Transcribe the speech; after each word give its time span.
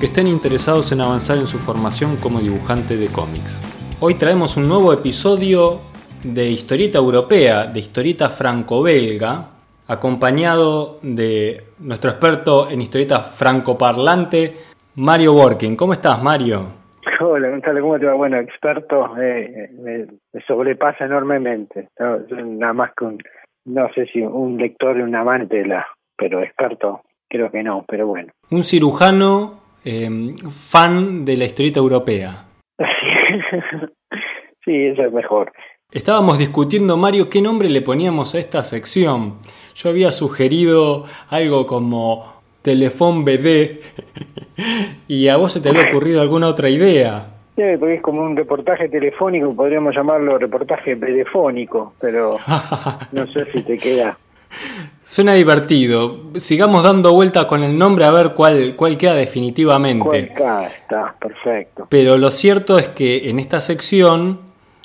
que 0.00 0.06
estén 0.06 0.26
interesados 0.26 0.90
en 0.92 1.00
avanzar 1.00 1.38
en 1.38 1.46
su 1.46 1.58
formación 1.58 2.16
como 2.16 2.40
dibujante 2.40 2.96
de 2.96 3.06
cómics. 3.06 3.60
Hoy 4.00 4.14
traemos 4.14 4.56
un 4.56 4.68
nuevo 4.68 4.92
episodio 4.92 5.78
de 6.22 6.46
historieta 6.46 6.98
europea, 6.98 7.66
de 7.66 7.80
historieta 7.80 8.28
franco-belga, 8.28 9.50
acompañado 9.86 10.98
de 11.02 11.62
nuestro 11.78 12.10
experto 12.10 12.68
en 12.70 12.80
historieta 12.80 13.20
francoparlante, 13.20 14.52
Mario 14.96 15.34
Borkin. 15.34 15.76
¿Cómo 15.76 15.92
estás, 15.92 16.22
Mario? 16.22 16.66
Hola, 17.20 17.50
Gonzalo, 17.50 17.80
¿cómo 17.82 17.98
te 17.98 18.06
va? 18.06 18.14
Bueno, 18.14 18.38
experto, 18.38 19.16
eh, 19.18 19.70
me, 19.78 20.06
sobrepasa 20.46 21.04
enormemente. 21.04 21.90
nada 21.98 22.72
más 22.72 22.92
que 22.96 23.04
un, 23.04 23.18
no 23.66 23.88
sé 23.94 24.06
si 24.06 24.20
un 24.20 24.56
lector 24.56 24.96
y 24.96 25.02
un 25.02 25.14
amante 25.14 25.56
de 25.56 25.66
la, 25.66 25.86
pero 26.16 26.42
experto, 26.42 27.02
creo 27.28 27.50
que 27.50 27.62
no, 27.62 27.84
pero 27.86 28.06
bueno. 28.06 28.32
Un 28.50 28.62
cirujano 28.62 29.63
eh, 29.84 30.34
fan 30.50 31.24
de 31.24 31.36
la 31.36 31.44
historieta 31.44 31.80
europea. 31.80 32.44
sí, 34.64 34.86
eso 34.86 35.02
es 35.02 35.12
mejor. 35.12 35.52
Estábamos 35.92 36.38
discutiendo, 36.38 36.96
Mario, 36.96 37.30
qué 37.30 37.40
nombre 37.40 37.70
le 37.70 37.80
poníamos 37.82 38.34
a 38.34 38.40
esta 38.40 38.64
sección. 38.64 39.34
Yo 39.76 39.90
había 39.90 40.10
sugerido 40.10 41.04
algo 41.28 41.66
como 41.66 42.34
Telefón 42.62 43.24
BD 43.24 43.80
y 45.06 45.28
a 45.28 45.36
vos 45.36 45.52
se 45.52 45.60
te 45.60 45.68
había 45.68 45.88
ocurrido 45.88 46.20
alguna 46.20 46.48
otra 46.48 46.68
idea. 46.68 47.26
Sí, 47.54 47.62
porque 47.78 47.94
es 47.94 48.02
como 48.02 48.22
un 48.22 48.36
reportaje 48.36 48.88
telefónico, 48.88 49.54
podríamos 49.54 49.94
llamarlo 49.94 50.38
reportaje 50.38 50.96
telefónico, 50.96 51.94
pero 52.00 52.38
no 53.12 53.26
sé 53.28 53.46
si 53.52 53.62
te 53.62 53.78
queda. 53.78 54.18
Suena 55.06 55.34
divertido. 55.34 56.18
Sigamos 56.36 56.82
dando 56.82 57.12
vuelta 57.12 57.46
con 57.46 57.62
el 57.62 57.76
nombre 57.76 58.06
a 58.06 58.10
ver 58.10 58.32
cuál, 58.32 58.74
cuál 58.74 58.96
queda 58.96 59.14
definitivamente. 59.14 60.32
Cuál 60.36 60.64
está, 60.64 61.14
perfecto. 61.20 61.86
Pero 61.90 62.16
lo 62.16 62.30
cierto 62.30 62.78
es 62.78 62.88
que 62.88 63.28
en 63.28 63.38
esta 63.38 63.60
sección, 63.60 64.40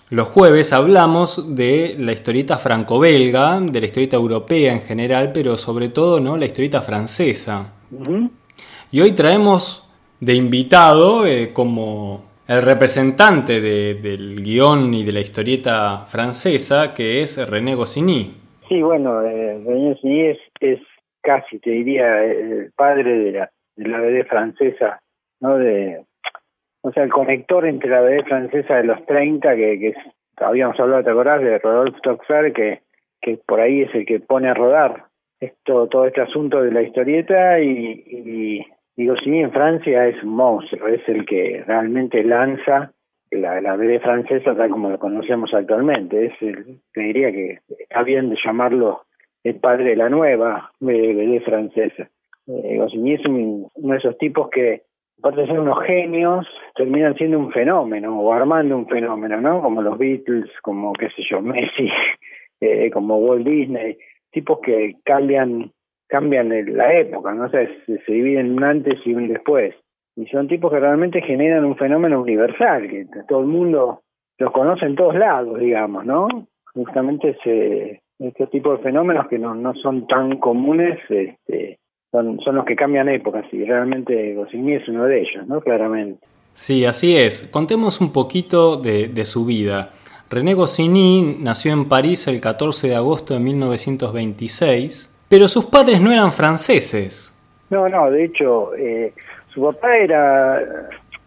los 0.10 0.28
jueves, 0.28 0.74
hablamos 0.74 1.56
de 1.56 1.96
la 1.98 2.12
historieta 2.12 2.58
franco-belga, 2.58 3.62
de 3.62 3.80
la 3.80 3.86
historieta 3.86 4.18
europea 4.18 4.74
en 4.74 4.82
general, 4.82 5.32
pero 5.32 5.58
sobre 5.58 5.90
todo 5.90 6.20
¿no? 6.20 6.36
la 6.36 6.46
historieta 6.46 6.82
francesa. 6.82 7.74
Y 8.92 9.02
hoy 9.02 9.14
traemos 9.14 9.88
de 10.20 10.34
invitado 10.34 11.26
eh, 11.26 11.54
como 11.54 12.26
el 12.46 12.62
representante 12.62 13.62
del 13.62 14.44
guion 14.44 14.94
y 14.94 15.04
de 15.04 15.12
la 15.12 15.20
historieta 15.22 16.06
francesa, 16.10 16.94
que 16.94 17.22
es 17.22 17.38
René 17.48 17.76
Goscinny. 17.76 18.34
Sí, 18.70 18.82
bueno, 18.82 19.22
eh, 19.24 19.62
René 19.66 19.90
Goscinny 19.90 20.28
es, 20.28 20.38
es 20.62 20.80
casi, 21.22 21.60
te 21.60 21.72
diría, 21.72 22.24
el 22.24 22.72
padre 22.76 23.18
de 23.18 23.32
la, 23.32 23.52
de 23.76 23.88
la 23.90 24.00
BD 24.00 24.26
francesa, 24.28 25.02
¿no? 25.42 25.58
De, 25.58 26.06
o 26.82 26.92
sea, 26.92 27.04
el 27.04 27.12
conector 27.12 27.66
entre 27.66 27.90
la 27.90 28.02
BD 28.02 28.24
francesa 28.26 28.76
de 28.76 28.84
los 28.86 29.06
30, 29.06 29.56
que, 29.56 29.80
que 29.80 29.96
habíamos 30.38 30.80
hablado, 30.80 31.04
¿te 31.04 31.10
acordás? 31.10 31.42
De 31.42 31.58
Rodolphe 31.58 32.00
Toxer, 32.02 32.54
que, 32.54 32.84
que 33.22 33.40
por 33.46 33.60
ahí 33.60 33.82
es 33.82 33.94
el 33.94 34.06
que 34.06 34.22
pone 34.22 34.48
a 34.50 34.54
rodar 34.54 35.06
esto 35.42 35.88
todo 35.88 36.06
este 36.06 36.22
asunto 36.22 36.62
de 36.62 36.72
la 36.72 36.82
historieta 36.82 37.60
y 37.60 38.66
Digo, 39.00 39.16
sí, 39.24 39.34
en 39.34 39.54
Francia 39.54 40.08
es 40.08 40.22
un 40.24 40.32
monstruo, 40.32 40.90
es 40.90 41.00
el 41.08 41.26
que 41.26 41.64
realmente 41.66 42.22
lanza 42.22 42.92
la, 43.32 43.62
la 43.62 43.76
BD 43.76 44.00
francesa 44.02 44.56
tal 44.56 44.70
como 44.70 44.90
la 44.90 44.98
conocemos 44.98 45.54
actualmente. 45.54 46.28
Es 46.28 46.42
el, 46.42 46.80
te 46.94 47.02
diría 47.02 47.32
que 47.32 47.60
está 47.80 48.04
bien 48.04 48.30
de 48.30 48.38
llamarlo 48.44 49.02
el 49.44 49.56
padre 49.56 49.92
de 49.92 49.96
la 49.96 50.10
nueva 50.10 50.72
BD 50.80 51.42
francesa. 51.44 52.10
Eh, 52.48 52.78
Goscinny 52.78 53.14
es 53.14 53.26
uno 53.26 53.70
de 53.76 53.98
esos 53.98 54.18
tipos 54.18 54.50
que, 54.50 54.82
aparte 55.20 55.42
de 55.42 55.48
ser 55.48 55.60
unos 55.60 55.84
genios, 55.86 56.48
terminan 56.76 57.16
siendo 57.16 57.38
un 57.40 57.52
fenómeno 57.52 58.20
o 58.20 58.34
armando 58.34 58.76
un 58.76 58.88
fenómeno, 58.88 59.40
¿no? 59.40 59.62
Como 59.62 59.82
los 59.82 59.98
Beatles, 59.98 60.50
como, 60.62 60.94
qué 60.94 61.10
sé 61.10 61.24
yo, 61.30 61.42
Messi, 61.42 61.90
eh, 62.62 62.90
como 62.92 63.18
Walt 63.18 63.48
Disney, 63.48 63.98
tipos 64.32 64.60
que 64.62 64.96
cambian 65.04 65.72
cambian 66.08 66.50
la 66.76 66.92
época, 67.00 67.36
no 67.36 67.50
sé, 67.52 67.70
se, 67.86 68.00
se 68.00 68.12
dividen 68.12 68.54
un 68.54 68.64
antes 68.64 69.00
y 69.06 69.14
un 69.14 69.28
después. 69.28 69.76
Y 70.16 70.26
son 70.28 70.48
tipos 70.48 70.72
que 70.72 70.80
realmente 70.80 71.22
generan 71.22 71.66
un 71.66 71.78
fenómeno 71.78 72.22
universal, 72.22 72.88
que 72.90 73.06
todo 73.28 73.42
el 73.42 73.48
mundo 73.48 74.02
los 74.38 74.52
conoce 74.52 74.86
en 74.86 74.96
todos 74.96 75.16
lados, 75.16 75.60
digamos, 75.60 76.06
¿no? 76.06 76.28
Justamente 76.74 77.30
ese, 77.30 78.02
este 78.20 78.48
tipo 78.48 78.72
de 78.72 78.84
fenómenos 78.84 79.28
que 79.28 79.40
no, 79.40 79.56
no 79.56 79.74
son 79.76 80.08
tan 80.08 80.38
comunes, 80.40 81.00
este, 81.10 81.80
son, 82.12 82.40
son 82.42 82.56
los 82.56 82.66
que 82.66 82.76
cambian 82.76 83.10
épocas 83.10 83.46
y 83.52 83.64
realmente 83.64 84.34
Goscinny 84.36 84.76
es 84.76 84.88
uno 84.88 85.06
de 85.06 85.22
ellos, 85.22 85.48
¿no? 85.48 85.62
Claramente. 85.62 86.20
Sí, 86.54 86.86
así 86.86 87.16
es. 87.16 87.50
Contemos 87.52 88.02
un 88.02 88.12
poquito 88.12 88.78
de, 88.78 89.08
de 89.08 89.26
su 89.26 89.46
vida. 89.46 89.92
René 90.30 90.54
Goscinny 90.54 91.38
nació 91.40 91.74
en 91.74 91.88
París 91.88 92.28
el 92.28 92.42
14 92.42 92.90
de 92.90 92.96
agosto 92.96 93.34
de 93.34 93.40
1926 93.40 95.16
pero 95.30 95.48
sus 95.48 95.66
padres 95.66 96.02
no 96.02 96.12
eran 96.12 96.34
franceses. 96.34 97.36
No, 97.70 97.88
no, 97.88 98.10
de 98.10 98.26
hecho, 98.26 98.74
eh, 98.76 99.14
su 99.60 99.66
papá 99.66 99.98
era, 99.98 100.62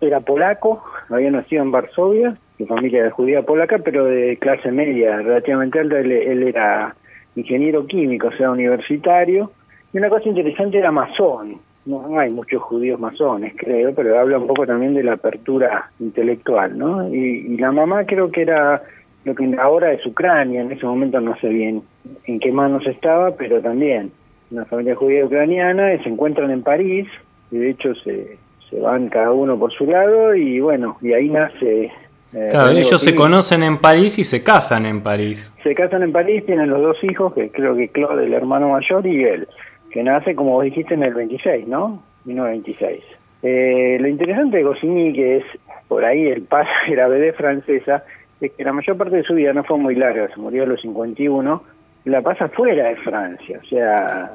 era 0.00 0.20
polaco, 0.20 0.82
había 1.10 1.31
nacido 1.31 1.62
en 1.62 1.70
Varsovia, 1.70 2.37
su 2.56 2.66
familia 2.66 3.00
era 3.00 3.10
judía 3.10 3.43
polaca, 3.43 3.78
pero 3.78 4.06
de 4.06 4.38
clase 4.38 4.70
media, 4.70 5.19
relativamente 5.19 5.78
alta. 5.78 6.00
Él, 6.00 6.43
era 6.43 6.94
ingeniero 7.37 7.87
químico, 7.87 8.28
o 8.28 8.32
sea, 8.32 8.50
universitario. 8.50 9.53
Y 9.93 9.98
una 9.98 10.09
cosa 10.09 10.28
interesante 10.28 10.78
era 10.78 10.91
masón. 10.91 11.59
No, 11.84 12.19
hay 12.19 12.31
muchos 12.31 12.62
judíos 12.62 12.98
masones, 13.00 13.54
creo, 13.56 13.93
pero 13.94 14.19
habla 14.19 14.38
un 14.38 14.47
poco 14.47 14.66
también 14.66 14.94
de 14.94 15.03
la 15.03 15.14
apertura 15.14 15.91
intelectual, 15.99 16.78
¿no? 16.78 17.12
y 17.12 17.56
la 17.56 17.72
mamá 17.72 18.04
creo 18.06 18.31
que 18.31 18.43
era 18.43 18.81
lo 19.25 19.34
que 19.34 19.53
ahora 19.60 19.93
es 19.93 20.06
Ucrania, 20.06 20.60
en 20.60 20.70
ese 20.70 20.87
momento 20.87 21.20
no 21.20 21.37
sé 21.38 21.49
bien 21.49 21.82
en 22.26 22.38
qué 22.38 22.53
manos 22.53 22.87
estaba, 22.87 23.32
pero 23.32 23.60
también 23.60 24.12
una 24.53 24.64
familia 24.66 24.94
judía 24.94 25.25
ucraniana, 25.25 25.94
y 25.94 25.99
se 26.00 26.09
encuentran 26.09 26.50
en 26.50 26.62
París, 26.62 27.09
y 27.09 27.31
de 27.59 27.71
hecho 27.71 27.95
se, 27.97 28.39
se 28.73 28.81
van 28.81 29.09
cada 29.09 29.33
uno 29.33 29.59
por 29.59 29.73
su 29.73 29.85
lado, 29.85 30.35
y 30.35 30.61
bueno, 30.61 30.97
y 31.01 31.13
ahí 31.13 31.29
nace... 31.29 31.93
Eh, 32.35 32.51
ellos 32.71 33.03
se 33.03 33.15
conocen 33.15 33.63
en 33.63 33.77
París 33.77 34.19
y 34.19 34.25
se 34.25 34.43
casan 34.43 34.87
en 34.87 35.03
París. 35.03 35.55
Se 35.62 35.75
casan 35.75 36.03
en 36.03 36.12
París, 36.12 36.47
tienen 36.47 36.71
los 36.71 36.81
dos 36.81 36.97
hijos, 37.05 37.35
que 37.35 37.51
creo 37.51 37.77
que 37.77 37.89
Claude, 37.89 38.25
el 38.25 38.33
hermano 38.33 38.71
mayor, 38.71 39.07
y 39.07 39.23
él, 39.23 39.47
que 39.91 40.03
nace, 40.03 40.35
como 40.35 40.53
vos 40.53 40.65
dijiste, 40.65 40.95
en 40.95 41.03
el 41.03 41.12
26, 41.12 41.69
¿no? 41.69 42.03
1926. 42.25 43.03
Eh, 43.43 43.99
lo 44.01 44.09
interesante 44.09 44.59
de 44.59 44.62
Goscinny, 44.62 45.12
que 45.12 45.37
es 45.39 45.45
por 45.89 46.05
ahí 46.07 46.29
el 46.29 46.43
padre 46.43 46.71
de 46.89 46.97
la 46.97 47.09
BD 47.09 47.35
francesa, 47.35 48.05
es 48.41 48.51
que 48.53 48.65
la 48.65 48.73
mayor 48.73 48.97
parte 48.97 49.17
de 49.17 49.25
su 49.25 49.35
vida 49.35 49.53
no 49.53 49.62
fue 49.65 49.77
muy 49.77 49.95
larga, 49.95 50.29
se 50.33 50.41
murió 50.41 50.62
a 50.62 50.67
los 50.67 50.81
51, 50.81 51.62
la 52.07 52.23
pasa 52.23 52.49
fuera 52.49 52.89
de 52.89 52.97
Francia, 52.97 53.61
o 53.62 53.67
sea... 53.67 54.31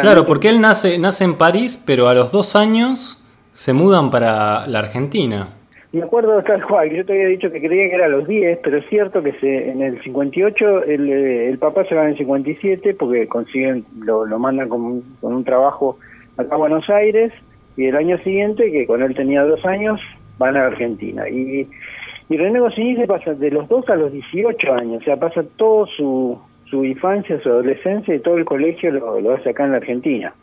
Claro, 0.00 0.26
porque 0.26 0.48
él 0.48 0.60
nace, 0.60 0.98
nace 0.98 1.24
en 1.24 1.36
París, 1.36 1.82
pero 1.84 2.08
a 2.08 2.14
los 2.14 2.32
dos 2.32 2.56
años 2.56 3.22
se 3.52 3.72
mudan 3.72 4.10
para 4.10 4.66
la 4.66 4.78
Argentina. 4.80 5.50
Me 5.92 6.02
acuerdo 6.02 6.42
tal 6.42 6.64
cual, 6.64 6.90
yo 6.90 7.04
te 7.04 7.12
había 7.12 7.28
dicho 7.28 7.50
que 7.50 7.60
creía 7.60 7.88
que 7.88 7.94
era 7.94 8.06
a 8.06 8.08
los 8.08 8.26
10, 8.26 8.58
pero 8.62 8.78
es 8.78 8.88
cierto 8.88 9.22
que 9.22 9.32
se, 9.34 9.70
en 9.70 9.82
el 9.82 10.02
58 10.02 10.84
el, 10.84 11.08
eh, 11.08 11.48
el 11.48 11.58
papá 11.58 11.84
se 11.84 11.94
va 11.94 12.04
en 12.04 12.10
el 12.10 12.18
57 12.18 12.94
porque 12.94 13.26
consiguen, 13.28 13.84
lo, 14.00 14.26
lo 14.26 14.38
mandan 14.38 14.68
con, 14.68 15.02
con 15.20 15.34
un 15.34 15.44
trabajo 15.44 15.98
acá 16.36 16.54
a 16.54 16.58
Buenos 16.58 16.88
Aires 16.90 17.32
y 17.76 17.86
el 17.86 17.96
año 17.96 18.18
siguiente, 18.18 18.70
que 18.70 18.86
con 18.86 19.02
él 19.02 19.14
tenía 19.14 19.42
dos 19.44 19.64
años, 19.64 20.00
van 20.38 20.56
a 20.56 20.66
Argentina. 20.66 21.28
Y 21.28 21.68
y 22.28 22.36
René 22.36 22.58
Goscinny 22.58 22.96
se 22.96 23.06
pasa 23.06 23.34
de 23.34 23.50
los 23.50 23.68
2 23.68 23.88
a 23.88 23.96
los 23.96 24.12
18 24.12 24.72
años, 24.72 25.02
o 25.02 25.04
sea, 25.04 25.16
pasa 25.16 25.44
toda 25.56 25.86
su, 25.96 26.38
su 26.68 26.84
infancia, 26.84 27.40
su 27.42 27.48
adolescencia 27.48 28.14
y 28.14 28.20
todo 28.20 28.36
el 28.36 28.44
colegio 28.44 28.90
lo, 28.90 29.20
lo 29.20 29.34
hace 29.34 29.50
acá 29.50 29.64
en 29.64 29.72
la 29.72 29.76
Argentina. 29.78 30.34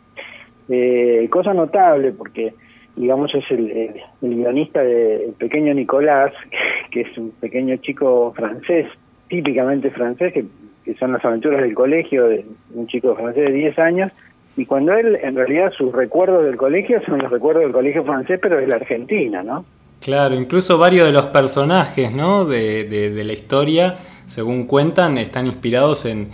Eh, 0.68 1.28
cosa 1.30 1.52
notable 1.52 2.12
porque, 2.12 2.54
digamos, 2.96 3.34
es 3.34 3.44
el, 3.50 3.70
el, 3.70 3.94
guionista 4.20 4.82
de 4.82 5.32
Pequeño 5.38 5.74
Nicolás, 5.74 6.32
que 6.90 7.02
es 7.02 7.18
un 7.18 7.30
pequeño 7.32 7.76
chico 7.76 8.32
francés, 8.34 8.86
típicamente 9.28 9.90
francés, 9.90 10.32
que, 10.32 10.46
que 10.84 10.94
son 10.94 11.12
las 11.12 11.24
aventuras 11.24 11.60
del 11.62 11.74
colegio 11.74 12.26
de 12.28 12.46
un 12.74 12.86
chico 12.86 13.14
francés 13.14 13.46
de 13.46 13.52
10 13.52 13.78
años, 13.78 14.12
y 14.56 14.66
cuando 14.66 14.92
él, 14.92 15.18
en 15.20 15.34
realidad, 15.34 15.72
sus 15.76 15.92
recuerdos 15.92 16.44
del 16.44 16.56
colegio 16.56 17.02
son 17.04 17.18
los 17.18 17.30
recuerdos 17.30 17.64
del 17.64 17.72
colegio 17.72 18.04
francés, 18.04 18.38
pero 18.40 18.56
de 18.56 18.68
la 18.68 18.76
Argentina, 18.76 19.42
¿no? 19.42 19.64
Claro, 20.00 20.34
incluso 20.34 20.78
varios 20.78 21.06
de 21.06 21.12
los 21.12 21.26
personajes, 21.26 22.14
¿no? 22.14 22.44
De, 22.44 22.84
de, 22.84 23.24
la 23.24 23.32
historia, 23.32 23.96
según 24.26 24.66
cuentan, 24.66 25.18
están 25.18 25.46
inspirados 25.46 26.06
en, 26.06 26.30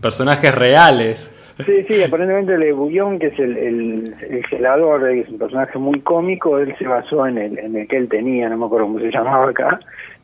personajes 0.00 0.54
reales. 0.54 1.36
Sí, 1.66 1.84
sí, 1.86 2.02
aparentemente 2.02 2.56
Le 2.56 2.72
Bouillon, 2.72 3.18
que 3.18 3.26
es 3.26 3.38
el, 3.38 3.56
el, 3.58 4.14
el 4.30 4.42
celador, 4.48 5.06
es 5.10 5.28
un 5.28 5.38
personaje 5.38 5.78
muy 5.78 6.00
cómico, 6.00 6.58
él 6.58 6.74
se 6.78 6.86
basó 6.86 7.26
en 7.26 7.36
el, 7.36 7.58
en 7.58 7.76
el 7.76 7.86
que 7.86 7.98
él 7.98 8.08
tenía, 8.08 8.48
no 8.48 8.56
me 8.56 8.64
acuerdo 8.64 8.86
cómo 8.86 9.00
se 9.00 9.10
llamaba 9.10 9.50
acá, 9.50 9.78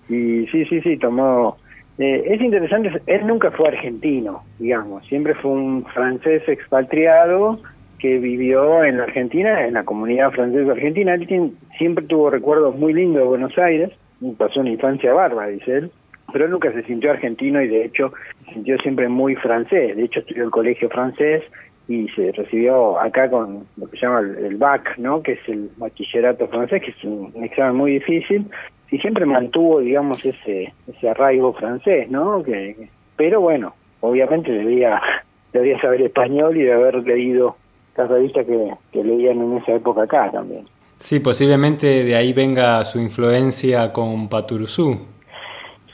y 0.09 0.47
sí, 0.47 0.65
sí, 0.65 0.81
sí, 0.81 0.97
tomó 0.97 1.59
eh, 1.99 2.25
es 2.27 2.41
interesante, 2.43 2.91
él 3.07 3.27
nunca 3.27 3.51
fue 3.51 3.69
argentino, 3.69 4.43
digamos, 4.59 5.07
siempre 5.07 5.35
fue 5.35 5.53
un 5.53 5.85
francés 5.87 6.43
expatriado 6.47 7.59
que 7.99 8.19
vivió 8.19 8.85
en 8.85 8.99
la 8.99 9.05
Argentina, 9.05 9.67
en 9.67 9.75
la 9.75 9.85
comunidad 9.85 10.31
francesa 10.33 10.73
argentina. 10.73 11.15
Él 11.15 11.53
siempre 11.79 12.05
tuvo 12.05 12.29
recuerdos 12.29 12.77
muy 12.77 12.93
lindos 12.93 13.23
de 13.23 13.29
Buenos 13.29 13.57
Aires, 13.57 13.91
pasó 14.37 14.61
una 14.61 14.71
infancia 14.71 15.15
bárbara, 15.15 15.49
dice 15.49 15.79
él, 15.79 15.91
pero 16.37 16.45
él 16.45 16.51
nunca 16.51 16.71
se 16.71 16.83
sintió 16.83 17.13
argentino 17.13 17.63
y 17.63 17.69
de 17.69 17.87
hecho 17.87 18.13
se 18.45 18.53
sintió 18.53 18.77
siempre 18.83 19.09
muy 19.09 19.37
francés. 19.37 19.97
De 19.97 20.05
hecho, 20.05 20.21
estudió 20.21 20.45
el 20.45 20.51
colegio 20.51 20.91
francés 20.91 21.43
y 21.89 22.09
se 22.09 22.31
recibió 22.33 23.01
acá 23.01 23.31
con 23.31 23.67
lo 23.79 23.89
que 23.89 23.97
se 23.97 24.05
llama 24.05 24.21
el, 24.21 24.57
BAC, 24.57 24.99
¿no? 24.99 25.23
que 25.23 25.33
es 25.33 25.39
el 25.49 25.71
bachillerato 25.79 26.47
francés, 26.49 26.83
que 26.83 26.91
es 26.91 27.05
un 27.05 27.33
examen 27.43 27.77
muy 27.77 27.93
difícil, 27.93 28.45
y 28.91 28.99
siempre 28.99 29.25
mantuvo, 29.25 29.81
digamos, 29.81 30.23
ese 30.27 30.75
ese 30.87 31.09
arraigo 31.09 31.55
francés, 31.55 32.11
¿no? 32.11 32.43
Que, 32.43 32.91
pero 33.17 33.41
bueno, 33.41 33.75
obviamente 34.01 34.53
debía 34.53 35.01
debía 35.55 35.81
saber 35.81 36.03
español 36.03 36.55
y 36.59 36.65
de 36.65 36.73
haber 36.75 36.97
leído 36.97 37.57
las 37.97 38.11
revistas 38.11 38.45
que, 38.45 38.75
que 38.93 39.03
leían 39.03 39.41
en 39.41 39.57
esa 39.57 39.73
época 39.73 40.03
acá 40.03 40.31
también. 40.31 40.67
Sí, 40.99 41.19
posiblemente 41.21 42.05
de 42.05 42.15
ahí 42.15 42.35
venga 42.35 42.85
su 42.85 43.01
influencia 43.01 43.91
con 43.91 44.29
Paturuzú. 44.29 45.16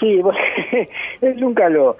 Sí, 0.03 0.21
pues, 0.23 0.37
él 1.21 1.41
nunca 1.41 1.69
lo, 1.69 1.97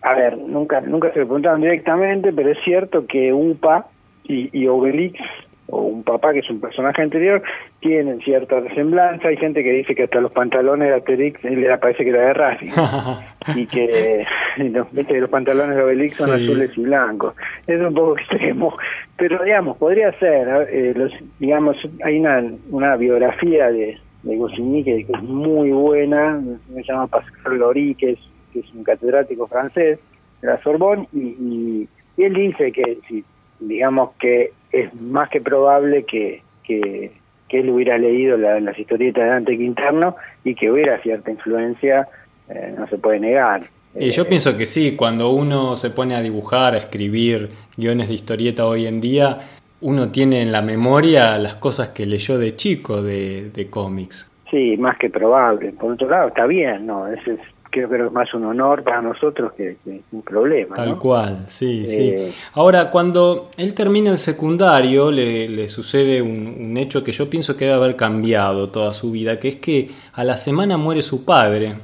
a 0.00 0.14
ver, 0.14 0.38
nunca 0.38 0.80
nunca 0.80 1.12
se 1.12 1.20
lo 1.20 1.26
preguntaron 1.26 1.60
directamente, 1.60 2.32
pero 2.32 2.50
es 2.50 2.58
cierto 2.64 3.06
que 3.06 3.32
UPA 3.32 3.86
y, 4.24 4.48
y 4.58 4.66
Obelix 4.66 5.20
o 5.68 5.80
un 5.80 6.02
papá 6.02 6.32
que 6.32 6.40
es 6.40 6.50
un 6.50 6.60
personaje 6.60 7.02
anterior, 7.02 7.42
tienen 7.80 8.20
cierta 8.20 8.62
semblanza. 8.74 9.28
Hay 9.28 9.36
gente 9.38 9.62
que 9.62 9.72
dice 9.72 9.94
que 9.94 10.04
hasta 10.04 10.20
los 10.20 10.32
pantalones 10.32 10.88
de 10.88 10.94
Asterix 10.96 11.42
le 11.44 11.78
parece 11.78 12.04
que 12.04 12.10
era 12.10 12.26
de 12.26 12.34
Racing. 12.34 12.70
y 13.56 13.66
que 13.66 14.26
los 14.68 15.30
pantalones 15.30 15.76
de 15.76 15.82
Obelix 15.82 16.16
son 16.16 16.32
azules 16.32 16.70
y 16.76 16.82
blancos. 16.82 17.34
Es 17.66 17.80
un 17.80 17.94
poco 17.94 18.18
extremo. 18.18 18.76
Pero 19.16 19.42
digamos, 19.44 19.78
podría 19.78 20.12
ser, 20.18 20.68
eh, 20.70 20.92
los, 20.94 21.12
digamos, 21.38 21.76
hay 22.04 22.18
una, 22.18 22.42
una 22.70 22.96
biografía 22.96 23.70
de, 23.70 23.98
de 24.22 24.36
Goscinny 24.36 24.84
que, 24.84 25.00
es 25.00 25.22
muy 25.22 25.70
buena, 25.70 26.40
se 26.74 26.82
llama 26.82 27.06
Pascal 27.06 27.58
Lori, 27.58 27.94
que 27.94 28.12
es, 28.12 28.18
que 28.52 28.60
es 28.60 28.72
un 28.74 28.84
catedrático 28.84 29.46
francés 29.46 29.98
de 30.40 30.48
la 30.48 30.62
Sorbonne, 30.62 31.08
y, 31.12 31.18
y, 31.18 31.88
y 32.16 32.22
él 32.24 32.34
dice 32.34 32.72
que 32.72 32.98
si 33.08 33.24
digamos 33.60 34.10
que 34.20 34.52
es 34.72 34.92
más 34.94 35.28
que 35.30 35.40
probable 35.40 36.04
que, 36.04 36.42
que, 36.64 37.12
él 37.50 37.68
hubiera 37.68 37.98
leído 37.98 38.38
la, 38.38 38.58
las 38.60 38.78
historietas 38.78 39.24
de 39.24 39.28
Dante 39.28 39.58
Quinterno 39.58 40.16
y 40.42 40.54
que 40.54 40.70
hubiera 40.70 40.98
cierta 41.02 41.30
influencia, 41.30 42.08
eh, 42.48 42.74
no 42.78 42.88
se 42.88 42.96
puede 42.96 43.20
negar. 43.20 43.68
Y 43.94 44.08
yo 44.08 44.22
eh, 44.22 44.26
pienso 44.26 44.56
que 44.56 44.64
sí, 44.64 44.96
cuando 44.96 45.30
uno 45.32 45.76
se 45.76 45.90
pone 45.90 46.14
a 46.14 46.22
dibujar, 46.22 46.72
a 46.72 46.78
escribir 46.78 47.50
guiones 47.76 48.08
de 48.08 48.14
historieta 48.14 48.66
hoy 48.66 48.86
en 48.86 49.02
día, 49.02 49.40
uno 49.82 50.10
tiene 50.10 50.42
en 50.42 50.52
la 50.52 50.62
memoria 50.62 51.36
las 51.38 51.56
cosas 51.56 51.88
que 51.88 52.06
leyó 52.06 52.38
de 52.38 52.56
chico 52.56 53.02
de, 53.02 53.50
de 53.50 53.68
cómics. 53.68 54.30
Sí, 54.50 54.76
más 54.78 54.98
que 54.98 55.10
probable. 55.10 55.72
Por 55.72 55.92
otro 55.92 56.08
lado, 56.08 56.28
está 56.28 56.46
bien, 56.46 56.86
¿no? 56.86 57.08
Es, 57.08 57.26
es 57.26 57.40
creo 57.72 57.88
que 57.88 57.96
es 57.96 58.12
más 58.12 58.32
un 58.34 58.44
honor 58.44 58.84
para 58.84 59.02
nosotros 59.02 59.52
que, 59.54 59.76
un 60.12 60.22
problema. 60.22 60.76
Tal 60.76 60.98
cual, 60.98 61.46
sí, 61.48 61.86
sí. 61.86 62.10
Eh, 62.10 62.32
Ahora, 62.52 62.90
cuando 62.90 63.48
él 63.56 63.74
termina 63.74 64.10
el 64.10 64.18
secundario, 64.18 65.10
le, 65.10 65.68
sucede 65.68 66.22
un, 66.22 66.76
hecho 66.76 67.02
que 67.02 67.12
yo 67.12 67.28
pienso 67.28 67.56
que 67.56 67.64
debe 67.64 67.76
haber 67.76 67.96
cambiado 67.96 68.68
toda 68.68 68.92
su 68.92 69.10
vida, 69.10 69.40
que 69.40 69.48
es 69.48 69.56
que 69.56 69.88
a 70.12 70.22
la 70.22 70.36
semana 70.36 70.76
muere 70.76 71.02
su 71.02 71.24
padre. 71.24 71.74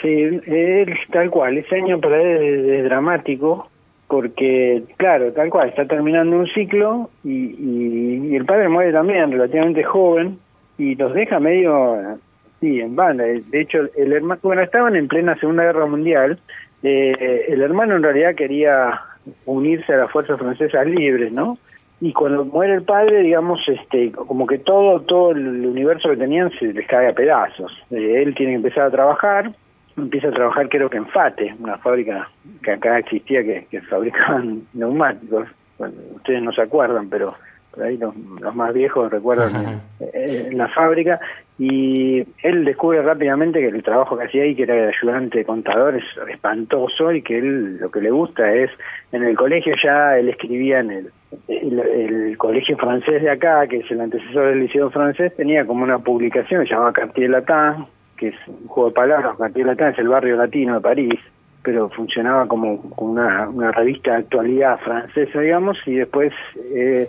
Sí, 0.00 0.08
él, 0.08 0.94
tal 1.12 1.30
cual, 1.30 1.58
ese 1.58 1.76
año 1.76 2.00
para 2.00 2.20
él 2.20 2.70
es, 2.70 2.84
dramático, 2.84 3.68
porque, 4.08 4.82
claro, 4.96 5.32
tal 5.32 5.50
cual, 5.50 5.68
está 5.68 5.86
terminando 5.86 6.36
un 6.36 6.46
ciclo 6.48 7.10
y, 7.24 8.34
el 8.34 8.44
padre 8.44 8.68
muere 8.68 8.92
también 8.92 9.30
relativamente 9.30 9.84
joven 9.84 10.38
y 10.78 10.94
los 10.94 11.12
deja 11.12 11.38
medio 11.40 12.18
Sí, 12.60 12.80
en 12.80 12.96
banda. 12.96 13.24
De 13.24 13.60
hecho, 13.60 13.88
el 13.96 14.12
hermano, 14.12 14.40
bueno, 14.42 14.62
estaban 14.62 14.96
en 14.96 15.06
plena 15.06 15.38
Segunda 15.38 15.62
Guerra 15.62 15.86
Mundial. 15.86 16.38
Eh, 16.82 17.46
el 17.48 17.62
hermano 17.62 17.96
en 17.96 18.02
realidad 18.02 18.34
quería 18.34 19.00
unirse 19.44 19.92
a 19.92 19.98
las 19.98 20.10
fuerzas 20.10 20.38
francesas 20.38 20.86
libres, 20.86 21.32
¿no? 21.32 21.58
Y 22.00 22.12
cuando 22.12 22.44
muere 22.44 22.74
el 22.74 22.82
padre, 22.82 23.22
digamos, 23.22 23.60
este, 23.68 24.12
como 24.12 24.46
que 24.46 24.58
todo, 24.58 25.00
todo 25.00 25.32
el 25.32 25.66
universo 25.66 26.10
que 26.10 26.16
tenían 26.16 26.50
se 26.58 26.72
les 26.72 26.86
cae 26.86 27.08
a 27.08 27.12
pedazos. 27.12 27.72
Eh, 27.90 28.22
él 28.22 28.34
tiene 28.34 28.52
que 28.52 28.56
empezar 28.56 28.84
a 28.84 28.90
trabajar, 28.90 29.52
empieza 29.98 30.28
a 30.28 30.32
trabajar 30.32 30.68
creo 30.68 30.88
que 30.88 30.96
en 30.96 31.06
Fate, 31.06 31.54
una 31.58 31.78
fábrica 31.78 32.28
que 32.62 32.72
acá 32.72 32.98
existía 32.98 33.42
que, 33.42 33.66
que 33.70 33.80
fabricaban 33.82 34.62
neumáticos. 34.74 35.48
Bueno, 35.78 35.94
ustedes 36.16 36.42
no 36.42 36.52
se 36.52 36.62
acuerdan, 36.62 37.08
pero 37.08 37.36
por 37.78 37.84
ahí 37.84 37.96
los, 37.96 38.14
más 38.54 38.74
viejos 38.74 39.10
recuerdan 39.10 39.80
en, 40.00 40.58
la 40.58 40.68
fábrica, 40.68 41.20
y 41.58 42.24
él 42.42 42.64
descubre 42.64 43.02
rápidamente 43.02 43.60
que 43.60 43.68
el 43.68 43.82
trabajo 43.82 44.16
que 44.16 44.24
hacía 44.24 44.42
ahí, 44.42 44.54
que 44.54 44.64
era 44.64 44.74
de 44.74 44.88
ayudante 44.88 45.38
de 45.38 45.44
contador, 45.44 45.96
es 45.96 46.04
espantoso 46.28 47.12
y 47.12 47.22
que 47.22 47.38
él 47.38 47.78
lo 47.78 47.90
que 47.90 48.00
le 48.00 48.10
gusta 48.10 48.52
es, 48.52 48.70
en 49.12 49.22
el 49.22 49.36
colegio 49.36 49.74
ya 49.82 50.18
él 50.18 50.28
escribía 50.28 50.80
en 50.80 50.90
el, 50.90 51.12
el, 51.48 52.38
colegio 52.38 52.76
francés 52.76 53.22
de 53.22 53.30
acá, 53.30 53.66
que 53.66 53.78
es 53.78 53.90
el 53.90 54.00
antecesor 54.00 54.48
del 54.48 54.60
liceo 54.60 54.90
francés, 54.90 55.34
tenía 55.36 55.64
como 55.64 55.84
una 55.84 55.98
publicación 55.98 56.62
que 56.62 56.68
se 56.68 56.74
llamaba 56.74 56.92
Cartier 56.92 57.30
Latin, 57.30 57.86
que 58.18 58.28
es 58.28 58.34
un 58.46 58.66
juego 58.66 58.90
de 58.90 58.94
palabras, 58.94 59.36
Cartier 59.38 59.66
Latin 59.66 59.86
es 59.86 59.98
el 59.98 60.08
barrio 60.08 60.36
latino 60.36 60.74
de 60.74 60.80
París, 60.80 61.20
pero 61.62 61.88
funcionaba 61.90 62.46
como, 62.46 62.74
una, 62.96 63.72
revista 63.72 64.12
de 64.12 64.16
actualidad 64.18 64.78
francesa, 64.80 65.40
digamos, 65.40 65.76
y 65.86 65.96
después 65.96 66.32
eh, 66.74 67.08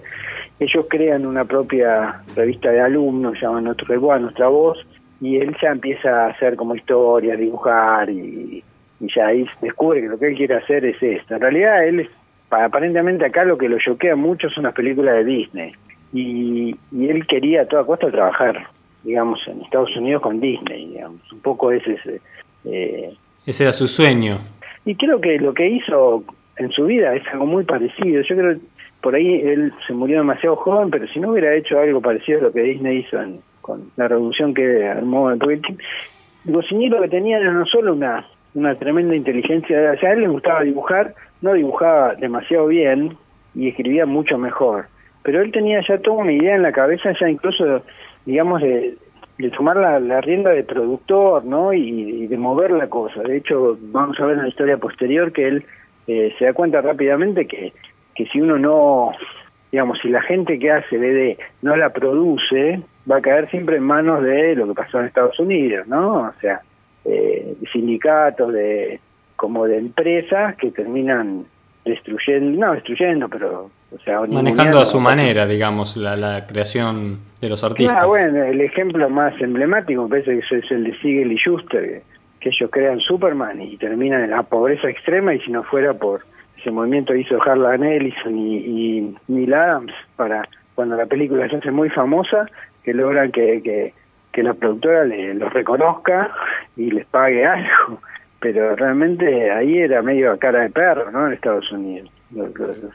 ellos 0.59 0.85
crean 0.89 1.25
una 1.25 1.45
propia 1.45 2.21
revista 2.35 2.71
de 2.71 2.81
alumnos, 2.81 3.33
se 3.33 3.45
llama 3.45 3.61
Notre 3.61 3.97
Voix, 3.97 4.21
Nuestra 4.21 4.47
Voz, 4.47 4.85
y 5.21 5.37
él 5.37 5.55
ya 5.61 5.69
empieza 5.69 6.25
a 6.25 6.29
hacer 6.29 6.55
como 6.55 6.75
historias, 6.75 7.39
dibujar, 7.39 8.09
y, 8.09 8.63
ya 9.01 9.27
ahí 9.27 9.45
descubre 9.61 10.01
que 10.01 10.07
lo 10.07 10.19
que 10.19 10.27
él 10.27 10.35
quiere 10.35 10.55
hacer 10.55 10.83
es 10.83 11.01
esto. 11.01 11.35
En 11.35 11.41
realidad, 11.41 11.87
él, 11.87 12.09
aparentemente 12.49 13.25
acá 13.25 13.45
lo 13.45 13.57
que 13.57 13.69
lo 13.69 13.77
choquea 13.79 14.15
mucho 14.15 14.49
son 14.49 14.63
las 14.65 14.73
películas 14.73 15.15
de 15.15 15.23
Disney, 15.23 15.71
y, 16.11 16.75
y 16.91 17.07
él 17.07 17.25
quería 17.27 17.61
a 17.61 17.65
toda 17.65 17.85
costa 17.85 18.11
trabajar, 18.11 18.67
digamos, 19.03 19.39
en 19.47 19.61
Estados 19.61 19.95
Unidos 19.95 20.21
con 20.21 20.39
Disney, 20.39 20.87
digamos, 20.87 21.31
un 21.31 21.39
poco 21.39 21.71
ese... 21.71 22.21
Eh, 22.65 23.13
ese 23.45 23.63
era 23.63 23.73
su 23.73 23.87
sueño. 23.87 24.39
Y 24.85 24.95
creo 24.95 25.19
que 25.21 25.37
lo 25.39 25.53
que 25.53 25.67
hizo 25.67 26.23
en 26.57 26.71
su 26.71 26.85
vida 26.85 27.15
es 27.15 27.23
algo 27.31 27.45
muy 27.45 27.63
parecido. 27.63 28.21
Yo 28.21 28.35
creo 28.35 28.55
que 28.55 28.61
por 29.01 29.15
ahí 29.15 29.41
él 29.41 29.73
se 29.87 29.93
murió 29.93 30.17
demasiado 30.17 30.57
joven, 30.57 30.89
pero 30.91 31.07
si 31.07 31.19
no 31.19 31.31
hubiera 31.31 31.55
hecho 31.55 31.79
algo 31.79 32.01
parecido 32.01 32.39
a 32.39 32.43
lo 32.43 32.51
que 32.51 32.61
Disney 32.61 32.99
hizo 32.99 33.17
con 33.61 33.91
la 33.95 34.07
revolución 34.07 34.53
que 34.53 34.87
armó, 34.87 35.31
porque 35.39 35.61
Goscinny 36.45 36.89
lo 36.89 37.01
que 37.01 37.09
tenía 37.09 37.37
era 37.37 37.51
no 37.51 37.65
solo 37.65 37.93
una, 37.93 38.25
una 38.55 38.75
tremenda 38.75 39.15
inteligencia, 39.15 39.93
o 39.95 39.99
sea, 39.99 40.09
a 40.09 40.13
él 40.13 40.21
le 40.21 40.27
gustaba 40.27 40.63
dibujar, 40.63 41.13
no 41.41 41.53
dibujaba 41.53 42.15
demasiado 42.15 42.67
bien 42.67 43.15
y 43.55 43.69
escribía 43.69 44.05
mucho 44.05 44.37
mejor, 44.37 44.87
pero 45.23 45.41
él 45.41 45.51
tenía 45.51 45.81
ya 45.87 45.97
toda 45.99 46.17
una 46.17 46.31
idea 46.31 46.55
en 46.55 46.63
la 46.63 46.71
cabeza, 46.71 47.13
ya 47.19 47.29
incluso, 47.29 47.83
digamos, 48.29 48.61
de, 48.61 48.95
tomar 49.57 49.77
la, 49.77 49.99
la, 49.99 50.21
rienda 50.21 50.51
de 50.51 50.63
productor, 50.63 51.43
¿no? 51.45 51.73
Y, 51.73 52.27
de 52.27 52.37
mover 52.37 52.71
la 52.71 52.87
cosa. 52.87 53.23
De 53.23 53.37
hecho, 53.37 53.77
vamos 53.81 54.19
a 54.19 54.25
ver 54.25 54.37
en 54.37 54.43
la 54.43 54.49
historia 54.49 54.77
posterior 54.77 55.31
que 55.31 55.47
él 55.47 55.65
eh, 56.07 56.33
se 56.37 56.45
da 56.45 56.53
cuenta 56.53 56.81
rápidamente 56.81 57.47
que, 57.47 57.73
que 58.13 58.25
si 58.27 58.39
uno 58.39 58.59
no, 58.59 59.11
digamos, 59.71 59.97
si 60.01 60.09
la 60.09 60.21
gente 60.21 60.59
que 60.59 60.71
hace 60.71 60.97
BD 60.97 61.39
no 61.63 61.75
la 61.75 61.89
produce, 61.91 62.81
va 63.09 63.17
a 63.17 63.21
caer 63.21 63.49
siempre 63.49 63.77
en 63.77 63.83
manos 63.83 64.23
de 64.23 64.55
lo 64.55 64.67
que 64.67 64.73
pasó 64.75 64.99
en 64.99 65.07
Estados 65.07 65.39
Unidos, 65.39 65.87
¿no? 65.87 66.29
O 66.29 66.33
sea, 66.39 66.61
eh, 67.05 67.55
sindicatos 67.71 68.53
de 68.53 68.99
como 69.35 69.65
de 69.65 69.77
empresas 69.77 70.55
que 70.57 70.69
terminan 70.69 71.45
destruyendo, 71.83 72.59
no 72.59 72.73
destruyendo, 72.73 73.27
pero 73.29 73.71
manejando 74.29 74.79
a 74.79 74.85
su 74.85 74.99
manera, 74.99 75.47
digamos, 75.47 75.97
la, 75.97 76.15
la 76.15 76.45
creación 76.45 77.19
de 77.41 77.49
los 77.49 77.63
artistas. 77.63 77.97
Ah, 78.01 78.05
bueno, 78.05 78.43
el 78.43 78.61
ejemplo 78.61 79.09
más 79.09 79.39
emblemático 79.41 80.03
me 80.03 80.09
parece 80.09 80.39
que 80.39 80.57
es 80.57 80.71
el 80.71 80.83
de 80.85 80.97
Siegel 80.99 81.31
y 81.31 81.37
Schuster, 81.37 82.01
que 82.39 82.49
ellos 82.49 82.69
crean 82.71 82.99
Superman 82.99 83.61
y 83.61 83.77
terminan 83.77 84.23
en 84.23 84.31
la 84.31 84.43
pobreza 84.43 84.89
extrema 84.89 85.33
y 85.33 85.39
si 85.41 85.51
no 85.51 85.63
fuera 85.63 85.93
por 85.93 86.21
ese 86.57 86.71
movimiento 86.71 87.15
hizo 87.15 87.41
Harlan 87.41 87.83
Ellison 87.83 88.37
y, 88.37 88.57
y 88.57 89.15
Neil 89.27 89.53
Adams 89.53 89.93
para 90.15 90.47
cuando 90.75 90.95
la 90.95 91.05
película 91.05 91.49
se 91.49 91.57
hace 91.57 91.71
muy 91.71 91.89
famosa, 91.89 92.45
que 92.83 92.93
logran 92.93 93.31
que, 93.31 93.61
que, 93.61 93.93
que 94.31 94.43
la 94.43 94.53
productora 94.53 95.03
le, 95.03 95.33
los 95.33 95.51
reconozca 95.51 96.31
y 96.77 96.91
les 96.91 97.05
pague 97.07 97.45
algo. 97.45 97.99
Pero 98.39 98.75
realmente 98.77 99.51
ahí 99.51 99.79
era 99.79 100.01
medio 100.01 100.31
a 100.31 100.37
cara 100.37 100.61
de 100.61 100.69
perro, 100.69 101.11
¿no? 101.11 101.27
En 101.27 101.33
Estados 101.33 101.69
Unidos. 101.73 102.09
Los, 102.31 102.51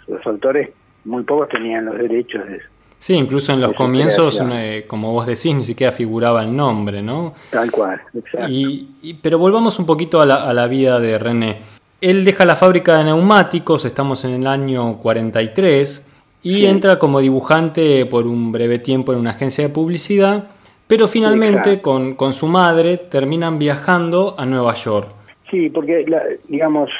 los, 0.08 0.26
autores, 0.26 0.70
muy 1.04 1.22
pocos 1.24 1.48
tenían 1.48 1.84
los 1.86 1.96
derechos 1.98 2.46
de 2.46 2.56
eso. 2.56 2.66
Sí, 2.98 3.14
incluso 3.14 3.52
en 3.52 3.60
los 3.60 3.74
comienzos, 3.74 4.42
eh, 4.52 4.84
como 4.86 5.12
vos 5.12 5.26
decís, 5.26 5.54
ni 5.54 5.62
siquiera 5.62 5.92
figuraba 5.92 6.42
el 6.42 6.56
nombre, 6.56 7.02
¿no? 7.02 7.34
Tal 7.50 7.70
cual, 7.70 8.00
exacto. 8.14 8.46
Y, 8.50 9.18
pero 9.20 9.38
volvamos 9.38 9.78
un 9.78 9.84
poquito 9.84 10.22
a 10.22 10.26
la, 10.26 10.48
a 10.48 10.54
la 10.54 10.66
vida 10.66 10.98
de 11.00 11.18
René. 11.18 11.58
Él 12.00 12.24
deja 12.24 12.46
la 12.46 12.56
fábrica 12.56 12.96
de 12.98 13.04
neumáticos, 13.04 13.84
estamos 13.84 14.24
en 14.24 14.32
el 14.32 14.46
año 14.46 14.96
43, 14.98 16.10
y 16.42 16.54
Sí. 16.60 16.66
entra 16.66 16.98
como 16.98 17.20
dibujante 17.20 18.06
por 18.06 18.26
un 18.26 18.52
breve 18.52 18.78
tiempo 18.78 19.12
en 19.12 19.18
una 19.18 19.30
agencia 19.30 19.64
de 19.66 19.72
publicidad, 19.72 20.44
pero 20.86 21.06
finalmente 21.08 21.80
con, 21.82 22.14
con 22.14 22.32
su 22.32 22.46
madre 22.46 22.96
terminan 22.98 23.58
viajando 23.58 24.34
a 24.38 24.46
Nueva 24.46 24.74
York. 24.74 25.08
Sí, 25.50 25.68
porque, 25.70 26.04
la- 26.06 26.22
digamos, 26.48 26.90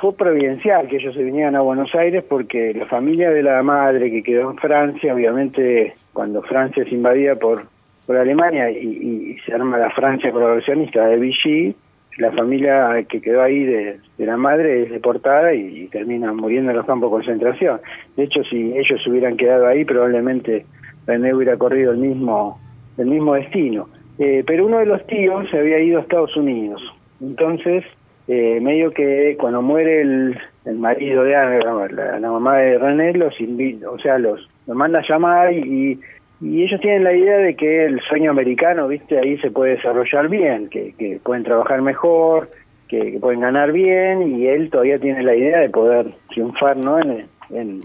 fue 0.00 0.14
providencial 0.14 0.88
que 0.88 0.96
ellos 0.96 1.14
se 1.14 1.22
vinieran 1.22 1.56
a 1.56 1.60
Buenos 1.60 1.94
Aires 1.94 2.24
porque 2.28 2.72
la 2.74 2.86
familia 2.86 3.30
de 3.30 3.42
la 3.42 3.62
madre 3.62 4.10
que 4.10 4.22
quedó 4.22 4.50
en 4.50 4.56
Francia, 4.56 5.14
obviamente 5.14 5.94
cuando 6.12 6.42
Francia 6.42 6.82
es 6.82 6.92
invadida 6.92 7.34
por, 7.34 7.64
por 8.06 8.16
Alemania 8.16 8.70
y, 8.70 9.36
se 9.44 9.52
arma 9.52 9.78
la 9.78 9.90
Francia 9.90 10.32
colaboracionista 10.32 11.06
de 11.06 11.18
Vichy, 11.18 11.74
la 12.18 12.32
familia 12.32 13.04
que 13.08 13.20
quedó 13.20 13.42
ahí 13.42 13.64
de, 13.64 13.98
de 14.18 14.26
la 14.26 14.36
madre 14.36 14.84
es 14.84 14.90
deportada 14.90 15.54
y, 15.54 15.84
y 15.84 15.86
termina 15.88 16.32
muriendo 16.32 16.70
en 16.70 16.78
los 16.78 16.86
campos 16.86 17.10
de 17.10 17.16
concentración. 17.16 17.80
De 18.16 18.24
hecho, 18.24 18.42
si 18.44 18.72
ellos 18.76 19.02
se 19.02 19.10
hubieran 19.10 19.36
quedado 19.36 19.66
ahí, 19.66 19.84
probablemente 19.84 20.66
René 21.06 21.34
hubiera 21.34 21.56
corrido 21.56 21.92
el 21.92 21.98
mismo, 21.98 22.58
el 22.98 23.06
mismo 23.06 23.34
destino. 23.34 23.88
Eh, 24.18 24.44
pero 24.46 24.66
uno 24.66 24.78
de 24.78 24.86
los 24.86 25.06
tíos 25.06 25.48
se 25.50 25.58
había 25.58 25.80
ido 25.80 25.98
a 25.98 26.02
Estados 26.02 26.36
Unidos. 26.36 26.82
Entonces, 27.20 27.84
eh, 28.32 28.60
medio 28.60 28.92
que 28.92 29.36
cuando 29.40 29.60
muere 29.60 30.02
el, 30.02 30.38
el 30.64 30.78
marido 30.78 31.24
de 31.24 31.34
Ana, 31.34 31.88
la, 31.88 32.20
la 32.20 32.30
mamá 32.30 32.58
de 32.58 32.78
René, 32.78 33.12
los 33.14 33.40
invita, 33.40 33.90
o 33.90 33.98
sea, 33.98 34.18
los, 34.18 34.48
los 34.68 34.76
manda 34.76 35.00
a 35.00 35.08
llamar 35.08 35.52
y, 35.52 35.98
y 36.40 36.62
ellos 36.62 36.80
tienen 36.80 37.02
la 37.02 37.12
idea 37.12 37.38
de 37.38 37.56
que 37.56 37.86
el 37.86 38.00
sueño 38.02 38.30
americano, 38.30 38.86
viste, 38.86 39.18
ahí 39.18 39.36
se 39.38 39.50
puede 39.50 39.74
desarrollar 39.74 40.28
bien, 40.28 40.68
que, 40.68 40.94
que 40.96 41.18
pueden 41.24 41.42
trabajar 41.42 41.82
mejor, 41.82 42.48
que, 42.86 43.10
que 43.10 43.18
pueden 43.18 43.40
ganar 43.40 43.72
bien 43.72 44.22
y 44.22 44.46
él 44.46 44.70
todavía 44.70 45.00
tiene 45.00 45.24
la 45.24 45.34
idea 45.34 45.58
de 45.58 45.70
poder 45.70 46.06
triunfar, 46.28 46.76
¿no? 46.76 47.00
En, 47.00 47.26
en, 47.50 47.80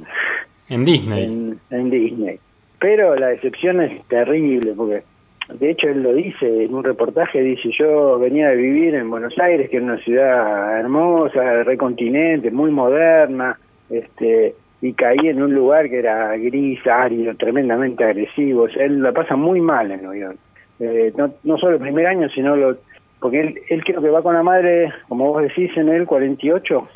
En 0.69 0.85
Disney. 0.85 1.23
en, 1.25 1.59
en 1.71 1.89
Disney. 1.89 2.39
Pero 2.79 3.15
la 3.15 3.29
decepción 3.29 3.81
es 3.81 4.05
terrible, 4.09 4.73
porque 4.77 5.01
de 5.49 5.71
hecho 5.71 5.87
él 5.87 6.01
lo 6.01 6.13
dice 6.13 6.65
en 6.65 6.73
un 6.73 6.83
reportaje, 6.83 7.41
dice, 7.41 7.69
yo 7.77 8.17
venía 8.19 8.49
de 8.49 8.55
vivir 8.55 8.95
en 8.95 9.09
Buenos 9.09 9.37
Aires, 9.37 9.69
que 9.69 9.77
era 9.77 9.85
una 9.85 9.97
ciudad 9.99 10.79
hermosa, 10.79 11.63
recontinente, 11.63 12.51
muy 12.51 12.71
moderna, 12.71 13.57
este 13.89 14.55
y 14.81 14.93
caí 14.93 15.29
en 15.29 15.41
un 15.41 15.53
lugar 15.53 15.89
que 15.89 15.99
era 15.99 16.35
gris, 16.37 16.79
árido, 16.85 17.33
tremendamente 17.35 18.03
agresivo, 18.03 18.63
o 18.63 18.69
sea, 18.69 18.85
él 18.85 19.01
la 19.01 19.11
pasa 19.13 19.35
muy 19.35 19.59
mal 19.59 19.89
en 19.91 20.03
Nueva 20.03 20.17
York. 20.17 20.37
Eh, 20.79 21.13
no, 21.17 21.33
no 21.43 21.57
solo 21.57 21.75
el 21.75 21.81
primer 21.81 22.05
año, 22.05 22.29
sino 22.29 22.55
lo... 22.55 22.77
Porque 23.19 23.39
él, 23.39 23.61
él 23.69 23.83
creo 23.83 24.01
que 24.01 24.09
va 24.09 24.21
con 24.21 24.35
la 24.35 24.43
madre, 24.43 24.93
como 25.07 25.31
vos 25.31 25.41
decís, 25.41 25.71
en 25.77 25.89
el 25.89 26.05
48, 26.05 26.87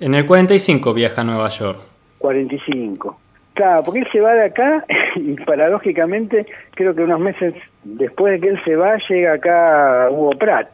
En 0.00 0.14
el 0.14 0.26
45 0.26 0.94
viaja 0.94 1.22
a 1.22 1.24
Nueva 1.24 1.48
York. 1.48 1.80
45. 2.18 3.18
Claro, 3.54 3.82
porque 3.84 4.00
él 4.00 4.08
se 4.10 4.20
va 4.20 4.32
de 4.34 4.44
acá 4.46 4.84
y 5.16 5.34
paradójicamente 5.44 6.46
creo 6.74 6.94
que 6.94 7.02
unos 7.02 7.20
meses 7.20 7.54
después 7.84 8.32
de 8.34 8.40
que 8.40 8.48
él 8.54 8.60
se 8.64 8.76
va 8.76 8.96
llega 9.08 9.34
acá 9.34 10.08
Hugo 10.10 10.30
Pratt. 10.38 10.68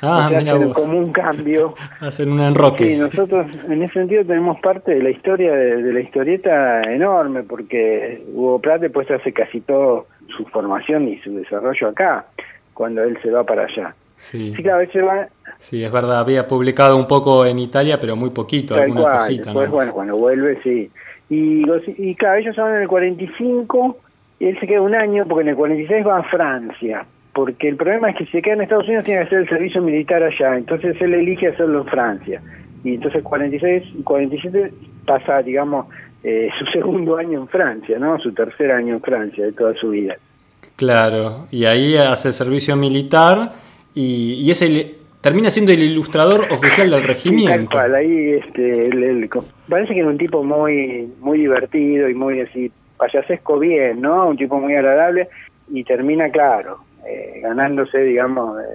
Ah, 0.00 0.26
O 0.26 0.28
sea, 0.28 0.38
mira 0.40 0.54
vos. 0.56 0.74
como 0.74 0.98
un 0.98 1.12
cambio. 1.12 1.74
Hacen 2.00 2.30
un 2.32 2.40
enroque. 2.40 2.84
Sí, 2.86 2.96
nosotros 2.96 3.46
en 3.68 3.82
ese 3.82 3.94
sentido 3.94 4.24
tenemos 4.24 4.60
parte 4.60 4.94
de 4.94 5.02
la 5.02 5.10
historia 5.10 5.52
de, 5.54 5.82
de 5.82 5.92
la 5.92 6.00
historieta 6.00 6.82
enorme 6.82 7.42
porque 7.42 8.22
Hugo 8.32 8.58
Pratt 8.60 8.80
después 8.82 9.10
hace 9.10 9.32
casi 9.32 9.60
todo 9.60 10.06
su 10.36 10.44
formación 10.46 11.08
y 11.08 11.18
su 11.20 11.34
desarrollo 11.34 11.88
acá 11.88 12.26
cuando 12.74 13.02
él 13.02 13.18
se 13.22 13.30
va 13.30 13.44
para 13.44 13.64
allá. 13.64 13.94
Sí. 14.16 14.52
Sí, 14.54 14.62
claro, 14.62 14.80
él 14.80 14.90
se 14.92 15.00
va 15.02 15.28
Sí, 15.58 15.82
es 15.84 15.90
verdad, 15.92 16.18
había 16.18 16.46
publicado 16.48 16.96
un 16.96 17.06
poco 17.06 17.46
en 17.46 17.58
Italia, 17.58 17.98
pero 18.00 18.16
muy 18.16 18.30
poquito, 18.30 18.74
Tal 18.74 18.84
alguna 18.84 19.02
cual, 19.02 19.16
cosita. 19.18 19.44
después, 19.44 19.70
bueno, 19.70 19.92
cuando 19.92 20.16
vuelve, 20.16 20.60
sí. 20.62 20.90
Y, 21.28 21.64
y 21.98 22.14
claro, 22.14 22.38
ellos 22.38 22.56
van 22.56 22.74
en 22.74 22.82
el 22.82 22.88
45 22.88 23.98
y 24.40 24.46
él 24.46 24.60
se 24.60 24.66
queda 24.66 24.82
un 24.82 24.94
año 24.94 25.24
porque 25.26 25.42
en 25.42 25.48
el 25.48 25.56
46 25.56 26.06
va 26.06 26.18
a 26.18 26.22
Francia. 26.24 27.06
Porque 27.32 27.68
el 27.68 27.76
problema 27.76 28.10
es 28.10 28.16
que 28.16 28.26
si 28.26 28.32
se 28.32 28.42
queda 28.42 28.54
en 28.54 28.60
Estados 28.62 28.86
Unidos 28.86 29.04
tiene 29.04 29.20
que 29.20 29.26
hacer 29.26 29.38
el 29.40 29.48
servicio 29.48 29.82
militar 29.82 30.22
allá. 30.22 30.56
Entonces 30.56 30.96
él 31.00 31.14
elige 31.14 31.48
hacerlo 31.48 31.80
en 31.80 31.86
Francia. 31.86 32.42
Y 32.84 32.94
entonces 32.94 33.22
46 33.22 33.82
y 33.98 34.02
47 34.02 34.72
pasa, 35.06 35.42
digamos, 35.42 35.86
eh, 36.22 36.48
su 36.58 36.64
segundo 36.72 37.16
año 37.16 37.40
en 37.40 37.48
Francia, 37.48 37.98
¿no? 37.98 38.18
Su 38.18 38.32
tercer 38.32 38.70
año 38.70 38.94
en 38.94 39.00
Francia 39.00 39.44
de 39.44 39.52
toda 39.52 39.74
su 39.74 39.90
vida. 39.90 40.16
Claro, 40.76 41.46
y 41.50 41.66
ahí 41.66 41.96
hace 41.96 42.32
servicio 42.32 42.74
militar 42.74 43.52
y, 43.94 44.34
y 44.34 44.50
es 44.50 44.60
el, 44.60 44.96
termina 45.24 45.50
siendo 45.50 45.72
el 45.72 45.82
ilustrador 45.82 46.42
oficial 46.52 46.90
del 46.90 47.00
Sí, 47.00 47.06
tal 47.06 47.14
regimiento. 47.14 47.70
cual, 47.70 47.94
ahí 47.94 48.32
este, 48.32 48.90
parece 49.70 49.94
que 49.94 50.00
era 50.00 50.08
un 50.10 50.18
tipo 50.18 50.44
muy 50.44 51.10
muy 51.20 51.38
divertido 51.38 52.10
y 52.10 52.14
muy 52.14 52.42
así 52.42 52.70
payasesco 52.98 53.58
bien, 53.58 54.02
¿no? 54.02 54.28
Un 54.28 54.36
tipo 54.36 54.60
muy 54.60 54.74
agradable 54.74 55.28
y 55.68 55.82
termina, 55.82 56.28
claro, 56.28 56.80
eh, 57.08 57.40
ganándose, 57.42 58.00
digamos, 58.00 58.60
eh, 58.60 58.66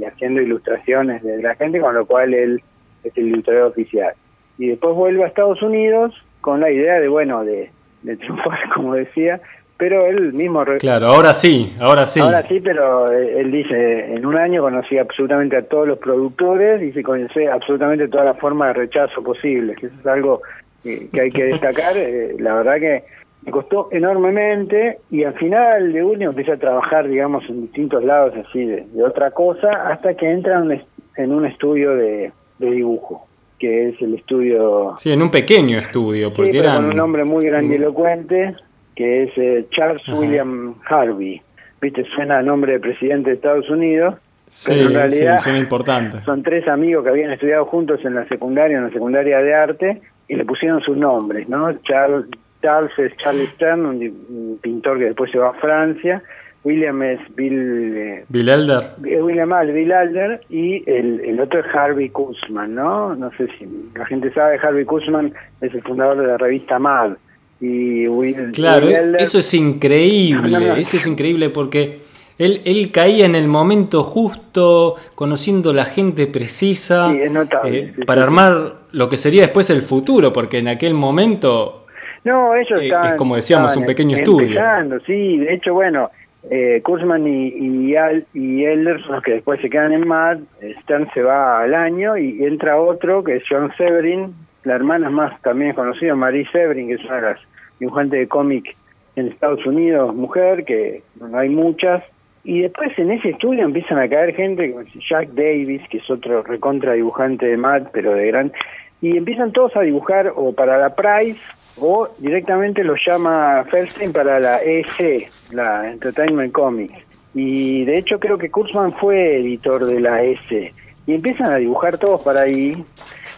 y 0.00 0.04
haciendo 0.04 0.42
ilustraciones 0.42 1.22
de 1.22 1.40
la 1.40 1.54
gente, 1.54 1.80
con 1.80 1.94
lo 1.94 2.04
cual 2.04 2.34
él 2.34 2.60
es 3.04 3.16
el 3.16 3.28
ilustrador 3.28 3.70
oficial. 3.70 4.14
Y 4.58 4.70
después 4.70 4.96
vuelve 4.96 5.22
a 5.22 5.28
Estados 5.28 5.62
Unidos 5.62 6.12
con 6.40 6.58
la 6.58 6.72
idea 6.72 6.98
de, 6.98 7.06
bueno, 7.06 7.44
de, 7.44 7.70
de 8.02 8.16
triunfar, 8.16 8.58
como 8.74 8.94
decía, 8.94 9.40
pero 9.84 10.06
él 10.06 10.32
mismo... 10.32 10.64
Claro, 10.80 11.08
ahora 11.08 11.34
sí, 11.34 11.74
ahora 11.78 12.06
sí. 12.06 12.18
Ahora 12.18 12.42
sí, 12.48 12.58
pero 12.58 13.12
eh, 13.12 13.40
él 13.40 13.52
dice, 13.52 14.14
en 14.14 14.24
un 14.24 14.34
año 14.34 14.62
conocí 14.62 14.96
absolutamente 14.96 15.58
a 15.58 15.62
todos 15.68 15.86
los 15.86 15.98
productores 15.98 16.80
y 16.82 16.90
se 16.92 17.02
conocí 17.02 17.44
absolutamente 17.44 18.08
toda 18.08 18.24
la 18.24 18.32
forma 18.32 18.68
de 18.68 18.72
rechazo 18.72 19.22
posible, 19.22 19.74
que 19.74 19.88
eso 19.88 19.94
es 20.00 20.06
algo 20.06 20.40
que, 20.82 21.06
hay 21.20 21.30
que 21.30 21.44
destacar. 21.52 21.98
eh, 21.98 22.34
la 22.38 22.54
verdad 22.54 22.76
que 22.76 23.02
me 23.44 23.52
costó 23.52 23.88
enormemente 23.92 25.00
y 25.10 25.24
al 25.24 25.34
final 25.34 25.92
de 25.92 26.02
último 26.02 26.30
empieza 26.30 26.54
a 26.54 26.56
trabajar, 26.56 27.06
digamos, 27.06 27.44
en 27.50 27.60
distintos 27.60 28.02
lados 28.02 28.32
así 28.48 28.64
de, 28.64 28.86
de 28.90 29.04
otra 29.04 29.32
cosa, 29.32 29.68
hasta 29.90 30.14
que 30.14 30.30
entra 30.30 30.60
en 30.60 30.62
un, 30.62 30.82
en 31.18 31.30
un 31.30 31.44
estudio 31.44 31.94
de, 31.94 32.32
de 32.58 32.70
dibujo, 32.70 33.26
que 33.58 33.90
es 33.90 34.00
el 34.00 34.14
estudio 34.14 34.94
Sí, 34.96 35.12
en 35.12 35.20
un 35.20 35.30
pequeño 35.30 35.76
estudio, 35.76 36.28
Sí, 36.28 36.32
porque 36.34 36.52
pero 36.52 36.62
eran... 36.64 36.76
con 36.76 36.84
un 36.86 36.96
nombre 36.96 37.24
muy 37.24 37.44
grandilocuente, 37.44 38.54
que 38.94 39.24
es 39.24 39.30
eh, 39.36 39.66
Charles 39.70 40.02
Ajá. 40.06 40.18
William 40.18 40.74
Harvey. 40.88 41.40
Viste, 41.80 42.04
suena 42.14 42.38
a 42.38 42.42
nombre 42.42 42.72
de 42.72 42.80
presidente 42.80 43.30
de 43.30 43.36
Estados 43.36 43.68
Unidos, 43.68 44.14
Sí, 44.48 44.72
pero 44.74 44.88
en 44.88 44.94
realidad 44.94 45.38
sí, 45.38 45.44
son 45.44 45.56
importantes. 45.56 46.20
son 46.22 46.42
tres 46.42 46.68
amigos 46.68 47.02
que 47.02 47.10
habían 47.10 47.32
estudiado 47.32 47.64
juntos 47.66 48.00
en 48.04 48.14
la 48.14 48.26
secundaria, 48.28 48.76
en 48.78 48.84
la 48.84 48.90
secundaria 48.90 49.38
de 49.38 49.54
arte, 49.54 50.00
y 50.28 50.36
le 50.36 50.44
pusieron 50.44 50.80
sus 50.82 50.96
nombres, 50.96 51.48
¿no? 51.48 51.72
Charles, 51.82 52.26
Charles 52.62 52.92
es 52.98 53.16
Charles 53.16 53.48
Stern, 53.50 53.84
un, 53.84 54.58
pintor 54.62 54.98
que 54.98 55.06
después 55.06 55.30
se 55.32 55.38
va 55.38 55.50
a 55.50 55.54
Francia, 55.54 56.22
William 56.62 57.02
es 57.02 57.20
Bill... 57.34 57.94
eh, 57.96 58.24
Bill 58.28 58.48
Elder. 58.48 58.82
eh, 59.04 59.20
William 59.20 59.52
Al, 59.52 59.72
Bill 59.72 59.92
Alder 59.92 60.40
y 60.48 60.88
el, 60.88 61.20
el 61.20 61.40
otro 61.40 61.60
es 61.60 61.66
Harvey 61.74 62.08
Kuzman, 62.08 62.74
¿no? 62.74 63.14
No 63.16 63.30
sé 63.32 63.48
si 63.58 63.66
la 63.94 64.06
gente 64.06 64.32
sabe, 64.32 64.58
Harvey 64.62 64.84
Kuzman 64.84 65.34
es 65.60 65.74
el 65.74 65.82
fundador 65.82 66.18
de 66.18 66.26
la 66.28 66.38
revista 66.38 66.78
Mad. 66.78 67.12
Y 67.60 68.06
Will, 68.08 68.52
Claro, 68.52 68.86
Will 68.86 69.16
e- 69.18 69.22
eso 69.22 69.38
es 69.38 69.54
increíble, 69.54 70.50
No, 70.50 70.60
no. 70.68 70.74
eso 70.76 70.96
es 70.96 71.06
increíble 71.06 71.50
porque 71.50 72.00
él, 72.38 72.60
él 72.64 72.90
caía 72.90 73.26
en 73.26 73.34
el 73.36 73.46
momento 73.48 74.02
justo, 74.02 74.96
conociendo 75.14 75.72
la 75.72 75.84
gente 75.84 76.26
precisa, 76.26 77.10
Sí, 77.12 77.20
es 77.22 77.30
notable, 77.32 77.78
eh, 77.78 77.92
sí, 77.96 78.02
para 78.04 78.22
sí, 78.22 78.24
armar 78.26 78.74
lo 78.92 79.08
que 79.08 79.16
sería 79.16 79.42
después 79.42 79.70
el 79.70 79.82
futuro, 79.82 80.32
porque 80.32 80.58
en 80.58 80.68
aquel 80.68 80.94
momento 80.94 81.86
No, 82.24 82.54
ellos 82.56 82.80
eh, 82.80 82.84
estaban, 82.86 83.08
es 83.10 83.14
como 83.14 83.36
decíamos, 83.36 83.68
estaban 83.68 83.84
un 83.84 83.86
pequeño 83.86 84.16
estudio. 84.16 84.60
sí, 85.06 85.38
de 85.38 85.54
hecho, 85.54 85.74
bueno, 85.74 86.10
eh, 86.50 86.80
Kuzman 86.84 87.26
y, 87.26 87.48
y, 87.90 87.96
Al, 87.96 88.26
y 88.34 88.64
Elder 88.64 89.00
son 89.02 89.12
los 89.12 89.22
que 89.22 89.32
después 89.32 89.60
se 89.60 89.70
quedan 89.70 89.92
en 89.92 90.06
Mad, 90.06 90.38
Stern 90.82 91.08
se 91.14 91.22
va 91.22 91.62
al 91.62 91.74
año 91.74 92.16
y 92.18 92.44
entra 92.44 92.78
otro 92.80 93.22
que 93.24 93.36
es 93.36 93.44
John 93.48 93.72
Severin, 93.78 94.34
la 94.64 94.74
hermana 94.74 95.10
más 95.10 95.40
también 95.42 95.74
conocida, 95.74 96.14
Marie 96.14 96.48
Severin, 96.50 96.88
que 96.88 96.94
es 96.94 97.04
una 97.04 97.16
de 97.16 97.22
las 97.22 97.40
dibujantes 97.78 98.20
de 98.20 98.28
cómic 98.28 98.76
en 99.16 99.28
Estados 99.28 99.64
Unidos, 99.66 100.14
mujer, 100.14 100.64
que 100.64 101.02
no 101.20 101.38
hay 101.38 101.48
muchas, 101.48 102.02
y 102.44 102.60
después 102.60 102.96
en 102.98 103.10
ese 103.10 103.30
estudio 103.30 103.64
empiezan 103.64 103.98
a 103.98 104.08
caer 104.08 104.34
gente 104.34 104.70
como 104.70 104.84
Jack 105.08 105.30
Davis, 105.30 105.80
que 105.88 105.96
es 105.98 106.10
otro 106.10 106.42
recontra 106.42 106.92
dibujante 106.92 107.46
de 107.46 107.56
Mad, 107.56 107.84
pero 107.92 108.14
de 108.14 108.26
gran... 108.26 108.52
y 109.00 109.16
empiezan 109.16 109.52
todos 109.52 109.74
a 109.76 109.80
dibujar 109.80 110.30
o 110.36 110.52
para 110.52 110.78
la 110.78 110.94
Price 110.94 111.40
o 111.80 112.06
directamente 112.18 112.84
los 112.84 113.00
llama 113.04 113.64
Feldstein 113.70 114.12
para 114.12 114.38
la 114.38 114.58
EC, 114.62 115.30
la 115.52 115.90
Entertainment 115.90 116.52
Comics. 116.52 116.94
Y 117.34 117.84
de 117.86 117.94
hecho 117.94 118.20
creo 118.20 118.36
que 118.36 118.50
Kurzman 118.50 118.92
fue 118.92 119.38
editor 119.38 119.86
de 119.86 120.00
la 120.00 120.22
EC. 120.22 120.74
Y 121.06 121.14
empiezan 121.14 121.50
a 121.50 121.56
dibujar 121.56 121.96
todos 121.96 122.22
para 122.22 122.42
ahí. 122.42 122.76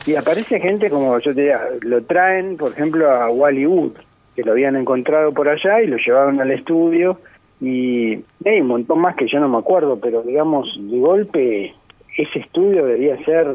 Y 0.07 0.15
aparece 0.15 0.61
gente 0.61 0.89
como 0.89 1.19
yo 1.19 1.35
te 1.35 1.41
diría, 1.41 1.61
lo 1.81 2.03
traen, 2.05 2.57
por 2.57 2.73
ejemplo, 2.73 3.11
a 3.11 3.31
Wally 3.31 3.67
Wood, 3.67 3.93
que 4.35 4.43
lo 4.43 4.53
habían 4.53 4.77
encontrado 4.77 5.33
por 5.33 5.49
allá 5.49 5.83
y 5.83 5.89
lo 5.89 5.97
llevaron 5.97 6.41
al 6.41 6.51
estudio. 6.53 7.19
Y 7.61 8.23
hay 8.45 8.61
un 8.61 8.69
montón 8.69 9.01
más 9.01 9.17
que 9.17 9.27
yo 9.27 9.41
no 9.41 9.49
me 9.49 9.59
acuerdo, 9.59 9.99
pero 9.99 10.23
digamos, 10.23 10.79
de 10.79 10.99
golpe 10.99 11.75
ese 12.17 12.39
estudio 12.39 12.87
debería 12.87 13.23
ser, 13.25 13.47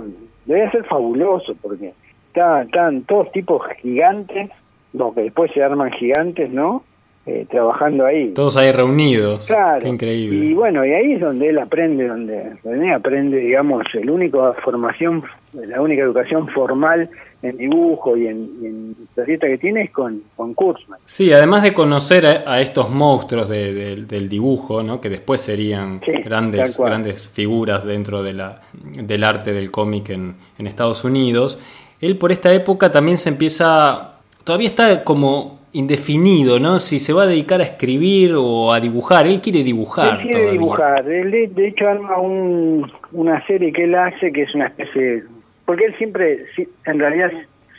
debería 0.45 0.71
ser 0.71 0.83
fabuloso, 0.85 1.55
porque 1.61 1.93
están 2.33 3.03
todos 3.03 3.31
tipos 3.31 3.61
gigantes 3.81 4.49
no, 4.93 5.13
que 5.13 5.21
después 5.21 5.51
se 5.53 5.63
arman 5.63 5.91
gigantes, 5.91 6.49
¿no? 6.51 6.83
Eh, 7.27 7.45
trabajando 7.51 8.03
ahí. 8.03 8.29
Todos 8.33 8.57
ahí 8.57 8.71
reunidos. 8.71 9.45
Claro. 9.45 9.87
increíble. 9.87 10.43
Y 10.43 10.53
bueno, 10.55 10.83
y 10.83 10.91
ahí 10.91 11.13
es 11.13 11.21
donde 11.21 11.49
él 11.49 11.59
aprende, 11.59 12.07
donde 12.07 12.55
René 12.63 12.95
aprende, 12.95 13.37
digamos, 13.37 13.83
el 13.93 14.09
único 14.09 14.55
formación, 14.63 15.23
la 15.53 15.79
única 15.79 16.01
educación 16.01 16.47
formal 16.47 17.11
en 17.43 17.57
dibujo 17.57 18.17
y 18.17 18.25
en, 18.25 18.49
en 18.63 18.95
historieta 19.03 19.45
que 19.45 19.59
tiene 19.59 19.83
es 19.83 19.91
con, 19.91 20.23
con 20.35 20.55
Kurzman. 20.55 20.99
Sí, 21.05 21.31
además 21.31 21.61
de 21.61 21.75
conocer 21.75 22.25
a, 22.25 22.59
estos 22.59 22.89
monstruos 22.89 23.47
del 23.47 24.27
dibujo, 24.27 24.81
¿no? 24.81 24.99
que 24.99 25.09
después 25.09 25.41
serían 25.41 26.01
grandes, 26.25 26.79
grandes 26.79 27.29
figuras 27.29 27.85
dentro 27.85 28.23
de 28.23 28.33
la, 28.33 28.61
del 28.73 29.23
arte 29.23 29.53
del 29.53 29.69
cómic 29.69 30.09
en, 30.09 30.35
en 30.57 30.67
Estados 30.67 31.03
Unidos, 31.03 31.59
él 31.99 32.17
por 32.17 32.31
esta 32.31 32.51
época 32.51 32.91
también 32.91 33.19
se 33.19 33.29
empieza 33.29 34.15
todavía 34.43 34.67
está 34.67 35.03
como 35.03 35.60
indefinido, 35.73 36.59
¿no? 36.59 36.79
Si 36.79 36.99
se 36.99 37.13
va 37.13 37.23
a 37.23 37.27
dedicar 37.27 37.61
a 37.61 37.63
escribir 37.63 38.33
o 38.35 38.73
a 38.73 38.79
dibujar. 38.79 39.27
Él 39.27 39.41
quiere 39.41 39.63
dibujar. 39.63 40.19
Él 40.21 40.29
quiere 40.29 40.51
dibujar. 40.51 41.09
Él, 41.09 41.53
de, 41.53 41.67
hecho, 41.67 41.87
arma 41.87 42.17
un, 42.17 42.91
una 43.11 43.45
serie 43.45 43.71
que 43.71 43.85
él 43.85 43.95
hace 43.95 44.31
que 44.31 44.43
es 44.43 44.55
una 44.55 44.67
especie. 44.67 45.23
Porque 45.65 45.85
él 45.85 45.95
siempre, 45.97 46.45
en 46.85 46.99
realidad, 46.99 47.31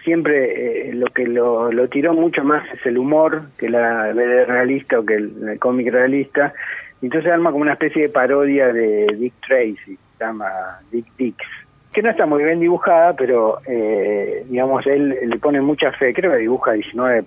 siempre 0.05 0.89
eh, 0.89 0.95
lo 0.95 1.07
que 1.07 1.27
lo, 1.27 1.71
lo, 1.71 1.89
tiró 1.89 2.15
mucho 2.15 2.45
más 2.45 2.65
es 2.73 2.85
el 2.87 2.97
humor 2.97 3.43
que 3.59 3.69
la 3.69 4.13
BD 4.13 4.47
realista 4.47 4.99
o 4.99 5.05
que 5.05 5.15
el, 5.15 5.59
cómic 5.59 5.93
realista. 5.93 6.55
Entonces 7.03 7.31
arma 7.31 7.51
como 7.51 7.63
una 7.63 7.73
especie 7.73 8.03
de 8.03 8.09
parodia 8.09 8.73
de 8.73 9.07
Dick 9.19 9.35
Tracy, 9.47 9.99
se 10.19 10.25
llama 10.25 10.49
Dick 10.91 11.07
Dicks 11.19 11.47
que 11.93 12.01
no 12.01 12.09
está 12.09 12.25
muy 12.25 12.43
bien 12.43 12.59
dibujada, 12.59 13.15
pero 13.15 13.59
eh, 13.67 14.47
digamos, 14.49 14.87
él 14.87 15.15
le 15.27 15.39
pone 15.39 15.61
mucha 15.61 15.93
fe, 15.93 16.15
creo 16.15 16.33
que 16.33 16.39
dibuja 16.39 16.73
19 16.73 17.23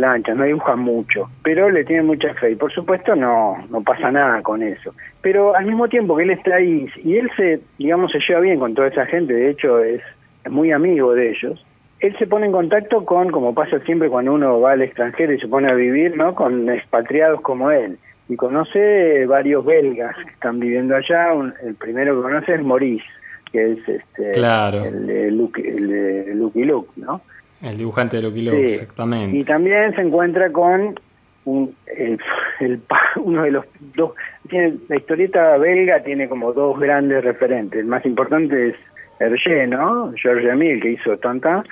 planchas, 0.00 0.34
no 0.34 0.44
dibuja 0.44 0.76
mucho, 0.76 1.28
pero 1.42 1.68
le 1.68 1.84
tiene 1.84 2.02
mucha 2.02 2.32
fe 2.34 2.52
y 2.52 2.56
por 2.56 2.72
supuesto 2.72 3.14
no, 3.14 3.54
no 3.68 3.82
pasa 3.82 4.10
nada 4.10 4.40
con 4.40 4.62
eso. 4.62 4.94
Pero 5.20 5.54
al 5.54 5.66
mismo 5.66 5.88
tiempo 5.88 6.16
que 6.16 6.22
él 6.22 6.30
está 6.30 6.56
ahí 6.56 6.88
y 7.04 7.16
él 7.16 7.30
se, 7.36 7.60
digamos, 7.76 8.10
se 8.10 8.18
lleva 8.26 8.40
bien 8.40 8.58
con 8.58 8.74
toda 8.74 8.88
esa 8.88 9.04
gente, 9.04 9.34
de 9.34 9.50
hecho 9.50 9.80
es, 9.80 10.00
muy 10.48 10.72
amigo 10.72 11.12
de 11.12 11.32
ellos, 11.32 11.62
él 11.98 12.16
se 12.18 12.26
pone 12.26 12.46
en 12.46 12.52
contacto 12.52 13.04
con, 13.04 13.30
como 13.30 13.54
pasa 13.54 13.78
siempre 13.80 14.08
cuando 14.08 14.32
uno 14.32 14.58
va 14.58 14.72
al 14.72 14.80
extranjero 14.80 15.34
y 15.34 15.38
se 15.38 15.48
pone 15.48 15.70
a 15.70 15.74
vivir, 15.74 16.16
¿no? 16.16 16.34
Con 16.34 16.70
expatriados 16.70 17.42
como 17.42 17.70
él. 17.70 17.98
Y 18.30 18.36
conoce 18.36 19.26
varios 19.26 19.66
belgas 19.66 20.16
que 20.16 20.30
están 20.30 20.60
viviendo 20.60 20.96
allá. 20.96 21.34
el 21.62 21.74
primero 21.74 22.16
que 22.16 22.22
conoce 22.22 22.54
es 22.54 22.64
Maurice 22.64 23.04
que 23.52 23.72
es 23.72 23.78
este, 23.88 24.38
el 24.38 25.06
de 25.06 25.30
Lucky, 25.30 26.64
Luke, 26.64 26.90
¿no? 26.96 27.20
El 27.62 27.76
dibujante 27.76 28.16
de 28.16 28.22
Lucky 28.22 28.42
Luke, 28.42 28.64
exactamente. 28.64 29.36
Y 29.36 29.44
también 29.44 29.94
se 29.94 30.00
encuentra 30.00 30.50
con 30.50 30.98
un, 31.44 31.74
el, 31.86 32.18
uno 33.16 33.42
de 33.42 33.50
los 33.50 33.64
dos, 33.94 34.12
tiene, 34.48 34.74
la 34.88 34.96
historieta 34.96 35.56
belga 35.58 36.02
tiene 36.02 36.28
como 36.28 36.52
dos 36.52 36.78
grandes 36.78 37.24
referentes. 37.24 37.80
El 37.80 37.86
más 37.86 38.04
importante 38.06 38.68
es 38.68 38.76
Hergé, 39.18 39.66
¿no? 39.66 40.12
George 40.16 40.48
Emile, 40.48 40.80
que 40.80 40.92
hizo 40.92 41.16
Tanta. 41.18 41.62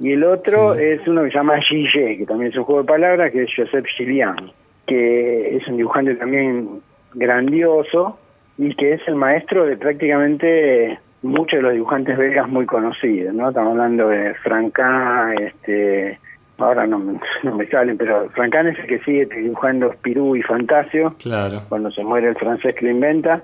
Y 0.00 0.12
el 0.12 0.24
otro 0.24 0.74
es 0.74 1.06
uno 1.06 1.22
que 1.22 1.30
se 1.30 1.36
llama 1.36 1.60
Gillet, 1.60 2.18
que 2.18 2.26
también 2.26 2.50
es 2.50 2.58
un 2.58 2.64
juego 2.64 2.82
de 2.82 2.88
palabras, 2.88 3.30
que 3.30 3.42
es 3.42 3.50
Joseph 3.54 3.86
Gillian, 3.96 4.50
que 4.86 5.56
es 5.56 5.68
un 5.68 5.76
dibujante 5.76 6.16
también 6.16 6.80
grandioso 7.14 8.18
y 8.58 8.74
que 8.74 8.94
es 8.94 9.00
el 9.06 9.14
maestro 9.14 9.66
de 9.66 9.76
prácticamente 9.76 10.98
muchos 11.22 11.58
de 11.58 11.62
los 11.62 11.72
dibujantes 11.72 12.18
belgas 12.18 12.48
muy 12.48 12.66
conocidos, 12.66 13.34
¿no? 13.34 13.48
Estamos 13.48 13.72
hablando 13.72 14.08
de 14.08 14.34
Franca, 14.34 15.32
este, 15.34 16.18
ahora 16.58 16.86
no 16.86 16.98
me, 16.98 17.20
no 17.42 17.56
me 17.56 17.66
salen, 17.68 17.96
pero 17.96 18.28
Francan 18.30 18.68
es 18.68 18.78
el 18.80 18.86
que 18.86 18.98
sigue 19.00 19.26
dibujando 19.26 19.92
Spirou 19.94 20.36
y 20.36 20.42
Fantasio, 20.42 21.14
claro. 21.22 21.62
cuando 21.68 21.90
se 21.90 22.04
muere 22.04 22.28
el 22.28 22.36
francés 22.36 22.74
que 22.74 22.86
lo 22.86 22.90
inventa, 22.90 23.42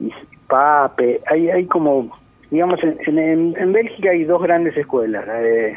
y 0.00 0.12
Pape, 0.46 1.20
hay, 1.26 1.50
hay 1.50 1.66
como, 1.66 2.16
digamos, 2.50 2.80
en, 2.82 3.54
en, 3.56 3.72
Bélgica 3.72 4.10
hay 4.10 4.24
dos 4.24 4.40
grandes 4.40 4.76
escuelas, 4.76 5.26
la 5.26 5.34
de, 5.34 5.76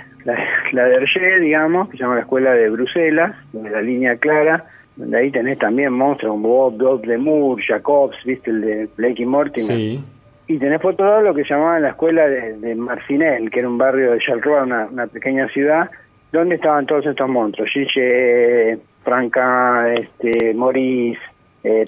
la, 0.72 0.86
de 0.86 0.96
Hergé, 0.96 1.40
digamos, 1.40 1.90
que 1.90 1.98
se 1.98 2.04
llama 2.04 2.16
la 2.16 2.22
escuela 2.22 2.54
de 2.54 2.70
Bruselas, 2.70 3.36
de 3.52 3.70
la 3.70 3.82
línea 3.82 4.16
clara, 4.18 4.66
donde 4.96 5.18
ahí 5.18 5.32
tenés 5.32 5.58
también 5.58 5.92
monstruos 5.92 6.34
como 6.34 6.48
Bob, 6.48 6.78
Bob 6.78 7.02
de 7.02 7.18
Moore, 7.18 7.64
Jacobs, 7.68 8.16
viste 8.26 8.52
el 8.52 8.62
de 8.62 8.90
Blake 8.96 9.24
y 9.24 9.26
Mortimer. 9.26 10.00
Y 10.48 10.58
tenés 10.58 10.82
por 10.82 10.96
todo 10.96 11.22
lo 11.22 11.34
que 11.34 11.44
llamaban 11.44 11.84
la 11.84 11.90
escuela 11.90 12.28
de, 12.28 12.58
de 12.58 12.76
Marcinel, 12.76 13.50
que 13.50 13.60
era 13.60 13.70
un 13.70 13.78
barrio 13.78 14.12
de 14.12 14.20
Charleroi, 14.20 14.64
una, 14.64 14.86
una 14.92 15.08
pequeña 15.08 15.48
ciudad, 15.50 15.90
donde 16.32 16.56
estaban 16.56 16.86
todos 16.86 17.06
estos 17.06 17.30
monstruos. 17.30 17.70
Gille, 17.72 18.80
Franca, 19.04 19.94
este, 19.94 20.54
Maurice, 20.54 21.20
eh, 21.64 21.86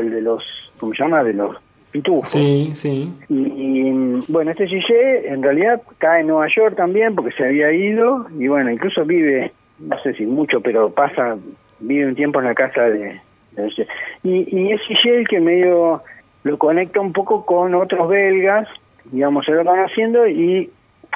el 0.00 0.10
de 0.10 0.20
los, 0.22 0.72
¿cómo 0.78 0.92
se 0.94 1.02
llama? 1.02 1.22
De 1.22 1.34
los 1.34 1.56
pitujos. 1.90 2.28
Sí, 2.28 2.70
sí. 2.74 3.12
Y, 3.28 3.92
bueno, 4.32 4.50
este 4.50 4.66
Gille 4.66 5.28
en 5.28 5.42
realidad 5.42 5.82
cae 5.98 6.20
en 6.20 6.28
Nueva 6.28 6.46
York 6.54 6.76
también 6.76 7.14
porque 7.14 7.34
se 7.36 7.44
había 7.44 7.72
ido 7.72 8.26
y 8.38 8.48
bueno, 8.48 8.70
incluso 8.70 9.04
vive, 9.04 9.52
no 9.78 9.98
sé 10.02 10.14
si 10.14 10.24
mucho, 10.24 10.60
pero 10.60 10.90
pasa 10.90 11.36
vive 11.80 12.06
un 12.06 12.14
tiempo 12.14 12.40
en 12.40 12.46
la 12.46 12.54
casa 12.54 12.82
de... 12.82 13.20
y, 14.22 14.56
y 14.56 14.72
es 14.72 14.80
Gilles 14.82 15.26
que 15.28 15.40
medio 15.40 16.02
lo 16.44 16.58
conecta 16.58 17.00
un 17.00 17.12
poco 17.12 17.44
con 17.44 17.74
otros 17.74 18.08
belgas, 18.08 18.68
digamos, 19.04 19.44
se 19.44 19.52
lo 19.52 19.64
van 19.64 19.80
haciendo 19.80 20.26
y 20.26 20.70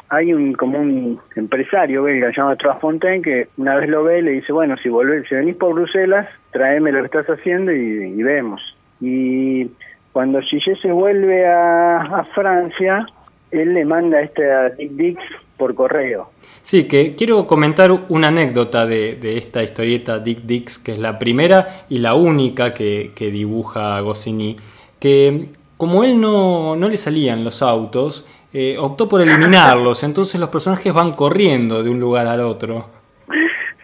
hay 0.08 0.32
un 0.32 0.52
como 0.52 0.78
un 0.78 1.20
empresario 1.34 2.02
belga 2.02 2.30
llamado 2.36 2.78
Fontaine 2.80 3.22
que 3.22 3.48
una 3.56 3.76
vez 3.76 3.88
lo 3.88 4.04
ve 4.04 4.18
y 4.18 4.22
le 4.22 4.30
dice, 4.32 4.52
bueno, 4.52 4.76
si 4.76 4.88
volvés, 4.88 5.26
si 5.28 5.34
venís 5.34 5.56
por 5.56 5.74
Bruselas, 5.74 6.28
tráeme 6.50 6.92
lo 6.92 7.00
que 7.00 7.06
estás 7.06 7.38
haciendo 7.38 7.72
y, 7.72 8.22
vemos. 8.22 8.60
Y 9.00 9.70
cuando 10.12 10.40
Gilles 10.40 10.78
se 10.80 10.92
vuelve 10.92 11.46
a, 11.46 12.24
Francia, 12.34 13.06
él 13.50 13.74
le 13.74 13.84
manda 13.84 14.20
este 14.20 14.50
a 14.50 14.70
Dick 14.70 14.92
Dix 14.92 15.18
por 15.56 15.74
correo. 15.74 16.30
Sí, 16.62 16.88
que 16.88 17.14
quiero 17.14 17.46
comentar 17.46 17.90
una 18.08 18.28
anécdota 18.28 18.86
de, 18.86 19.18
esta 19.36 19.62
historieta 19.62 20.18
Dick 20.18 20.40
Dix, 20.42 20.78
que 20.78 20.92
es 20.92 20.98
la 20.98 21.18
primera 21.18 21.84
y 21.88 21.98
la 21.98 22.14
única 22.14 22.74
que, 22.74 23.12
dibuja 23.16 24.00
Goscinny, 24.00 24.56
que 25.04 25.48
como 25.76 26.02
él 26.02 26.18
no, 26.18 26.76
no 26.76 26.88
le 26.88 26.96
salían 26.96 27.44
los 27.44 27.60
autos, 27.60 28.26
eh, 28.54 28.76
optó 28.78 29.06
por 29.06 29.20
eliminarlos, 29.20 30.02
entonces 30.02 30.40
los 30.40 30.48
personajes 30.48 30.94
van 30.94 31.12
corriendo 31.12 31.82
de 31.82 31.90
un 31.90 32.00
lugar 32.00 32.26
al 32.26 32.40
otro. 32.40 32.88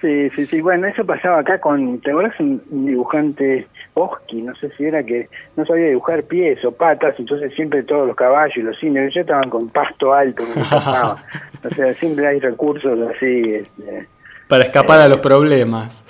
Sí, 0.00 0.30
sí, 0.30 0.46
sí. 0.46 0.62
Bueno, 0.62 0.86
eso 0.86 1.04
pasaba 1.04 1.40
acá 1.40 1.60
con, 1.60 2.00
¿te 2.00 2.10
acuerdas 2.10 2.40
un, 2.40 2.62
dibujante 2.70 3.66
Oski? 3.92 4.40
No 4.40 4.54
sé 4.54 4.70
si 4.78 4.84
era 4.84 5.04
que 5.04 5.28
no 5.58 5.66
sabía 5.66 5.88
dibujar 5.88 6.22
pies 6.22 6.64
o 6.64 6.72
patas, 6.72 7.14
entonces 7.18 7.52
siempre 7.54 7.82
todos 7.82 8.06
los 8.06 8.16
caballos 8.16 8.56
y 8.56 8.62
los 8.62 8.82
indios 8.82 9.12
ya 9.12 9.20
estaban 9.20 9.50
con 9.50 9.68
pasto 9.68 10.14
alto. 10.14 10.42
o 10.56 11.70
sea, 11.74 11.92
siempre 11.92 12.26
hay 12.26 12.40
recursos 12.40 12.98
así. 13.14 13.42
Este, 13.42 14.08
Para 14.48 14.64
escapar 14.64 15.00
a 15.00 15.08
los 15.08 15.20
problemas. 15.20 16.02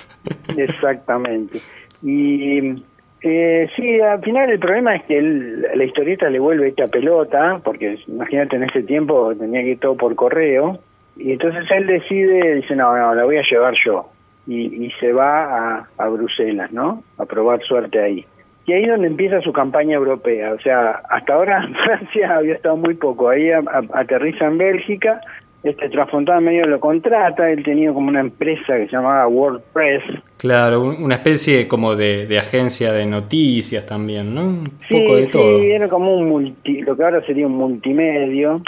Exactamente. 0.56 1.60
Y 2.00 2.80
eh, 3.22 3.68
sí, 3.76 4.00
al 4.00 4.22
final 4.22 4.50
el 4.50 4.58
problema 4.58 4.96
es 4.96 5.04
que 5.04 5.20
la 5.20 5.84
historieta 5.84 6.30
le 6.30 6.38
vuelve 6.38 6.68
esta 6.68 6.86
pelota, 6.86 7.60
porque 7.62 7.98
imagínate 8.06 8.56
en 8.56 8.64
ese 8.64 8.82
tiempo 8.82 9.34
tenía 9.34 9.62
que 9.62 9.70
ir 9.70 9.80
todo 9.80 9.96
por 9.96 10.14
correo 10.14 10.78
y 11.16 11.32
entonces 11.32 11.64
él 11.70 11.86
decide, 11.86 12.54
dice, 12.56 12.74
no, 12.74 12.96
no, 12.96 13.14
la 13.14 13.24
voy 13.24 13.36
a 13.36 13.42
llevar 13.42 13.74
yo. 13.84 14.08
Y, 14.46 14.86
y 14.86 14.90
se 14.92 15.12
va 15.12 15.76
a, 15.76 15.88
a, 15.98 16.08
Bruselas, 16.08 16.72
¿no? 16.72 17.02
A 17.18 17.26
probar 17.26 17.60
suerte 17.62 18.00
ahí. 18.00 18.24
Y 18.66 18.72
ahí 18.72 18.84
es 18.84 18.90
donde 18.90 19.08
empieza 19.08 19.40
su 19.42 19.52
campaña 19.52 19.96
europea. 19.96 20.54
O 20.54 20.60
sea, 20.60 21.02
hasta 21.10 21.34
ahora 21.34 21.68
Francia 21.84 22.36
había 22.36 22.54
estado 22.54 22.76
muy 22.78 22.94
poco. 22.94 23.28
Ahí 23.28 23.50
aterriza 23.92 24.46
en 24.46 24.58
Bélgica. 24.58 25.20
Este 25.62 25.90
Transfontana 25.90 26.40
medio 26.40 26.66
lo 26.66 26.80
contrata. 26.80 27.50
Él 27.50 27.62
tenía 27.62 27.92
como 27.92 28.08
una 28.08 28.20
empresa 28.20 28.76
que 28.76 28.86
se 28.86 28.92
llamaba 28.92 29.28
WordPress. 29.28 30.02
Claro, 30.38 30.82
una 30.82 31.16
especie 31.16 31.68
como 31.68 31.96
de, 31.96 32.26
de 32.26 32.38
agencia 32.38 32.92
de 32.92 33.04
noticias 33.04 33.84
también, 33.84 34.34
¿no? 34.34 34.42
Un 34.42 34.72
poco 34.88 35.16
de 35.16 35.26
todo. 35.26 35.60
Sí, 35.60 35.70
era 35.70 35.88
como 35.88 36.16
un 36.16 36.28
multi, 36.28 36.80
lo 36.82 36.96
que 36.96 37.04
ahora 37.04 37.24
sería 37.26 37.46
un 37.46 37.56
multimedio 37.56 38.62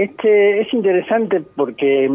este 0.00 0.62
es 0.62 0.72
interesante 0.72 1.42
porque 1.56 2.10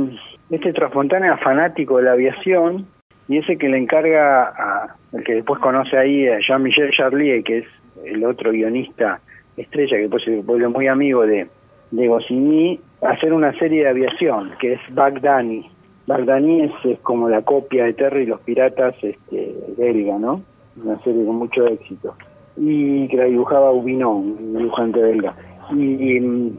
este 0.50 0.74
Trasfontana 0.74 1.28
era 1.28 1.38
fanático 1.38 1.98
de 1.98 2.04
la 2.04 2.14
aviación 2.14 2.88
y 3.28 3.38
ese 3.38 3.58
que 3.58 3.70
le 3.70 3.78
encarga 3.78 4.44
a 4.46 4.96
el 5.14 5.24
que 5.24 5.36
después 5.36 5.60
conoce 5.60 5.96
ahí 5.96 6.28
a 6.28 6.40
Jean-Michel 6.40 6.90
Charlier, 6.92 7.44
que 7.44 7.60
es 7.60 7.68
el 8.04 8.26
otro 8.26 8.52
guionista 8.52 9.22
estrella 9.56 9.98
que 9.98 10.02
después 10.02 10.24
se 10.24 10.42
vuelve 10.42 10.68
muy 10.68 10.88
amigo 10.88 11.28
de, 11.28 11.48
de 11.92 12.08
Goscinny, 12.08 12.80
hacer 13.10 13.34
una 13.34 13.58
serie 13.58 13.84
de 13.84 13.90
aviación 13.90 14.52
que 14.60 14.74
es 14.74 14.80
Bagdani. 14.92 15.70
Bagdani 16.08 16.64
es, 16.64 17.00
como 17.02 17.30
la 17.30 17.42
copia 17.42 17.86
de 17.86 17.94
Terry 17.94 18.24
y 18.24 18.28
los 18.28 18.42
piratas 18.42 18.96
este, 19.02 19.56
belga, 19.78 20.18
¿no? 20.20 20.42
Una 20.84 21.00
serie 21.00 21.26
con 21.26 21.38
mucho 21.38 21.66
éxito. 21.68 22.16
Y 22.58 23.08
que 23.08 23.18
la 23.18 23.26
dibujaba 23.26 23.72
Ubinon, 23.72 24.38
un 24.38 24.58
dibujante 24.58 25.00
belga. 25.00 25.36
Y, 25.72 26.54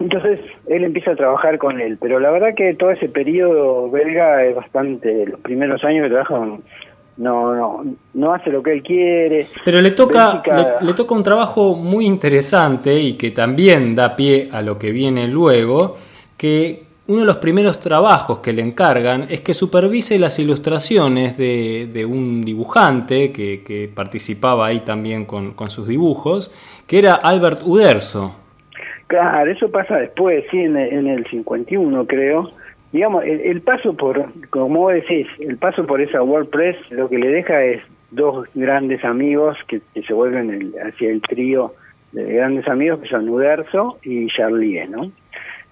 entonces 0.00 0.40
él 0.66 0.84
empieza 0.84 1.12
a 1.12 1.16
trabajar 1.16 1.58
con 1.58 1.80
él, 1.80 1.98
pero 2.00 2.18
la 2.18 2.30
verdad 2.30 2.54
que 2.56 2.74
todo 2.74 2.90
ese 2.90 3.08
periodo 3.08 3.90
belga 3.90 4.44
es 4.44 4.56
bastante, 4.56 5.26
los 5.26 5.40
primeros 5.40 5.84
años 5.84 6.04
que 6.04 6.10
trabaja 6.10 6.58
no, 7.16 7.54
no, 7.54 7.84
no 8.14 8.34
hace 8.34 8.50
lo 8.50 8.62
que 8.62 8.72
él 8.72 8.82
quiere. 8.82 9.46
Pero 9.64 9.80
le 9.80 9.90
toca, 9.92 10.42
le, 10.80 10.94
toca 10.94 11.14
un 11.14 11.22
trabajo 11.22 11.74
muy 11.74 12.06
interesante 12.06 12.98
y 12.98 13.14
que 13.14 13.30
también 13.30 13.94
da 13.94 14.16
pie 14.16 14.48
a 14.52 14.62
lo 14.62 14.78
que 14.78 14.92
viene 14.92 15.28
luego, 15.28 15.96
que 16.36 16.84
uno 17.08 17.20
de 17.20 17.26
los 17.26 17.36
primeros 17.38 17.80
trabajos 17.80 18.38
que 18.38 18.52
le 18.52 18.62
encargan 18.62 19.26
es 19.28 19.40
que 19.40 19.54
supervise 19.54 20.18
las 20.18 20.38
ilustraciones 20.38 21.36
de, 21.36 21.88
de 21.92 22.06
un 22.06 22.42
dibujante 22.42 23.32
que, 23.32 23.62
que, 23.62 23.90
participaba 23.92 24.66
ahí 24.66 24.80
también 24.80 25.24
con, 25.24 25.52
con 25.52 25.70
sus 25.70 25.88
dibujos, 25.88 26.50
que 26.86 26.98
era 26.98 27.14
Albert 27.14 27.62
Uderzo. 27.64 28.36
Claro, 29.12 29.50
eso 29.50 29.70
pasa 29.70 29.96
después, 29.98 30.42
sí, 30.50 30.58
en, 30.58 30.76
el 30.76 31.26
51 31.26 32.06
creo. 32.06 32.48
Digamos, 32.92 33.24
el, 33.24 33.62
paso 33.62 33.94
por, 33.94 34.30
como 34.50 34.80
vos 34.80 34.92
decís, 34.92 35.26
el 35.40 35.56
paso 35.56 35.86
por 35.86 36.02
esa 36.02 36.22
WordPress 36.22 36.76
lo 36.90 37.08
que 37.08 37.18
le 37.18 37.28
deja 37.28 37.64
es 37.64 37.82
dos 38.10 38.46
grandes 38.54 39.02
amigos 39.02 39.56
que, 39.66 39.80
se 40.06 40.12
vuelven 40.12 40.50
el, 40.50 40.74
hacia 40.86 41.10
el 41.10 41.22
trío 41.22 41.74
de 42.12 42.34
grandes 42.34 42.68
amigos 42.68 43.00
que 43.00 43.08
son 43.08 43.28
Uderzo 43.30 43.98
y 44.02 44.26
Charlier, 44.26 44.90
¿no? 44.90 45.10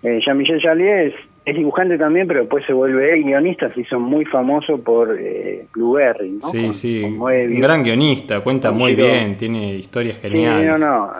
Eh, 0.02 0.18
Jean-Michel 0.24 0.62
Charlier 0.62 1.08
es, 1.08 1.14
es, 1.44 1.54
dibujante 1.54 1.98
también, 1.98 2.26
pero 2.26 2.40
después 2.40 2.64
se 2.64 2.72
vuelve 2.72 3.20
guionista, 3.20 3.70
se 3.74 3.82
hizo 3.82 4.00
muy 4.00 4.24
famoso 4.24 4.82
por 4.82 5.14
eh, 5.20 5.66
Blueberry, 5.74 6.30
¿no? 6.30 6.48
Sí, 6.48 6.72
sí, 6.72 7.04
un 7.04 7.60
gran 7.60 7.82
guionista, 7.82 8.40
cuenta 8.40 8.72
muy 8.72 8.94
bien, 8.94 9.36
tiene 9.36 9.74
historias 9.74 10.18
geniales. 10.22 10.62
Sí, 10.62 10.66
no, 10.66 10.78
no, 10.78 11.12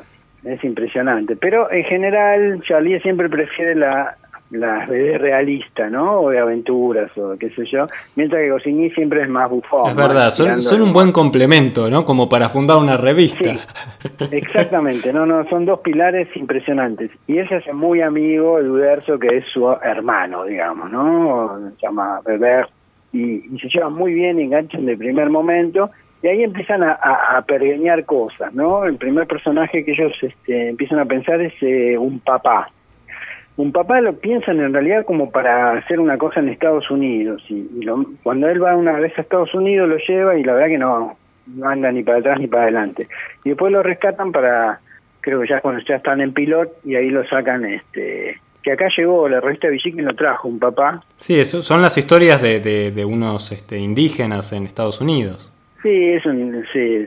es 0.51 0.65
impresionante. 0.65 1.37
Pero 1.37 1.71
en 1.71 1.85
general, 1.85 2.63
Charlie 2.67 3.01
siempre 3.01 3.29
prefiere 3.29 3.75
la, 3.75 4.17
la 4.51 4.85
realista, 4.87 5.89
¿no? 5.89 6.23
O 6.23 6.31
de 6.31 6.39
aventuras, 6.39 7.17
o 7.17 7.37
qué 7.39 7.51
sé 7.51 7.65
yo. 7.67 7.87
Mientras 8.17 8.41
que 8.41 8.51
Goscinny 8.51 8.91
siempre 8.91 9.23
es 9.23 9.29
más 9.29 9.49
bufón. 9.49 9.91
Es 9.91 9.97
verdad, 9.97 10.31
son, 10.31 10.83
un 10.83 10.93
buen 10.93 11.13
complemento, 11.13 11.89
¿no? 11.89 12.05
Como 12.05 12.29
para 12.29 12.49
fundar 12.49 12.79
una 12.79 12.97
revista. 12.97 13.57
exactamente, 14.31 15.13
no, 15.13 15.27
no, 15.27 15.49
son 15.49 15.65
dos 15.67 15.81
pilares 15.81 16.29
impresionantes. 16.37 17.11
Y 17.27 17.39
él 17.39 17.49
se 17.49 17.57
hace 17.57 17.73
muy 17.73 18.01
amigo 18.01 18.61
de 18.61 18.69
Uderzo, 18.69 19.19
que 19.19 19.39
es 19.39 19.45
su 19.53 19.71
hermano, 19.71 20.45
digamos, 20.45 20.91
¿no? 20.91 21.71
Se 21.77 21.87
llama 21.87 22.21
Beber. 22.25 22.69
Y, 23.13 23.55
y 23.55 23.59
se 23.59 23.69
llevan 23.69 23.95
muy 23.95 24.15
bien, 24.15 24.39
enganchan 24.39 24.87
de 24.87 24.97
primer 24.97 25.31
momento 25.31 25.91
y 26.23 26.29
ahí 26.29 26.43
empiezan 26.43 26.83
a, 26.83 26.93
a, 26.93 27.43
pergeñar 27.43 28.05
cosas, 28.05 28.53
¿no? 28.53 28.85
El 28.85 28.97
primer 28.97 29.27
personaje 29.27 29.85
que 29.85 29.93
ellos 29.93 30.13
este, 30.21 30.69
empiezan 30.69 30.99
a 30.99 31.07
pensar 31.07 31.41
es 31.41 31.55
eh, 31.63 31.97
un 31.97 32.21
papá. 32.21 32.71
Un 33.61 33.73
papá 33.73 34.01
lo 34.01 34.15
piensan 34.15 34.59
en 34.59 34.73
realidad 34.73 35.05
como 35.05 35.31
para 35.31 35.73
hacer 35.73 36.01
una 36.01 36.17
cosa 36.17 36.41
en 36.41 36.49
Estados 36.49 36.91
Unidos. 36.91 37.43
Y, 37.51 37.69
cuando 38.23 38.49
él 38.49 38.63
va 38.63 38.75
una 38.75 38.93
vez 38.93 39.13
a 39.19 39.21
Estados 39.21 39.53
Unidos 39.53 39.87
lo 39.87 39.99
lleva 39.99 40.39
y 40.39 40.45
la 40.45 40.55
verdad 40.55 40.69
que 40.69 40.79
no, 40.79 41.19
no 41.47 41.69
anda 41.69 41.93
ni 41.93 42.03
para 42.03 42.21
atrás 42.21 42.41
ni 42.41 42.47
para 42.47 42.63
adelante. 42.63 43.07
Y 43.45 43.51
después 43.51 43.71
lo 43.71 43.83
rescatan 43.83 44.33
para, 44.33 44.81
creo 45.21 45.43
que 45.43 45.49
ya 45.49 45.61
cuando 45.61 45.83
ya 45.87 45.97
están 45.97 46.23
en 46.23 46.33
pilot 46.33 46.71
y 46.85 46.95
ahí 46.95 47.11
lo 47.11 47.23
sacan 47.29 47.67
este 47.67 48.41
que 48.63 48.73
acá 48.73 48.89
llegó 48.95 49.27
la 49.29 49.41
revista 49.41 49.69
Villiquen 49.69 50.05
lo 50.05 50.15
trajo 50.15 50.49
un 50.49 50.59
papá. 50.59 51.03
Sí, 51.17 51.39
eso 51.39 51.63
son 51.63 51.83
las 51.83 51.97
historias 51.97 52.41
de, 52.43 52.61
de, 52.61 52.91
de 52.93 53.05
unos 53.05 53.53
este, 53.53 53.79
indígenas 53.79 54.53
en 54.53 54.65
Estados 54.65 55.01
Unidos. 55.01 55.53
Sí, 55.83 55.89
es 55.89 56.25
un 56.27 56.65
sí, 56.73 57.07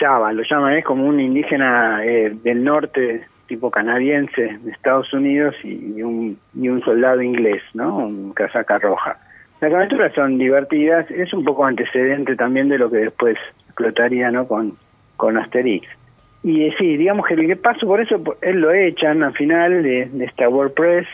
Yaba 0.00 0.32
lo 0.32 0.42
llaman, 0.48 0.74
es 0.74 0.84
como 0.84 1.04
un 1.04 1.18
indígena 1.18 2.04
eh, 2.04 2.32
del 2.44 2.62
norte, 2.62 3.22
tipo 3.48 3.70
canadiense, 3.70 4.58
de 4.62 4.70
Estados 4.70 5.12
Unidos, 5.12 5.56
y, 5.64 6.02
un, 6.02 6.38
y 6.54 6.68
un 6.68 6.80
soldado 6.82 7.20
inglés, 7.22 7.62
¿no? 7.74 7.96
Un 7.96 8.32
casaca 8.32 8.78
roja. 8.78 9.18
Las 9.60 9.72
aventuras 9.72 10.12
son 10.14 10.38
divertidas, 10.38 11.10
es 11.10 11.32
un 11.32 11.44
poco 11.44 11.64
antecedente 11.64 12.36
también 12.36 12.68
de 12.68 12.78
lo 12.78 12.90
que 12.90 12.98
después 12.98 13.36
explotaría, 13.66 14.30
¿no? 14.30 14.46
Con, 14.46 14.76
con 15.16 15.36
Asterix. 15.36 15.88
Y 16.44 16.66
eh, 16.66 16.74
sí, 16.78 16.96
digamos 16.96 17.26
que 17.26 17.34
el 17.34 17.46
que 17.48 17.56
paso 17.56 17.86
por 17.86 18.00
eso, 18.00 18.22
él 18.42 18.60
lo 18.60 18.72
echan 18.72 19.24
al 19.24 19.32
final 19.32 19.82
de, 19.82 20.06
de 20.06 20.24
esta 20.24 20.48
WordPress, 20.48 21.06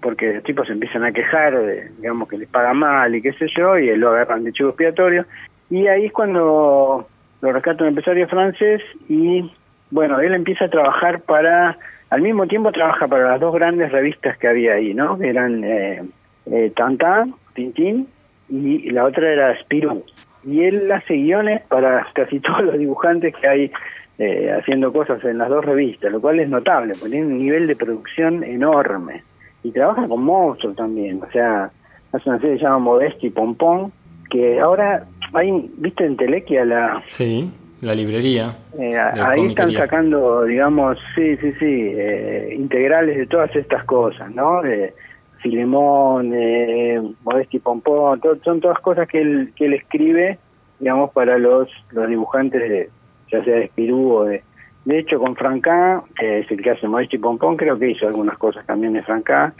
porque 0.00 0.34
los 0.34 0.42
tipos 0.42 0.68
empiezan 0.68 1.04
a 1.04 1.12
quejar, 1.12 1.56
de, 1.56 1.90
digamos 1.98 2.28
que 2.28 2.38
les 2.38 2.48
paga 2.48 2.74
mal 2.74 3.14
y 3.14 3.22
qué 3.22 3.32
sé 3.34 3.46
yo, 3.56 3.78
y 3.78 3.88
él 3.88 4.00
lo 4.00 4.10
agarran 4.10 4.42
de 4.42 4.52
chivo 4.52 4.70
expiatorio 4.70 5.24
y 5.70 5.86
ahí 5.86 6.06
es 6.06 6.12
cuando 6.12 7.08
lo 7.40 7.52
rescata 7.52 7.82
un 7.82 7.88
empresario 7.88 8.28
francés 8.28 8.82
y, 9.08 9.50
bueno, 9.90 10.20
él 10.20 10.34
empieza 10.34 10.66
a 10.66 10.70
trabajar 10.70 11.20
para, 11.20 11.78
al 12.10 12.22
mismo 12.22 12.46
tiempo 12.46 12.72
trabaja 12.72 13.06
para 13.08 13.30
las 13.30 13.40
dos 13.40 13.54
grandes 13.54 13.92
revistas 13.92 14.36
que 14.38 14.48
había 14.48 14.74
ahí, 14.74 14.94
¿no? 14.94 15.18
Que 15.18 15.28
eran 15.28 15.64
eh, 15.64 16.02
eh, 16.46 16.72
Tintin, 16.74 17.34
Tintín, 17.54 18.08
y 18.48 18.90
la 18.90 19.04
otra 19.04 19.32
era 19.32 19.60
Spirou. 19.60 20.04
Y 20.44 20.64
él 20.64 20.90
hace 20.92 21.14
guiones 21.14 21.62
para 21.68 22.06
casi 22.12 22.40
todos 22.40 22.64
los 22.64 22.78
dibujantes 22.78 23.34
que 23.34 23.48
hay 23.48 23.72
eh, 24.18 24.52
haciendo 24.56 24.92
cosas 24.92 25.24
en 25.24 25.38
las 25.38 25.48
dos 25.48 25.64
revistas, 25.64 26.12
lo 26.12 26.20
cual 26.20 26.40
es 26.40 26.48
notable, 26.48 26.94
porque 26.94 27.12
tiene 27.12 27.26
un 27.26 27.38
nivel 27.38 27.66
de 27.66 27.76
producción 27.76 28.44
enorme. 28.44 29.22
Y 29.62 29.72
trabaja 29.72 30.06
con 30.06 30.24
monstruos 30.24 30.76
también, 30.76 31.22
o 31.22 31.30
sea, 31.32 31.70
hace 32.12 32.28
una 32.28 32.38
serie 32.38 32.54
que 32.54 32.58
se 32.58 32.64
llama 32.64 32.78
Modesti 32.80 33.30
Pompón, 33.30 33.92
que 34.30 34.60
ahora 34.60 35.04
hay, 35.32 35.70
viste 35.78 36.04
en 36.04 36.16
Telequia 36.16 36.64
la... 36.64 37.02
Sí, 37.06 37.50
la 37.84 37.94
librería. 37.94 38.56
Eh, 38.78 38.96
ahí 38.96 39.46
están 39.46 39.70
sacando, 39.72 40.44
digamos, 40.44 40.98
sí, 41.14 41.36
sí, 41.36 41.52
sí, 41.58 41.92
eh, 41.94 42.54
integrales 42.56 43.16
de 43.16 43.26
todas 43.26 43.54
estas 43.54 43.84
cosas, 43.84 44.34
¿no? 44.34 44.62
De 44.62 44.94
Filemón, 45.42 46.32
eh, 46.34 47.00
Modesti 47.22 47.58
Pompón, 47.58 48.20
son 48.42 48.60
todas 48.60 48.78
cosas 48.80 49.06
que 49.06 49.20
él, 49.20 49.52
que 49.54 49.66
él 49.66 49.74
escribe, 49.74 50.38
digamos, 50.80 51.10
para 51.12 51.38
los, 51.38 51.68
los 51.90 52.08
dibujantes, 52.08 52.60
de, 52.60 52.90
ya 53.30 53.44
sea 53.44 53.56
de 53.56 53.64
Espirú 53.64 54.12
o 54.12 54.24
de... 54.24 54.42
De 54.84 54.98
hecho, 54.98 55.18
con 55.18 55.34
Francá, 55.34 56.02
que 56.18 56.40
es 56.40 56.50
el 56.50 56.62
que 56.62 56.70
hace 56.70 56.86
Modesti 56.86 57.16
Pompón, 57.16 57.56
creo 57.56 57.78
que 57.78 57.90
hizo 57.90 58.06
algunas 58.06 58.36
cosas 58.36 58.66
también 58.66 58.92
de 58.92 59.02
Francá. 59.02 59.54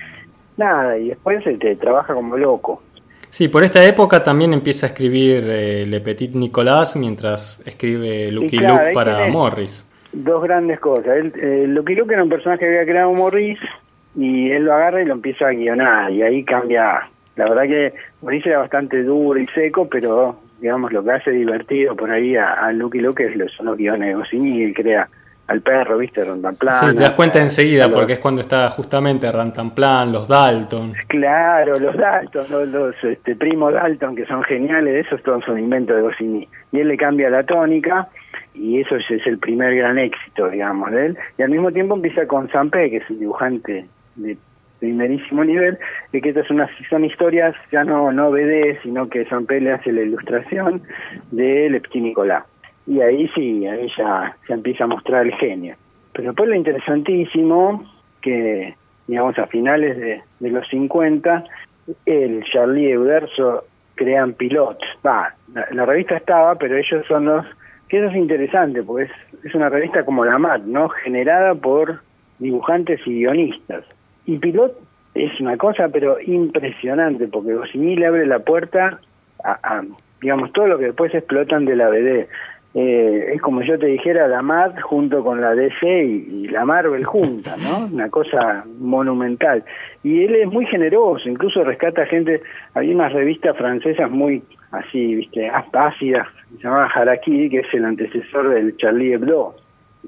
Nada, 0.58 0.98
y 0.98 1.08
después 1.08 1.42
te 1.44 1.76
trabaja 1.76 2.12
como 2.12 2.36
loco. 2.36 2.82
Sí, 3.34 3.48
por 3.48 3.64
esta 3.64 3.84
época 3.84 4.22
también 4.22 4.52
empieza 4.52 4.86
a 4.86 4.90
escribir 4.90 5.42
eh, 5.48 5.84
Le 5.88 6.00
Petit 6.00 6.36
Nicolas 6.36 6.94
mientras 6.94 7.66
escribe 7.66 8.30
Lucky 8.30 8.58
Luke 8.58 8.92
para 8.94 9.26
Morris. 9.26 9.84
Dos 10.12 10.40
grandes 10.44 10.78
cosas. 10.78 11.16
Él, 11.16 11.32
eh, 11.42 11.64
Lucky 11.66 11.96
Luke 11.96 12.14
era 12.14 12.22
un 12.22 12.28
personaje 12.28 12.60
que 12.60 12.66
había 12.66 12.84
creado 12.84 13.12
Morris 13.12 13.58
y 14.14 14.52
él 14.52 14.62
lo 14.62 14.74
agarra 14.74 15.02
y 15.02 15.06
lo 15.06 15.14
empieza 15.14 15.48
a 15.48 15.50
guionar 15.50 16.12
y 16.12 16.22
ahí 16.22 16.44
cambia. 16.44 17.08
La 17.34 17.48
verdad 17.48 17.64
que 17.64 17.94
Morris 18.22 18.46
era 18.46 18.58
bastante 18.58 19.02
duro 19.02 19.40
y 19.40 19.48
seco, 19.48 19.88
pero 19.88 20.36
digamos 20.60 20.92
lo 20.92 21.02
que 21.02 21.10
hace 21.10 21.32
divertido 21.32 21.96
por 21.96 22.12
ahí 22.12 22.36
a, 22.36 22.70
Lucky 22.70 23.00
Luke 23.00 23.26
es 23.26 23.34
los, 23.34 23.50
son 23.54 23.66
los 23.66 23.76
guiones 23.76 24.16
de 24.16 24.36
y 24.36 24.62
él 24.62 24.74
crea 24.74 25.08
al 25.46 25.60
perro, 25.60 25.98
¿viste? 25.98 26.24
Rantanplan. 26.24 26.74
Sí, 26.74 26.96
te 26.96 27.02
das 27.02 27.10
cuenta 27.12 27.40
enseguida, 27.40 27.90
porque 27.90 28.14
es 28.14 28.18
cuando 28.18 28.40
está 28.40 28.70
justamente 28.70 29.30
Rantanplan, 29.30 30.10
los 30.10 30.26
Dalton. 30.26 30.94
Claro, 31.08 31.78
los 31.78 31.96
Dalton, 31.96 32.72
los, 32.72 32.94
este, 33.04 33.36
primos 33.36 33.74
Dalton, 33.74 34.16
que 34.16 34.24
son 34.26 34.42
geniales, 34.44 35.06
esos 35.06 35.22
todos 35.22 35.44
son 35.44 35.58
inventos 35.58 35.96
de 35.96 36.02
Goscinny. 36.02 36.48
Y 36.72 36.80
él 36.80 36.88
le 36.88 36.96
cambia 36.96 37.28
la 37.28 37.44
tónica, 37.44 38.08
y 38.54 38.80
eso 38.80 38.96
es, 38.96 39.04
el 39.26 39.38
primer 39.38 39.76
gran 39.76 39.98
éxito, 39.98 40.48
digamos, 40.48 40.90
de 40.90 41.06
él. 41.06 41.18
Y 41.36 41.42
al 41.42 41.50
mismo 41.50 41.70
tiempo 41.72 41.94
empieza 41.94 42.26
con 42.26 42.50
Sampé, 42.50 42.90
que 42.90 42.96
es 42.98 43.10
un 43.10 43.18
dibujante 43.18 43.86
de 44.16 44.38
primerísimo 44.78 45.44
nivel, 45.44 45.78
y 46.12 46.20
que 46.22 46.30
estas 46.30 46.46
son, 46.46 46.62
son 46.88 47.04
historias 47.04 47.54
ya 47.70 47.84
no, 47.84 48.12
no 48.12 48.30
BD, 48.30 48.80
sino 48.82 49.08
que 49.08 49.26
Sampé 49.26 49.60
le 49.60 49.72
hace 49.72 49.92
la 49.92 50.02
ilustración 50.02 50.82
de 51.30 51.68
Lepti 51.68 52.00
Nicolás 52.00 52.44
y 52.86 53.00
ahí 53.00 53.28
sí, 53.34 53.66
ahí 53.66 53.88
ya 53.96 54.36
se 54.46 54.52
empieza 54.52 54.84
a 54.84 54.88
mostrar 54.88 55.26
el 55.26 55.34
genio. 55.34 55.76
Pero 56.12 56.28
después 56.28 56.48
lo 56.48 56.54
interesantísimo, 56.54 57.84
que 58.20 58.74
digamos 59.06 59.38
a 59.38 59.46
finales 59.46 59.96
de, 59.96 60.50
los 60.50 60.66
50, 60.68 61.44
el 62.06 62.44
Charlie 62.44 62.92
Euderso 62.92 63.64
crean 63.94 64.34
Pilot. 64.34 64.78
Va, 65.04 65.34
la, 65.72 65.86
revista 65.86 66.16
estaba, 66.16 66.54
pero 66.56 66.76
ellos 66.76 67.04
son 67.06 67.26
los... 67.26 67.46
Que 67.88 67.98
eso 67.98 68.08
es 68.08 68.16
interesante, 68.16 68.82
porque 68.82 69.04
es, 69.04 69.44
es 69.44 69.54
una 69.54 69.68
revista 69.68 70.04
como 70.04 70.24
la 70.24 70.38
MAT, 70.38 70.62
¿no? 70.62 70.88
Generada 70.88 71.54
por 71.54 72.00
dibujantes 72.38 73.00
y 73.06 73.20
guionistas. 73.20 73.84
y 74.26 74.38
Pilot 74.38 74.74
es 75.14 75.40
una 75.40 75.56
cosa, 75.56 75.88
pero 75.88 76.20
impresionante, 76.20 77.28
porque 77.28 77.54
Goscinny 77.54 77.96
le 77.96 78.06
abre 78.06 78.26
la 78.26 78.40
puerta 78.40 78.98
a, 79.44 79.82
digamos, 80.20 80.52
todo 80.52 80.66
lo 80.66 80.78
que 80.78 80.86
después 80.86 81.14
explotan 81.14 81.64
de 81.64 81.76
la 81.76 81.88
BD. 81.88 82.26
Eh, 82.74 83.30
es 83.34 83.40
como 83.40 83.62
yo 83.62 83.78
te 83.78 83.86
dijera 83.86 84.26
la 84.26 84.42
MAD 84.42 84.80
junto 84.80 85.22
con 85.22 85.40
la 85.40 85.54
DC 85.54 86.04
y, 86.04 86.48
la 86.48 86.64
Marvel 86.64 87.04
junta, 87.04 87.56
¿no? 87.56 87.86
Una 87.92 88.10
cosa 88.10 88.64
monumental. 88.80 89.64
Y 90.02 90.24
él 90.24 90.34
es 90.34 90.48
muy 90.48 90.66
generoso, 90.66 91.28
incluso 91.28 91.62
rescata 91.62 92.04
gente, 92.06 92.42
había 92.74 92.94
unas 92.94 93.12
revistas 93.12 93.56
francesas 93.56 94.10
muy 94.10 94.42
así, 94.72 95.14
viste, 95.14 95.48
ácidas, 95.48 96.26
se 96.56 96.64
llamaba 96.64 96.86
Harakiri, 96.86 97.48
que 97.48 97.60
es 97.60 97.74
el 97.74 97.84
antecesor 97.84 98.48
del 98.50 98.76
Charlie 98.76 99.12
Hebdo. 99.12 99.54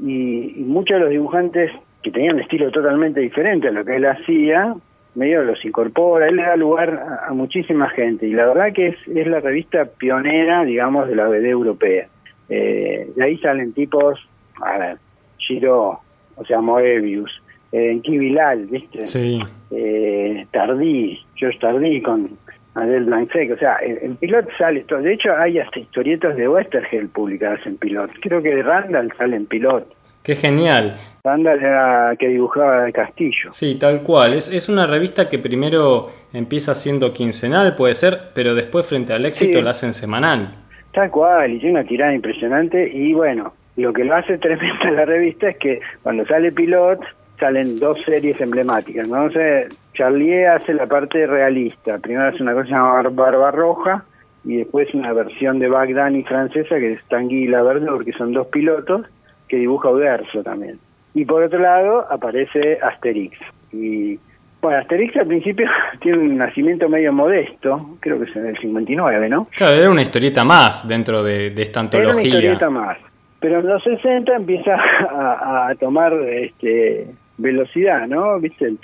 Y, 0.03 0.61
y 0.61 0.65
muchos 0.65 0.97
de 0.97 1.01
los 1.01 1.11
dibujantes 1.11 1.71
que 2.03 2.11
tenían 2.11 2.35
un 2.35 2.43
estilo 2.43 2.71
totalmente 2.71 3.21
diferente 3.21 3.69
a 3.69 3.73
lo 3.73 3.85
que 3.85 3.97
él 3.97 4.07
hacía, 4.07 4.75
medio 5.15 5.43
los 5.43 5.65
incorpora, 5.65 6.29
él 6.29 6.37
le 6.37 6.43
da 6.43 6.57
lugar 6.57 7.21
a, 7.27 7.33
muchísima 7.33 7.89
gente 7.91 8.27
y 8.27 8.33
la 8.33 8.47
verdad 8.47 8.73
que 8.73 8.89
es, 8.89 8.97
es 9.09 9.27
la 9.27 9.41
revista 9.41 9.87
pionera, 9.87 10.65
digamos, 10.65 11.09
de 11.09 11.17
la 11.17 11.27
BD 11.29 11.47
europea. 11.47 12.07
Eh, 12.49 13.11
de 13.15 13.25
ahí 13.25 13.39
salen 13.39 13.73
tipos, 13.73 14.19
a 14.63 14.79
ver, 14.79 14.99
Giro, 15.39 16.01
o 16.37 16.45
sea, 16.45 16.61
Moebius, 16.61 17.31
eh, 17.73 18.01
Kivilal, 18.03 18.67
¿viste? 18.67 19.07
Sí. 19.07 19.41
Eh, 19.71 20.47
Tardí, 20.53 21.19
George 21.35 21.59
Tardí 21.59 22.01
con 22.01 22.31
Adel 22.75 23.05
Blancsec, 23.05 23.53
o 23.53 23.59
sea, 23.59 23.79
en, 23.83 24.17
Pilot 24.17 24.47
sale 24.59 24.81
esto, 24.81 24.99
de 24.99 25.15
hecho 25.15 25.35
hay 25.37 25.59
hasta 25.59 25.81
historietas 25.81 26.37
de 26.37 26.49
Westergel 26.49 27.09
publicadas 27.09 27.61
en 27.67 27.77
Pilot, 27.79 28.11
creo 28.21 28.43
que 28.43 28.55
de 28.55 28.63
Randall 28.63 29.13
sale 29.17 29.37
en 29.37 29.47
Pilot. 29.47 29.95
Qué 30.23 30.35
genial. 30.35 30.97
Randall 31.23 31.61
era 31.61 32.17
que 32.19 32.27
dibujaba 32.27 32.87
el 32.87 32.93
castillo. 32.93 33.53
Sí, 33.53 33.77
tal 33.79 34.03
cual. 34.03 34.35
Es, 34.35 34.49
es 34.49 34.69
una 34.69 34.85
revista 34.85 35.29
que 35.29 35.39
primero 35.39 36.09
empieza 36.33 36.75
siendo 36.75 37.13
quincenal, 37.13 37.77
puede 37.77 37.95
ser, 37.95 38.33
pero 38.35 38.57
después 38.57 38.85
frente 38.87 39.13
al 39.13 39.25
éxito 39.25 39.63
la 39.63 39.71
hacen 39.71 39.93
semanal. 39.93 40.66
Tal 40.97 41.11
y 41.53 41.59
tiene 41.59 41.79
una 41.79 41.87
tirada 41.87 42.15
impresionante 42.15 42.89
y 42.91 43.13
bueno, 43.13 43.53
lo 43.77 43.93
que 43.93 44.03
lo 44.03 44.17
hace 44.17 44.39
tremenda 44.39 44.91
la 44.93 45.05
revista 45.05 45.51
es 45.51 45.59
que 45.59 45.81
cuando 46.03 46.25
sale 46.25 46.53
Pilot 46.53 47.01
salen 47.39 47.79
dos 47.79 48.01
series 48.07 48.41
emblemáticas, 48.41 49.07
¿no? 49.07 49.31
sé, 49.31 49.69
Charlie 49.93 50.47
hace 50.47 50.73
la 50.73 50.87
parte 50.87 51.27
realista, 51.27 51.99
primero 51.99 52.29
hace 52.29 52.43
una 52.43 52.55
cosa 52.55 52.71
llamada 52.71 53.11
Barba 53.11 53.51
Roja 53.51 54.07
y 54.43 54.57
después 54.57 54.95
una 54.95 55.13
versión 55.13 55.59
de 55.59 55.69
Bagdani 55.69 56.23
francesa 56.23 56.79
que 56.79 56.93
es 56.93 57.05
Tanguy 57.09 57.43
y 57.43 57.49
la 57.49 57.63
Verdure, 57.63 58.03
que 58.03 58.13
son 58.13 58.33
dos 58.33 58.47
pilotos, 58.47 59.05
que 59.49 59.59
dibuja 59.59 59.91
Uderzo 59.91 60.43
también. 60.43 60.79
Y 61.13 61.27
por 61.27 61.43
otro 61.43 61.59
lado 61.59 62.11
aparece 62.11 62.79
Asterix. 62.81 63.39
Y 63.71 64.19
bueno, 64.61 64.79
Asterix 64.79 65.17
al 65.17 65.27
principio 65.27 65.67
tiene 66.01 66.19
un 66.19 66.37
nacimiento 66.37 66.89
medio 66.89 67.13
modesto, 67.13 67.97
creo 68.01 68.19
que 68.19 68.31
es 68.31 68.37
en 68.37 68.47
el 68.47 68.59
59, 68.59 69.29
¿no? 69.29 69.47
Claro, 69.57 69.75
era 69.75 69.91
una 69.91 70.03
historieta 70.03 70.45
más 70.45 70.87
dentro 70.87 71.23
de, 71.23 71.49
esta 71.57 71.81
antología. 71.81 72.11
Era 72.11 72.21
una 72.21 72.29
historieta 72.29 72.71
más. 72.71 72.99
Pero 73.41 73.61
en 73.61 73.67
los 73.67 73.83
60 73.83 74.35
empieza 74.35 74.75
a, 75.11 75.75
tomar 75.79 76.13
este 76.15 77.07
velocidad, 77.39 78.07
¿no? 78.09 78.41
Viste, 78.41 78.65
el, 78.65 78.79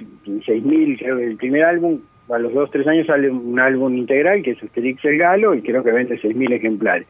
6000, 0.44 0.98
creo 0.98 1.16
que 1.16 1.24
el 1.24 1.36
primer 1.36 1.64
álbum, 1.64 2.00
a 2.30 2.38
los 2.38 2.52
dos, 2.52 2.70
tres 2.70 2.86
años 2.86 3.06
sale 3.06 3.30
un 3.30 3.58
álbum 3.58 3.96
integral 3.96 4.42
que 4.42 4.52
es 4.52 4.62
Asterix 4.62 5.04
el 5.04 5.18
Galo 5.18 5.54
y 5.54 5.62
creo 5.62 5.82
que 5.82 5.90
vende 5.90 6.18
6000 6.18 6.52
ejemplares 6.52 7.06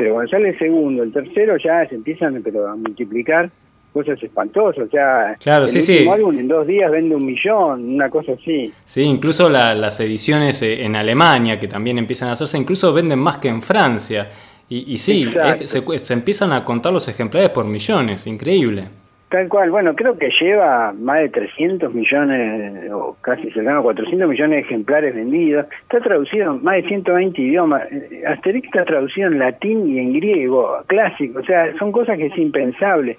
pero 0.00 0.14
cuando 0.14 0.30
sale 0.30 0.48
el 0.48 0.58
segundo, 0.58 1.02
el 1.02 1.12
tercero 1.12 1.58
ya 1.58 1.86
se 1.86 1.94
empiezan 1.94 2.40
pero 2.42 2.66
a 2.66 2.74
multiplicar 2.74 3.50
cosas 3.92 4.22
espantosas, 4.22 4.86
o 4.86 4.90
sea, 4.90 5.36
claro, 5.40 5.64
el 5.64 5.68
sí, 5.68 5.92
último 5.92 6.12
álbum 6.12 6.38
en 6.38 6.48
dos 6.48 6.66
días 6.66 6.90
vende 6.90 7.14
un 7.14 7.26
millón, 7.26 7.94
una 7.94 8.08
cosa 8.08 8.32
así. 8.32 8.72
Sí, 8.84 9.02
incluso 9.02 9.48
las 9.48 10.00
ediciones 10.00 10.62
eh, 10.62 10.84
en 10.84 10.96
Alemania 10.96 11.58
que 11.58 11.68
también 11.68 11.98
empiezan 11.98 12.28
a 12.28 12.32
hacerse, 12.32 12.58
incluso 12.58 12.92
venden 12.92 13.18
más 13.18 13.38
que 13.38 13.48
en 13.48 13.62
Francia. 13.62 14.28
Y, 14.68 14.94
y 14.94 14.98
sí, 14.98 15.26
se, 15.64 15.98
se, 15.98 16.12
empiezan 16.12 16.52
a 16.52 16.64
contar 16.64 16.92
los 16.92 17.08
ejemplares 17.08 17.50
por 17.50 17.64
millones, 17.64 18.26
increíble. 18.28 18.84
Tal 19.30 19.48
cual, 19.48 19.70
bueno, 19.70 19.94
creo 19.94 20.18
que 20.18 20.28
lleva 20.40 20.92
más 20.92 21.20
de 21.20 21.28
300 21.28 21.94
millones, 21.94 22.90
o 22.90 23.16
casi 23.20 23.48
cercano 23.52 23.78
a 23.78 23.82
400 23.82 24.28
millones 24.28 24.56
de 24.56 24.62
ejemplares 24.62 25.14
vendidos. 25.14 25.66
Está 25.82 26.00
traducido 26.00 26.52
en 26.52 26.64
más 26.64 26.74
de 26.74 26.88
120 26.88 27.40
idiomas. 27.40 27.82
Asterix 28.26 28.66
está 28.66 28.84
traducido 28.84 29.28
en 29.28 29.38
latín 29.38 29.88
y 29.88 30.00
en 30.00 30.14
griego, 30.14 30.82
clásico. 30.88 31.38
O 31.38 31.44
sea, 31.44 31.72
son 31.78 31.92
cosas 31.92 32.18
que 32.18 32.26
es 32.26 32.36
impensable. 32.38 33.16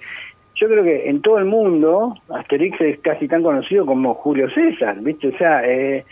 Yo 0.62 0.68
creo 0.68 0.84
que 0.84 1.10
en 1.10 1.20
todo 1.22 1.38
el 1.38 1.44
mundo 1.46 2.14
Asterix 2.28 2.80
es 2.80 3.00
casi 3.00 3.26
tan 3.26 3.42
conocido 3.42 3.84
como 3.84 4.14
Julio 4.14 4.48
César, 4.50 4.96
¿viste? 5.00 5.26
O 5.26 5.36
sea, 5.36 5.68
eh, 5.68 6.04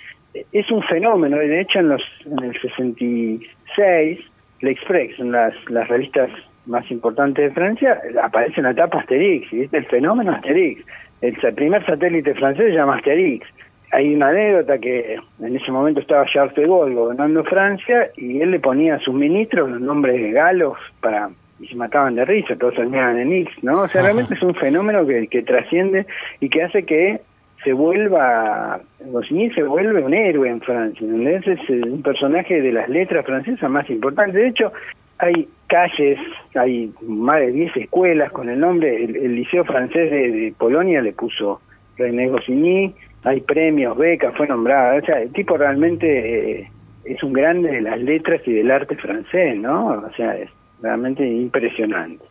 es 0.50 0.68
un 0.72 0.82
fenómeno. 0.82 1.36
De 1.36 1.60
hecho, 1.60 1.78
en, 1.78 1.90
los, 1.90 2.02
en 2.26 2.46
el 2.46 2.60
66, 2.60 4.18
L'Express, 4.62 5.20
en 5.20 5.30
las, 5.30 5.54
las 5.68 5.86
revistas 5.86 6.30
más 6.66 6.90
importante 6.90 7.42
de 7.42 7.52
Francia, 7.52 8.00
aparece 8.24 8.54
en 8.56 8.64
la 8.64 8.72
etapa 8.72 8.98
Asterix, 8.98 9.48
¿viste? 9.52 9.76
el 9.76 9.86
fenómeno 9.86 10.32
Asterix. 10.32 10.84
El, 11.20 11.36
primer 11.54 11.86
satélite 11.86 12.34
francés 12.34 12.70
se 12.70 12.74
llama 12.74 12.96
Asterix. 12.96 13.46
Hay 13.92 14.12
una 14.12 14.30
anécdota 14.30 14.78
que 14.78 15.16
en 15.40 15.56
ese 15.56 15.70
momento 15.70 16.00
estaba 16.00 16.26
Charles 16.26 16.56
de 16.56 16.66
Gaulle 16.66 16.96
gobernando 16.96 17.44
Francia 17.44 18.10
y 18.16 18.40
él 18.40 18.50
le 18.50 18.58
ponía 18.58 18.96
a 18.96 18.98
sus 18.98 19.14
ministros 19.14 19.70
los 19.70 19.80
nombres 19.80 20.34
galos 20.34 20.76
para 21.00 21.30
y 21.60 21.66
se 21.66 21.74
mataban 21.74 22.14
de 22.14 22.24
risa, 22.24 22.56
todos 22.56 22.74
salían 22.74 23.18
en 23.18 23.32
X, 23.32 23.62
¿no? 23.62 23.82
O 23.82 23.88
sea, 23.88 24.02
realmente 24.02 24.34
es 24.34 24.42
un 24.42 24.54
fenómeno 24.54 25.06
que, 25.06 25.28
que 25.28 25.42
trasciende 25.42 26.06
y 26.40 26.48
que 26.48 26.62
hace 26.62 26.84
que 26.84 27.20
se 27.62 27.72
vuelva, 27.72 28.80
Goscinny 29.00 29.50
se 29.50 29.62
vuelve 29.62 30.02
un 30.02 30.14
héroe 30.14 30.48
en 30.48 30.60
Francia, 30.60 31.06
es 31.06 31.70
un 31.70 32.02
personaje 32.02 32.62
de 32.62 32.72
las 32.72 32.88
letras 32.88 33.26
francesas 33.26 33.70
más 33.70 33.88
importantes. 33.90 34.34
De 34.34 34.48
hecho, 34.48 34.72
hay 35.18 35.46
calles, 35.66 36.18
hay 36.54 36.90
más 37.02 37.40
de 37.40 37.52
10 37.52 37.76
escuelas 37.76 38.32
con 38.32 38.48
el 38.48 38.58
nombre, 38.58 39.04
el, 39.04 39.34
Liceo 39.34 39.64
Francés 39.64 40.10
de, 40.10 40.54
Polonia 40.56 41.02
le 41.02 41.12
puso 41.12 41.60
René 41.98 42.28
Goscinny, 42.28 42.94
hay 43.24 43.40
premios, 43.42 43.96
becas, 43.98 44.34
fue 44.34 44.48
nombrado, 44.48 44.98
o 44.98 45.04
sea, 45.04 45.20
el 45.20 45.30
tipo 45.32 45.58
realmente 45.58 46.60
eh, 46.60 46.70
es 47.04 47.22
un 47.22 47.34
grande 47.34 47.70
de 47.70 47.82
las 47.82 48.00
letras 48.00 48.40
y 48.46 48.54
del 48.54 48.70
arte 48.70 48.96
francés, 48.96 49.58
¿no? 49.58 49.88
O 49.88 50.10
sea, 50.16 50.34
es 50.38 50.48
realmente 50.82 51.26
impresionante. 51.26 52.24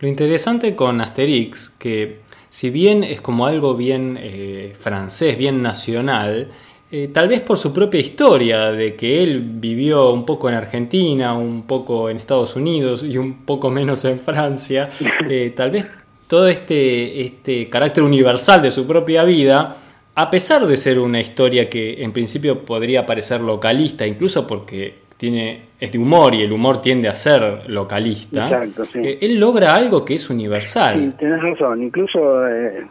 Lo 0.00 0.08
interesante 0.08 0.74
con 0.74 1.00
Asterix, 1.00 1.70
que 1.70 2.20
si 2.48 2.70
bien 2.70 3.04
es 3.04 3.20
como 3.20 3.46
algo 3.46 3.76
bien 3.76 4.18
eh, 4.20 4.72
francés, 4.78 5.38
bien 5.38 5.62
nacional, 5.62 6.50
eh, 6.90 7.08
tal 7.10 7.28
vez 7.28 7.40
por 7.40 7.56
su 7.56 7.72
propia 7.72 8.00
historia, 8.00 8.70
de 8.72 8.94
que 8.96 9.22
él 9.22 9.40
vivió 9.40 10.10
un 10.10 10.26
poco 10.26 10.50
en 10.50 10.56
Argentina, 10.56 11.34
un 11.34 11.62
poco 11.62 12.10
en 12.10 12.18
Estados 12.18 12.54
Unidos 12.56 13.02
y 13.02 13.16
un 13.16 13.46
poco 13.46 13.70
menos 13.70 14.04
en 14.04 14.20
Francia, 14.20 14.90
eh, 15.30 15.52
tal 15.56 15.70
vez 15.70 15.88
todo 16.26 16.48
este, 16.48 17.22
este 17.22 17.70
carácter 17.70 18.02
universal 18.02 18.60
de 18.60 18.70
su 18.70 18.86
propia 18.86 19.24
vida, 19.24 19.76
a 20.14 20.30
pesar 20.30 20.66
de 20.66 20.76
ser 20.76 20.98
una 20.98 21.20
historia 21.20 21.70
que 21.70 22.02
en 22.02 22.12
principio 22.12 22.64
podría 22.64 23.06
parecer 23.06 23.40
localista, 23.40 24.06
incluso 24.06 24.46
porque 24.46 25.01
tiene, 25.22 25.66
es 25.78 25.92
de 25.92 26.00
humor 26.00 26.34
y 26.34 26.42
el 26.42 26.50
humor 26.50 26.82
tiende 26.82 27.08
a 27.08 27.14
ser 27.14 27.70
localista, 27.70 28.64
eh, 28.94 29.18
él 29.20 29.38
logra 29.38 29.72
algo 29.72 30.04
que 30.04 30.14
es 30.14 30.28
universal. 30.28 30.98
Sí, 30.98 31.16
tienes 31.16 31.40
razón, 31.40 31.80
incluso 31.80 32.44
eh, 32.48 32.84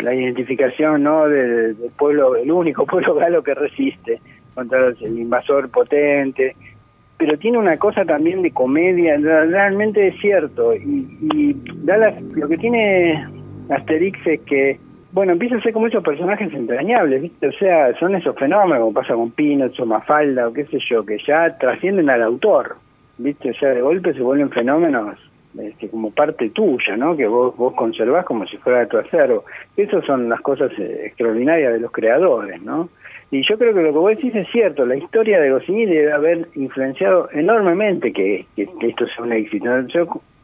la 0.00 0.14
identificación 0.14 1.04
no 1.04 1.26
del, 1.26 1.76
pueblo, 1.96 2.36
el 2.36 2.52
único 2.52 2.84
pueblo 2.92 3.14
galo 3.14 3.42
que 3.42 3.54
resiste 3.54 4.20
contra 4.54 4.88
el 4.88 5.18
invasor 5.18 5.70
potente, 5.70 6.54
pero 7.16 7.38
tiene 7.38 7.56
una 7.56 7.78
cosa 7.78 8.04
también 8.04 8.42
de 8.42 8.50
comedia, 8.50 9.16
realmente 9.16 10.08
es 10.08 10.20
cierto, 10.20 10.74
y, 10.74 11.56
da 11.84 11.96
lo 12.34 12.48
que 12.48 12.58
tiene 12.58 13.26
Asterix 13.70 14.26
es 14.26 14.40
que, 14.42 14.78
bueno, 15.18 15.32
empieza 15.32 15.56
a 15.56 15.60
ser 15.62 15.72
como 15.72 15.88
esos 15.88 16.04
personajes 16.04 16.54
entrañables, 16.54 17.20
¿viste? 17.20 17.48
O 17.48 17.52
sea, 17.54 17.92
son 17.98 18.14
esos 18.14 18.36
fenómenos, 18.36 18.84
como 18.84 18.92
pasa 18.92 19.14
con 19.14 19.32
Peanuts 19.32 19.80
o 19.80 19.84
Mafalda 19.84 20.46
o 20.46 20.52
qué 20.52 20.64
sé 20.66 20.78
yo, 20.88 21.04
que 21.04 21.18
ya 21.26 21.58
trascienden 21.58 22.08
al 22.08 22.22
autor, 22.22 22.76
¿viste? 23.16 23.50
O 23.50 23.54
sea, 23.54 23.70
de 23.70 23.80
golpe 23.80 24.14
se 24.14 24.20
vuelven 24.20 24.48
fenómenos 24.50 25.18
este, 25.58 25.88
como 25.88 26.12
parte 26.12 26.50
tuya, 26.50 26.96
¿no? 26.96 27.16
Que 27.16 27.26
vos, 27.26 27.56
vos 27.56 27.74
conservás 27.74 28.24
como 28.26 28.46
si 28.46 28.58
fuera 28.58 28.78
de 28.78 28.86
tu 28.86 28.96
acervo. 28.96 29.44
Esas 29.76 30.04
son 30.04 30.28
las 30.28 30.40
cosas 30.40 30.70
eh, 30.78 31.06
extraordinarias 31.06 31.72
de 31.72 31.80
los 31.80 31.90
creadores, 31.90 32.62
¿no? 32.62 32.88
Y 33.32 33.42
yo 33.44 33.58
creo 33.58 33.74
que 33.74 33.82
lo 33.82 33.92
que 33.92 33.98
vos 33.98 34.10
decís 34.10 34.36
es 34.36 34.48
cierto, 34.52 34.86
la 34.86 34.94
historia 34.94 35.40
de 35.40 35.50
Goscinny 35.50 35.86
debe 35.86 36.12
haber 36.12 36.46
influenciado 36.54 37.28
enormemente 37.32 38.12
que, 38.12 38.46
esto 38.56 39.06
sea 39.08 39.24
un 39.24 39.32
éxito. 39.32 39.68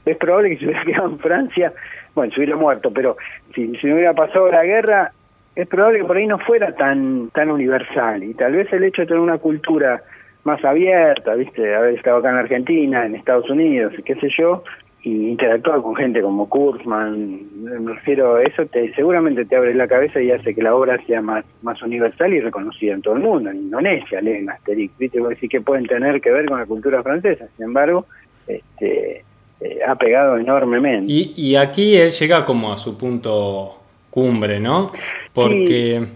Es 0.07 0.17
probable 0.17 0.51
que 0.51 0.59
si 0.59 0.67
hubiera 0.67 0.85
quedado 0.87 1.09
en 1.09 1.19
Francia, 1.19 1.73
bueno, 2.15 2.33
se 2.33 2.41
hubiera 2.41 2.57
muerto, 2.57 2.91
pero 2.93 3.17
si, 3.55 3.75
si 3.77 3.93
hubiera 3.93 4.13
pasado 4.15 4.51
la 4.51 4.65
guerra, 4.65 5.13
es 5.57 5.69
probable 5.69 6.01
que 6.01 6.05
por 6.05 6.17
ahí 6.17 6.27
no 6.27 6.39
fuera 6.39 6.75
tan, 6.75 7.31
tan 7.31 7.51
universal. 7.51 8.23
Y 8.23 8.35
tal 8.35 8.53
vez 8.53 8.73
el 8.73 8.85
hecho 8.85 9.03
de 9.03 9.09
tener 9.09 9.21
una 9.21 9.39
cultura 9.39 10.03
más 10.45 10.65
abierta, 10.65 11.35
¿viste? 11.35 11.75
Haber 11.75 11.95
estado 11.95 12.19
acá 12.19 12.31
en 12.31 12.37
Argentina, 12.37 13.07
en 13.07 13.15
Estados 13.15 13.49
Unidos, 13.49 13.95
qué 14.05 14.15
sé 14.17 14.29
yo, 14.37 14.63
y 15.03 15.29
interactuar 15.29 15.83
con 15.83 15.95
gente 15.97 16.23
como 16.23 16.49
Kurzman, 16.49 17.41
me 17.63 17.93
refiero 17.93 18.37
a 18.37 18.43
eso, 18.43 18.65
te, 18.67 18.93
seguramente 18.95 19.45
te 19.45 19.57
abre 19.57 19.75
la 19.75 19.87
cabeza 19.87 20.21
y 20.21 20.31
hace 20.31 20.55
que 20.55 20.63
la 20.63 20.75
obra 20.75 20.99
sea 21.07 21.21
más, 21.21 21.45
más 21.63 21.81
universal 21.83 22.33
y 22.33 22.41
reconocida 22.41 22.95
en 22.95 23.03
todo 23.03 23.15
el 23.15 23.23
mundo. 23.23 23.51
En 23.51 23.57
Indonesia 23.57 24.21
leen 24.21 24.49
Asterix, 24.51 24.97
¿viste? 24.99 25.21
Porque 25.21 25.37
sí 25.37 25.49
que 25.49 25.61
pueden 25.61 25.87
tener 25.87 26.21
que 26.21 26.31
ver 26.31 26.47
con 26.47 26.59
la 26.59 26.67
cultura 26.67 27.03
francesa, 27.03 27.47
sin 27.57 27.67
embargo, 27.67 28.07
este, 28.47 29.24
eh, 29.65 29.79
ha 29.87 29.95
pegado 29.97 30.37
enormemente. 30.39 31.13
Y, 31.13 31.33
y 31.37 31.57
aquí 31.57 31.97
él 31.97 32.11
llega 32.11 32.45
como 32.45 32.73
a 32.73 32.77
su 32.77 32.97
punto 32.99 33.79
cumbre, 34.11 34.61
¿no? 34.61 34.93
Porque 35.33 35.97
eh, 35.97 36.07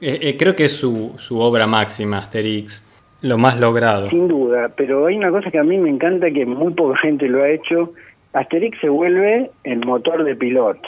eh, 0.00 0.36
creo 0.36 0.56
que 0.56 0.64
es 0.64 0.72
su, 0.72 1.14
su 1.18 1.38
obra 1.38 1.66
máxima, 1.66 2.18
Asterix, 2.18 2.84
lo 3.20 3.38
más 3.38 3.60
logrado. 3.60 4.10
Sin 4.10 4.28
duda, 4.28 4.72
pero 4.76 5.06
hay 5.06 5.16
una 5.16 5.30
cosa 5.30 5.50
que 5.50 5.58
a 5.58 5.64
mí 5.64 5.78
me 5.78 5.90
encanta 5.90 6.30
que 6.30 6.46
muy 6.46 6.72
poca 6.72 6.98
gente 6.98 7.28
lo 7.28 7.42
ha 7.42 7.50
hecho 7.50 7.92
Asterix 8.34 8.78
se 8.80 8.88
vuelve 8.88 9.50
el 9.62 9.86
motor 9.86 10.24
de 10.24 10.34
Pilot, 10.34 10.78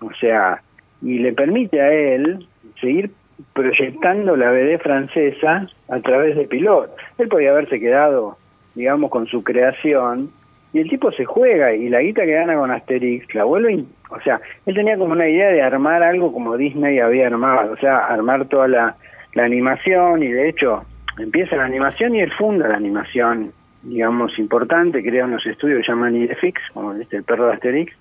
o 0.00 0.10
sea, 0.18 0.62
y 1.02 1.18
le 1.18 1.34
permite 1.34 1.80
a 1.80 1.92
él 1.92 2.46
seguir 2.80 3.10
proyectando 3.52 4.36
la 4.36 4.50
BD 4.50 4.78
francesa 4.78 5.68
a 5.88 6.00
través 6.00 6.34
de 6.34 6.48
Pilot. 6.48 6.90
Él 7.18 7.28
podía 7.28 7.50
haberse 7.50 7.78
quedado, 7.78 8.38
digamos, 8.74 9.10
con 9.10 9.26
su 9.26 9.44
creación, 9.44 10.30
y 10.74 10.80
el 10.80 10.90
tipo 10.90 11.10
se 11.12 11.24
juega, 11.24 11.72
y 11.72 11.88
la 11.88 12.00
guita 12.00 12.24
que 12.24 12.32
gana 12.32 12.56
con 12.56 12.70
Asterix 12.70 13.34
la 13.34 13.44
vuelve, 13.44 13.84
o 14.10 14.20
sea, 14.20 14.40
él 14.66 14.74
tenía 14.74 14.98
como 14.98 15.12
una 15.12 15.28
idea 15.28 15.48
de 15.48 15.62
armar 15.62 16.02
algo 16.02 16.32
como 16.32 16.56
Disney 16.56 16.98
había 16.98 17.28
armado, 17.28 17.72
o 17.72 17.76
sea, 17.76 18.06
armar 18.06 18.46
toda 18.48 18.68
la, 18.68 18.96
la 19.34 19.44
animación, 19.44 20.22
y 20.22 20.28
de 20.28 20.48
hecho, 20.48 20.84
empieza 21.18 21.56
la 21.56 21.64
animación 21.64 22.16
y 22.16 22.20
él 22.20 22.32
funda 22.32 22.68
la 22.68 22.76
animación 22.76 23.52
digamos, 23.84 24.38
importante, 24.38 25.02
crea 25.02 25.26
unos 25.26 25.46
estudios 25.46 25.80
que 25.80 25.92
llaman 25.92 26.16
Idefix, 26.16 26.60
como 26.72 26.92
el 26.92 27.24
perro 27.24 27.46
de 27.46 27.52
Asterix, 27.52 27.92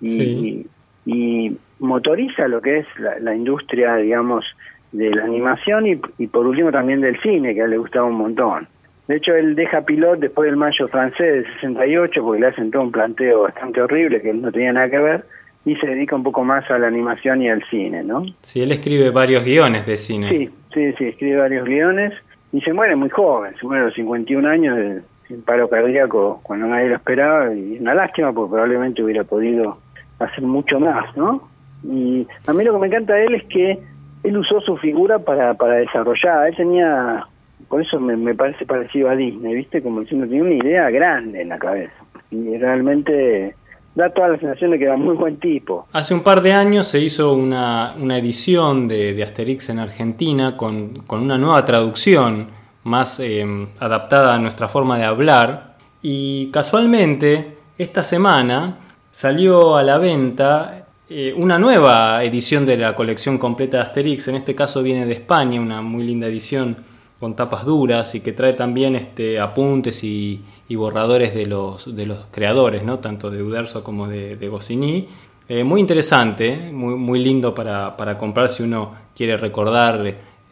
y, 0.00 0.66
y, 1.06 1.56
motoriza 1.78 2.46
lo 2.48 2.60
que 2.60 2.78
es 2.78 2.86
la, 2.98 3.34
industria, 3.34 3.96
digamos, 3.96 4.44
de 4.92 5.10
la 5.10 5.24
animación 5.24 5.86
y, 5.86 6.00
y, 6.18 6.26
por 6.26 6.46
último 6.46 6.70
también 6.70 7.00
del 7.00 7.20
cine, 7.20 7.54
que 7.54 7.62
a 7.62 7.64
él 7.64 7.70
le 7.70 7.78
gustaba 7.78 8.06
un 8.06 8.16
montón. 8.16 8.68
De 9.08 9.16
hecho, 9.16 9.34
él 9.34 9.54
deja 9.54 9.84
Pilot 9.84 10.20
después 10.20 10.46
del 10.46 10.56
mayo 10.56 10.88
francés 10.88 11.44
de 11.44 11.54
68, 11.54 12.22
porque 12.22 12.40
le 12.40 12.46
hacen 12.46 12.70
todo 12.70 12.82
un 12.82 12.92
planteo 12.92 13.42
bastante 13.42 13.82
horrible 13.82 14.22
que 14.22 14.32
no 14.32 14.52
tenía 14.52 14.72
nada 14.72 14.88
que 14.88 14.98
ver, 14.98 15.24
y 15.64 15.76
se 15.76 15.86
dedica 15.86 16.16
un 16.16 16.22
poco 16.22 16.44
más 16.44 16.68
a 16.70 16.78
la 16.78 16.88
animación 16.88 17.42
y 17.42 17.48
al 17.48 17.62
cine, 17.68 18.02
¿no? 18.02 18.24
Sí, 18.42 18.62
él 18.62 18.72
escribe 18.72 19.10
varios 19.10 19.44
guiones 19.44 19.86
de 19.86 19.96
cine. 19.96 20.28
Sí, 20.28 20.50
sí, 20.74 20.92
sí, 20.98 21.04
escribe 21.06 21.36
varios 21.36 21.64
guiones 21.64 22.12
y 22.52 22.60
se 22.60 22.72
muere 22.72 22.96
muy 22.96 23.10
joven, 23.10 23.54
se 23.60 23.66
muere 23.66 23.82
a 23.82 23.86
los 23.86 23.94
51 23.94 24.48
años 24.48 24.76
de, 24.76 25.02
un 25.30 25.42
paro 25.42 25.68
cardíaco 25.68 26.40
cuando 26.42 26.66
nadie 26.66 26.88
lo 26.88 26.96
esperaba 26.96 27.54
y 27.54 27.78
una 27.78 27.94
lástima 27.94 28.32
porque 28.32 28.50
probablemente 28.50 29.02
hubiera 29.02 29.24
podido 29.24 29.78
hacer 30.18 30.42
mucho 30.42 30.78
más, 30.78 31.16
¿no? 31.16 31.48
Y 31.84 32.26
a 32.46 32.52
mí 32.52 32.64
lo 32.64 32.74
que 32.74 32.78
me 32.78 32.86
encanta 32.88 33.14
de 33.14 33.24
él 33.24 33.34
es 33.36 33.44
que 33.44 33.78
él 34.24 34.36
usó 34.36 34.60
su 34.60 34.76
figura 34.76 35.18
para, 35.20 35.54
para 35.54 35.76
desarrollar, 35.76 36.48
él 36.48 36.56
tenía, 36.56 37.26
por 37.72 37.80
eso 37.80 37.98
me, 37.98 38.34
parece 38.34 38.66
parecido 38.66 39.08
a 39.08 39.16
Disney, 39.16 39.54
¿viste? 39.54 39.82
Como 39.82 40.02
diciendo, 40.02 40.26
tenía 40.26 40.42
una 40.42 40.52
idea 40.52 40.90
grande 40.90 41.40
en 41.40 41.48
la 41.48 41.58
cabeza 41.58 41.94
y 42.30 42.58
realmente 42.58 43.56
da 43.94 44.10
toda 44.10 44.28
la 44.28 44.38
sensación 44.38 44.72
de 44.72 44.78
que 44.78 44.84
era 44.84 44.98
muy 44.98 45.16
buen 45.16 45.38
tipo. 45.38 45.86
Hace 45.90 46.12
un 46.12 46.22
par 46.22 46.42
de 46.42 46.52
años 46.52 46.86
se 46.86 47.00
hizo 47.00 47.32
una, 47.32 47.94
una 47.98 48.18
edición 48.18 48.88
de, 48.88 49.14
de 49.14 49.22
Asterix 49.22 49.70
en 49.70 49.78
Argentina 49.78 50.54
con, 50.54 50.96
con 51.06 51.22
una 51.22 51.38
nueva 51.38 51.64
traducción 51.64 52.48
más 52.84 53.18
em, 53.20 53.68
adaptada 53.80 54.34
a 54.34 54.38
nuestra 54.38 54.68
forma 54.68 54.98
de 54.98 55.04
hablar. 55.04 55.76
Y 56.02 56.50
casualmente, 56.50 57.56
esta 57.78 58.04
semana 58.04 58.80
salió 59.10 59.76
a 59.76 59.82
la 59.82 59.96
venta 59.96 60.88
eh, 61.08 61.32
una 61.34 61.58
nueva 61.58 62.22
edición 62.22 62.66
de 62.66 62.76
la 62.76 62.94
colección 62.94 63.38
completa 63.38 63.78
de 63.78 63.84
Asterix. 63.84 64.28
En 64.28 64.34
este 64.34 64.54
caso 64.54 64.82
viene 64.82 65.06
de 65.06 65.14
España, 65.14 65.58
una 65.58 65.80
muy 65.80 66.02
linda 66.02 66.26
edición 66.26 66.91
con 67.22 67.36
tapas 67.36 67.64
duras 67.64 68.16
y 68.16 68.20
que 68.20 68.32
trae 68.32 68.54
también 68.54 68.96
este, 68.96 69.38
apuntes 69.38 70.02
y, 70.02 70.42
borradores 70.70 71.32
de 71.32 71.46
los, 71.46 71.94
de 71.94 72.04
los 72.04 72.26
creadores, 72.32 72.82
¿no? 72.82 72.98
tanto 72.98 73.30
de 73.30 73.44
Uderzo 73.44 73.84
como 73.84 74.08
de, 74.08 74.34
de 74.34 74.48
Goscinny. 74.48 75.06
Eh, 75.48 75.62
muy 75.62 75.80
interesante, 75.80 76.72
muy, 76.72 76.96
muy 76.96 77.22
lindo 77.22 77.54
para, 77.54 77.96
para 77.96 78.18
comprar 78.18 78.48
si 78.48 78.64
uno 78.64 78.92
quiere 79.14 79.36
recordar 79.36 80.04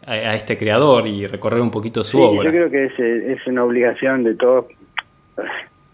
a, 0.07 0.33
este 0.33 0.57
creador 0.57 1.07
y 1.07 1.27
recorrer 1.27 1.59
un 1.59 1.71
poquito 1.71 2.05
su 2.05 2.21
obra. 2.21 2.45
Yo 2.45 2.51
creo 2.51 2.71
que 2.71 2.85
es, 2.85 2.97
es 2.97 3.45
una 3.47 3.65
obligación 3.65 4.23
de 4.23 4.35
todos, 4.35 4.67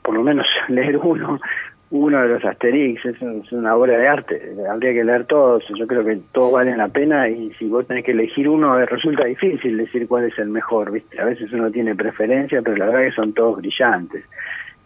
por 0.03 0.13
lo 0.13 0.21
menos 0.21 0.45
leer 0.67 0.97
uno, 0.97 1.39
uno 1.89 2.21
de 2.21 2.27
los 2.27 2.43
Asterix, 2.43 3.05
es, 3.05 3.21
una 3.51 3.75
obra 3.75 3.97
de 3.97 4.07
arte, 4.07 4.55
habría 4.69 4.93
que 4.93 5.03
leer 5.03 5.25
todos, 5.25 5.63
yo 5.77 5.87
creo 5.87 6.03
que 6.03 6.19
todos 6.33 6.51
valen 6.51 6.77
la 6.77 6.89
pena 6.89 7.29
y 7.29 7.53
si 7.53 7.67
vos 7.67 7.87
tenés 7.87 8.03
que 8.03 8.11
elegir 8.11 8.49
uno 8.49 8.77
resulta 8.85 9.23
difícil 9.23 9.77
decir 9.77 10.07
cuál 10.07 10.25
es 10.25 10.37
el 10.37 10.49
mejor, 10.49 10.91
¿viste? 10.91 11.19
A 11.19 11.25
veces 11.25 11.51
uno 11.53 11.71
tiene 11.71 11.95
preferencia, 11.95 12.61
pero 12.61 12.75
la 12.75 12.87
verdad 12.87 13.09
que 13.09 13.15
son 13.15 13.33
todos 13.33 13.57
brillantes. 13.57 14.25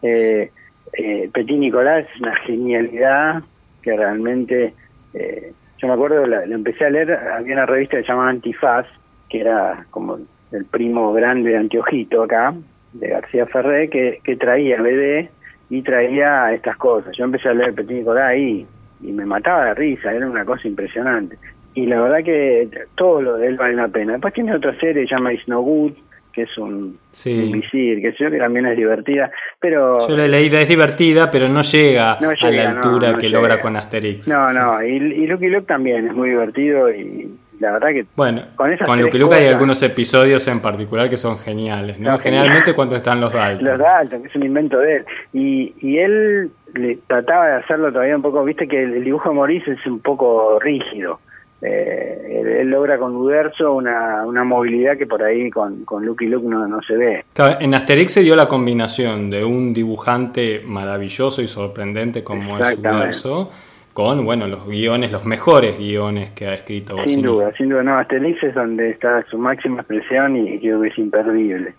Eh, 0.03 0.51
eh, 0.93 1.29
Petit 1.33 1.57
Nicolás 1.57 2.05
es 2.13 2.21
una 2.21 2.35
genialidad 2.35 3.41
que 3.81 3.97
realmente, 3.97 4.73
eh, 5.15 5.53
yo 5.79 5.87
me 5.87 5.93
acuerdo, 5.93 6.27
la, 6.27 6.43
empecé 6.43 6.85
a 6.85 6.91
leer, 6.91 7.13
había 7.13 7.55
una 7.55 7.65
revista 7.65 7.97
que 7.97 8.03
se 8.03 8.09
llamaba 8.09 8.29
Antifaz, 8.29 8.85
que 9.27 9.39
era 9.41 9.85
como 9.89 10.19
el 10.51 10.65
primo 10.65 11.13
grande 11.13 11.49
de 11.49 11.57
Antiojito 11.57 12.23
acá, 12.23 12.53
de 12.93 13.07
García 13.07 13.47
Ferré, 13.47 13.89
que, 13.89 14.19
que 14.23 14.35
traía 14.35 14.79
BD 14.79 15.29
y 15.71 15.81
traía 15.81 16.53
estas 16.53 16.75
cosas. 16.75 17.15
Yo 17.17 17.23
empecé 17.23 17.47
a 17.47 17.53
leer 17.53 17.73
Petit 17.73 17.99
Nicolás 17.99 18.35
y, 18.35 18.67
y 19.01 19.11
me 19.13 19.25
mataba 19.25 19.67
de 19.67 19.73
risa, 19.73 20.13
era 20.13 20.29
una 20.29 20.43
cosa 20.43 20.67
impresionante. 20.67 21.37
Y 21.73 21.85
la 21.85 22.01
verdad 22.01 22.23
que 22.25 22.67
todo 22.95 23.21
lo 23.21 23.37
de 23.37 23.47
él 23.47 23.55
vale 23.55 23.75
la 23.75 23.87
pena. 23.87 24.11
Después 24.11 24.33
tiene 24.33 24.53
otra 24.53 24.77
serie, 24.77 25.07
se 25.07 25.15
llama 25.15 25.31
Is 25.31 25.47
No 25.47 25.61
Good, 25.61 25.93
que 26.33 26.41
es 26.41 26.57
un, 26.57 26.99
visir, 27.25 28.01
que 28.01 28.13
yo 28.19 28.29
que 28.29 28.37
también 28.37 28.65
es 28.65 28.75
divertida, 28.75 29.31
pero... 29.61 30.05
Yo 30.05 30.17
la 30.17 30.25
he 30.25 30.29
leído, 30.29 30.57
es 30.59 30.67
divertida, 30.67 31.31
pero 31.31 31.47
no 31.47 31.61
llega, 31.61 32.13
a 32.13 32.51
la 32.51 32.69
altura 32.69 33.17
que 33.17 33.29
logra 33.29 33.61
con 33.61 33.77
Asterix. 33.77 34.27
No, 34.27 34.51
no, 34.51 34.83
y, 34.83 34.95
y 34.95 35.27
Lucky 35.27 35.47
Luke 35.47 35.67
también 35.67 36.07
es 36.07 36.13
muy 36.13 36.31
divertido 36.31 36.89
y, 36.91 37.33
la 37.61 37.71
verdad 37.71 37.89
que 37.89 38.05
bueno 38.15 38.41
con, 38.55 38.75
con 38.77 39.01
Luke 39.01 39.17
Luke 39.17 39.35
hay 39.35 39.47
algunos 39.47 39.81
episodios 39.83 40.47
en 40.47 40.59
particular 40.59 41.09
que 41.09 41.17
son 41.17 41.37
geniales 41.37 41.99
no, 41.99 42.17
generalmente 42.19 42.73
cuando 42.73 42.95
están 42.95 43.21
los 43.21 43.31
Dalton. 43.31 43.67
Los 43.67 43.77
Dalton 43.77 44.21
que 44.23 44.27
es 44.27 44.35
un 44.35 44.43
invento 44.43 44.79
de 44.79 44.97
él. 44.97 45.05
Y, 45.33 45.73
y 45.79 45.97
él 45.99 46.51
le 46.73 46.99
trataba 47.07 47.47
de 47.47 47.53
hacerlo 47.55 47.91
todavía 47.91 48.15
un 48.15 48.21
poco 48.21 48.43
viste 48.43 48.67
que 48.67 48.83
el 48.83 49.03
dibujo 49.03 49.29
de 49.29 49.35
Maurice 49.35 49.71
es 49.71 49.85
un 49.85 49.99
poco 49.99 50.59
rígido. 50.59 51.19
Eh, 51.61 52.57
él, 52.61 52.69
logra 52.71 52.97
con 52.97 53.15
Uderzo 53.15 53.73
una, 53.73 54.25
una 54.25 54.43
movilidad 54.43 54.97
que 54.97 55.05
por 55.05 55.21
ahí 55.21 55.51
con, 55.51 55.85
con 55.85 56.03
Lucky 56.03 56.25
Luke 56.25 56.47
no, 56.47 56.67
no 56.67 56.81
se 56.81 56.97
ve. 56.97 57.23
en 57.59 57.75
Asterix 57.75 58.13
se 58.13 58.21
dio 58.21 58.35
la 58.35 58.47
combinación 58.47 59.29
de 59.29 59.45
un 59.45 59.71
dibujante 59.71 60.63
maravilloso 60.65 61.39
y 61.43 61.47
sorprendente 61.47 62.23
como 62.23 62.57
es 62.57 62.79
Uderzo 62.79 63.51
con 63.93 64.23
bueno 64.25 64.47
los 64.47 64.67
guiones, 64.67 65.11
los 65.11 65.25
mejores 65.25 65.77
guiones 65.77 66.31
que 66.31 66.47
ha 66.47 66.53
escrito 66.53 66.97
Sin 67.05 67.21
duda, 67.21 67.51
sin 67.57 67.69
duda, 67.69 67.83
no, 67.83 67.97
Asterix 67.97 68.41
es 68.43 68.55
donde 68.55 68.91
está 68.91 69.23
su 69.29 69.37
máxima 69.37 69.81
expresión 69.81 70.37
y 70.37 70.59
creo 70.59 70.81
que 70.81 70.87
es 70.89 70.97
imperdible. 70.97 71.73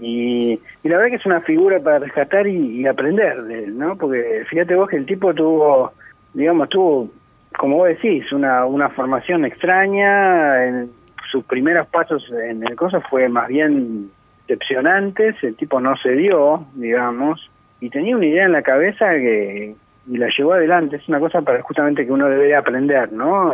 Y, 0.00 0.58
y 0.82 0.88
la 0.88 0.96
verdad 0.96 1.10
que 1.10 1.16
es 1.16 1.26
una 1.26 1.42
figura 1.42 1.78
para 1.80 1.98
rescatar 1.98 2.46
y, 2.46 2.86
aprender 2.86 3.42
de 3.42 3.64
él, 3.64 3.78
¿no? 3.78 3.96
Porque 3.96 4.44
fíjate 4.48 4.74
vos 4.74 4.88
que 4.88 4.96
el 4.96 5.06
tipo 5.06 5.34
tuvo, 5.34 5.92
digamos, 6.32 6.68
tuvo, 6.70 7.10
como 7.58 7.76
vos 7.76 7.88
decís, 7.88 8.30
una, 8.32 8.64
una 8.64 8.88
formación 8.90 9.44
extraña, 9.44 10.64
en 10.64 10.90
sus 11.30 11.44
primeros 11.44 11.86
pasos 11.88 12.24
en 12.30 12.66
el 12.66 12.76
coso 12.76 13.02
fue 13.10 13.28
más 13.28 13.48
bien 13.48 14.10
decepcionantes, 14.46 15.36
el 15.42 15.56
tipo 15.56 15.80
no 15.80 15.96
se 15.96 16.12
dio, 16.12 16.66
digamos, 16.74 17.50
y 17.80 17.90
tenía 17.90 18.16
una 18.16 18.26
idea 18.26 18.44
en 18.44 18.52
la 18.52 18.62
cabeza 18.62 19.10
que, 19.10 19.74
y 20.06 20.16
la 20.18 20.28
llevó 20.36 20.54
adelante. 20.54 20.96
Es 20.96 21.08
una 21.08 21.20
cosa 21.20 21.42
para 21.42 21.62
justamente 21.62 22.04
que 22.04 22.12
uno 22.12 22.28
debe 22.28 22.54
aprender, 22.54 23.12
¿no? 23.12 23.52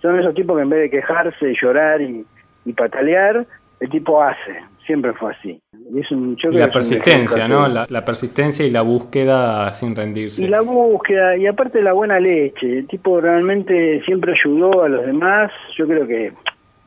Son 0.00 0.18
esos 0.18 0.34
tipos 0.34 0.56
que 0.56 0.62
en 0.62 0.70
vez 0.70 0.80
de 0.80 0.90
quejarse, 0.90 1.50
y 1.50 1.56
llorar 1.60 2.00
y, 2.00 2.24
y 2.64 2.72
patalear, 2.72 3.46
el 3.80 3.90
tipo 3.90 4.22
hace. 4.22 4.62
Siempre 4.86 5.12
fue 5.12 5.32
así. 5.32 5.60
Y 5.92 6.00
es 6.00 6.10
un, 6.10 6.36
y 6.40 6.56
la 6.56 6.70
persistencia, 6.70 7.48
¿no? 7.48 7.66
La, 7.68 8.04
persistencia 8.04 8.64
y 8.64 8.70
la 8.70 8.82
búsqueda 8.82 9.72
sin 9.74 9.94
rendirse. 9.96 10.44
Y 10.44 10.48
la 10.48 10.60
búsqueda, 10.60 11.36
y 11.36 11.46
aparte 11.46 11.82
la 11.82 11.92
buena 11.92 12.20
leche. 12.20 12.78
El 12.78 12.86
tipo 12.86 13.20
realmente 13.20 14.00
siempre 14.04 14.32
ayudó 14.32 14.84
a 14.84 14.88
los 14.88 15.04
demás. 15.04 15.50
Yo 15.76 15.86
creo 15.86 16.06
que 16.06 16.32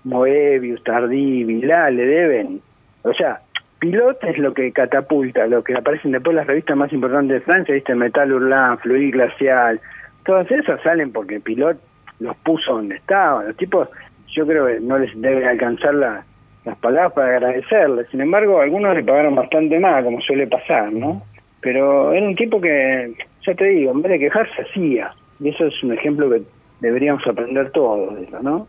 Moebius, 0.05 0.83
Tardí, 0.83 1.43
Vilá 1.43 1.89
le 1.89 2.05
deben. 2.05 2.61
O 3.03 3.13
sea, 3.13 3.41
Pilot 3.83 4.23
es 4.23 4.37
lo 4.37 4.53
que 4.53 4.71
catapulta, 4.71 5.45
lo 5.45 5.61
que 5.61 5.75
aparecen 5.75 6.13
después 6.13 6.33
las 6.33 6.47
revistas 6.47 6.77
más 6.77 6.93
importantes 6.93 7.39
de 7.39 7.41
Francia, 7.41 7.75
¿viste? 7.75 7.93
Metal 7.93 8.31
Hurlant, 8.31 8.79
Fluid 8.79 9.11
Glacial, 9.11 9.81
todas 10.23 10.49
esas 10.49 10.81
salen 10.83 11.11
porque 11.11 11.41
Pilot 11.41 11.77
los 12.21 12.33
puso 12.37 12.75
donde 12.75 12.95
estaban. 12.95 13.45
Los 13.45 13.57
tipos, 13.57 13.89
yo 14.33 14.47
creo 14.47 14.67
que 14.67 14.79
no 14.79 14.97
les 14.97 15.11
debe 15.19 15.45
alcanzar 15.45 15.95
las 15.95 16.77
palabras 16.79 17.11
para 17.11 17.35
agradecerles. 17.35 18.07
Sin 18.09 18.21
embargo, 18.21 18.61
algunos 18.61 18.95
le 18.95 19.03
pagaron 19.03 19.35
bastante 19.35 19.77
más, 19.81 20.01
como 20.05 20.21
suele 20.21 20.47
pasar, 20.47 20.89
¿no? 20.93 21.21
Pero 21.59 22.13
era 22.13 22.25
un 22.25 22.35
tipo 22.35 22.61
que 22.61 23.13
ya 23.45 23.53
te 23.53 23.65
digo, 23.65 23.91
en 23.91 24.01
vez 24.01 24.13
de 24.13 24.19
quejarse, 24.19 24.61
hacía. 24.61 25.11
Y 25.41 25.49
eso 25.49 25.65
es 25.65 25.83
un 25.83 25.91
ejemplo 25.91 26.29
que 26.29 26.41
deberíamos 26.79 27.27
aprender 27.27 27.69
todos 27.71 28.13
¿no? 28.41 28.65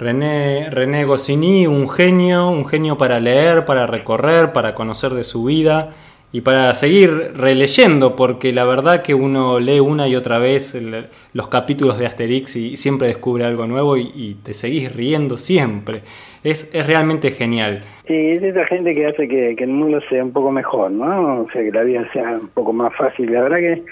René, 0.00 0.70
René 0.70 1.04
Goscinny, 1.04 1.66
un 1.66 1.86
genio, 1.86 2.48
un 2.48 2.64
genio 2.64 2.96
para 2.96 3.20
leer, 3.20 3.66
para 3.66 3.86
recorrer, 3.86 4.50
para 4.52 4.74
conocer 4.74 5.10
de 5.12 5.24
su 5.24 5.44
vida 5.44 5.90
y 6.32 6.40
para 6.40 6.72
seguir 6.74 7.32
releyendo, 7.36 8.16
porque 8.16 8.52
la 8.52 8.64
verdad 8.64 9.02
que 9.02 9.12
uno 9.14 9.58
lee 9.58 9.80
una 9.80 10.08
y 10.08 10.16
otra 10.16 10.38
vez 10.38 10.74
los 11.34 11.48
capítulos 11.48 11.98
de 11.98 12.06
Asterix 12.06 12.56
y 12.56 12.76
siempre 12.76 13.08
descubre 13.08 13.44
algo 13.44 13.66
nuevo 13.66 13.98
y, 13.98 14.36
te 14.42 14.54
seguís 14.54 14.94
riendo 14.94 15.36
siempre. 15.36 16.00
Es, 16.42 16.74
es, 16.74 16.86
realmente 16.86 17.30
genial. 17.32 17.82
Sí, 18.06 18.14
es 18.14 18.42
esa 18.42 18.64
gente 18.66 18.94
que 18.94 19.06
hace 19.06 19.28
que, 19.28 19.54
que, 19.54 19.64
el 19.64 19.70
mundo 19.70 20.00
sea 20.08 20.24
un 20.24 20.32
poco 20.32 20.50
mejor, 20.50 20.90
¿no? 20.90 21.42
O 21.42 21.50
sea, 21.52 21.62
que 21.62 21.70
la 21.70 21.82
vida 21.82 22.08
sea 22.14 22.38
un 22.40 22.48
poco 22.48 22.72
más 22.72 22.96
fácil. 22.96 23.30
La 23.30 23.42
verdad 23.42 23.58
que 23.58 23.82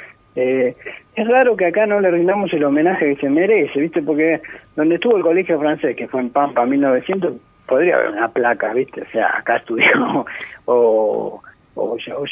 eh, 0.40 0.72
es 1.16 1.26
raro 1.26 1.56
que 1.56 1.66
acá 1.66 1.84
no 1.84 1.98
le 2.00 2.12
rindamos 2.12 2.52
el 2.52 2.62
homenaje 2.62 3.12
que 3.12 3.20
se 3.20 3.28
merece, 3.28 3.80
¿viste? 3.80 4.00
Porque 4.02 4.40
donde 4.76 4.94
estuvo 4.94 5.16
el 5.16 5.24
colegio 5.24 5.58
francés, 5.58 5.96
que 5.96 6.06
fue 6.06 6.20
en 6.20 6.30
Pampa 6.30 6.64
1900, 6.64 7.34
podría 7.66 7.96
haber 7.96 8.10
una 8.10 8.28
placa, 8.28 8.72
¿viste? 8.72 9.02
O 9.02 9.06
sea, 9.10 9.36
acá 9.36 9.56
estudió, 9.56 10.24
o, 10.66 11.42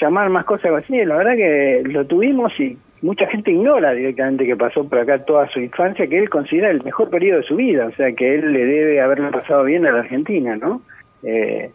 llamar 0.01 0.31
más 0.31 0.45
cosas 0.45 0.71
así. 0.73 1.05
La 1.05 1.17
verdad 1.17 1.35
que 1.35 1.83
lo 1.85 2.07
tuvimos 2.07 2.53
y 2.61 2.79
mucha 3.03 3.27
gente 3.27 3.51
ignora 3.51 3.91
directamente 3.91 4.47
que 4.47 4.57
pasó 4.57 4.89
por 4.89 5.01
acá 5.01 5.25
toda 5.25 5.49
su 5.49 5.59
infancia, 5.59 6.07
que 6.07 6.19
él 6.19 6.31
considera 6.31 6.71
el 6.71 6.85
mejor 6.85 7.11
periodo 7.11 7.41
de 7.41 7.47
su 7.47 7.57
vida, 7.57 7.87
o 7.87 7.93
sea, 7.97 8.13
que 8.13 8.37
él 8.37 8.53
le 8.53 8.65
debe 8.65 9.01
haberle 9.01 9.31
pasado 9.33 9.65
bien 9.65 9.85
a 9.85 9.91
la 9.91 10.01
Argentina, 10.01 10.55
¿no? 10.55 10.81
Eh, 11.25 11.73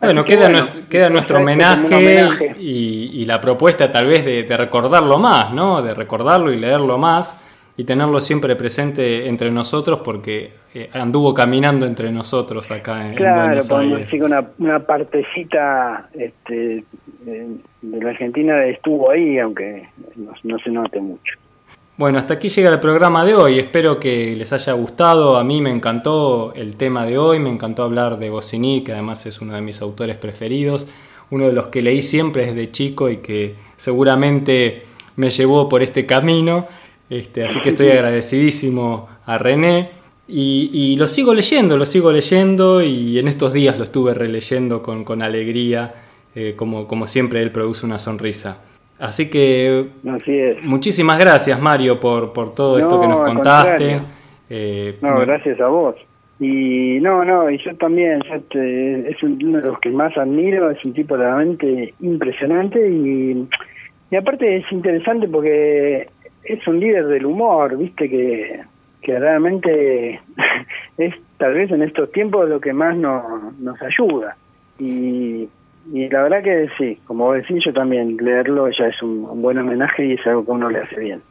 bueno, 0.00 0.24
queda, 0.24 0.72
queda 0.88 1.10
nuestro 1.10 1.38
homenaje, 1.38 2.54
Y, 2.58 3.24
la 3.24 3.40
propuesta 3.40 3.90
tal 3.92 4.06
vez 4.06 4.24
de, 4.24 4.56
recordarlo 4.56 5.18
más, 5.18 5.52
¿no? 5.52 5.82
De 5.82 5.92
recordarlo 5.92 6.52
y 6.52 6.58
leerlo 6.58 6.96
más 6.98 7.44
y 7.76 7.84
tenerlo 7.84 8.20
siempre 8.20 8.56
presente 8.56 9.28
entre 9.28 9.50
nosotros 9.50 10.00
porque 10.02 10.52
eh, 10.74 10.88
anduvo 10.94 11.34
caminando 11.34 11.86
entre 11.86 12.10
nosotros 12.10 12.70
acá 12.70 13.06
en, 13.06 13.14
Buenos 13.14 13.70
Aires. 13.70 14.10
Claro, 14.10 14.26
una, 14.26 14.48
una 14.58 14.78
partecita 14.80 16.08
este, 16.14 16.84
de 17.24 18.00
la 18.02 18.10
Argentina 18.10 18.64
estuvo 18.64 19.10
ahí, 19.10 19.38
aunque 19.38 19.88
no 20.16 20.58
se 20.58 20.70
note 20.70 21.00
mucho. 21.00 21.34
Bueno, 21.98 22.18
hasta 22.18 22.34
aquí 22.34 22.48
llega 22.48 22.70
el 22.70 22.78
programa 22.78 23.24
de 23.24 23.34
hoy. 23.34 23.58
Espero 23.58 23.98
que 23.98 24.36
les 24.36 24.52
haya 24.52 24.72
gustado. 24.74 25.36
A 25.36 25.42
mí 25.42 25.60
me 25.60 25.72
encantó 25.72 26.52
el 26.54 26.76
tema 26.76 27.04
de 27.04 27.18
hoy. 27.18 27.40
Me 27.40 27.50
encantó 27.50 27.82
hablar 27.82 28.20
de 28.20 28.30
Goscinny, 28.30 28.84
que 28.84 28.92
además 28.92 29.26
es 29.26 29.40
uno 29.40 29.56
de 29.56 29.62
mis 29.62 29.82
autores 29.82 30.16
preferidos. 30.16 30.86
Uno 31.30 31.46
de 31.46 31.52
los 31.52 31.66
que 31.66 31.82
leí 31.82 32.00
siempre 32.00 32.46
desde 32.46 32.70
chico 32.70 33.10
y 33.10 33.16
que 33.16 33.56
seguramente 33.76 34.84
me 35.16 35.30
llevó 35.30 35.68
por 35.68 35.82
este 35.82 36.06
camino. 36.06 36.68
Este, 37.10 37.44
así 37.44 37.60
que 37.62 37.70
estoy 37.70 37.88
agradecidísimo 37.90 39.08
a 39.26 39.36
René. 39.36 39.90
Y, 40.28 40.94
lo 40.94 41.08
sigo 41.08 41.34
leyendo, 41.34 41.76
lo 41.76 41.84
sigo 41.84 42.12
leyendo 42.12 42.80
y 42.80 43.18
en 43.18 43.26
estos 43.26 43.52
días 43.52 43.76
lo 43.76 43.82
estuve 43.82 44.14
releyendo 44.14 44.84
con, 44.84 45.02
con 45.02 45.20
alegría, 45.20 45.96
eh, 46.36 46.54
como, 46.54 46.86
como 46.86 47.08
siempre 47.08 47.42
él 47.42 47.50
produce 47.50 47.84
una 47.86 47.98
sonrisa. 47.98 48.60
Así 48.98 49.30
que 49.30 49.86
muchísimas 50.62 51.18
gracias 51.18 51.60
Mario 51.60 52.00
por, 52.00 52.32
por 52.32 52.54
todo 52.54 52.78
esto 52.78 53.00
que 53.00 53.08
nos 53.08 53.20
contaste. 53.20 54.00
Eh, 54.50 54.98
no, 55.00 55.20
gracias 55.20 55.60
a 55.60 55.68
vos. 55.68 55.94
Y 56.40 56.98
no, 57.00 57.24
no, 57.24 57.50
y 57.50 57.58
yo 57.58 57.74
también, 57.76 58.22
es 58.22 59.22
uno 59.22 59.60
de 59.60 59.66
los 59.66 59.80
que 59.80 59.90
más 59.90 60.16
admiro, 60.16 60.70
es 60.70 60.78
un 60.84 60.92
tipo 60.92 61.16
realmente 61.16 61.94
impresionante 62.00 62.88
y, 62.88 63.48
y 64.10 64.16
aparte 64.16 64.58
es 64.58 64.64
interesante 64.70 65.26
porque 65.26 66.08
es 66.44 66.66
un 66.68 66.78
líder 66.78 67.06
del 67.08 67.26
humor, 67.26 67.76
viste, 67.76 68.08
que, 68.08 68.60
que 69.02 69.18
realmente 69.18 70.20
es 70.98 71.14
tal 71.38 71.54
vez 71.54 71.70
en 71.72 71.82
estos 71.82 72.10
tiempos 72.12 72.48
lo 72.48 72.60
que 72.60 72.72
más 72.72 72.96
nos, 72.96 73.58
nos 73.58 73.76
ayuda. 73.82 74.36
Y 74.78 75.48
y 75.92 76.08
la 76.08 76.22
verdad 76.22 76.42
que 76.42 76.68
sí, 76.76 76.98
como 77.06 77.32
decís, 77.32 77.62
yo 77.64 77.72
también 77.72 78.16
leerlo 78.16 78.68
ya 78.70 78.86
es 78.86 79.02
un, 79.02 79.40
buen 79.40 79.58
homenaje 79.58 80.06
y 80.06 80.12
es 80.14 80.26
algo 80.26 80.44
que 80.44 80.50
uno 80.50 80.70
le 80.70 80.80
hace 80.80 81.00
bien. 81.00 81.22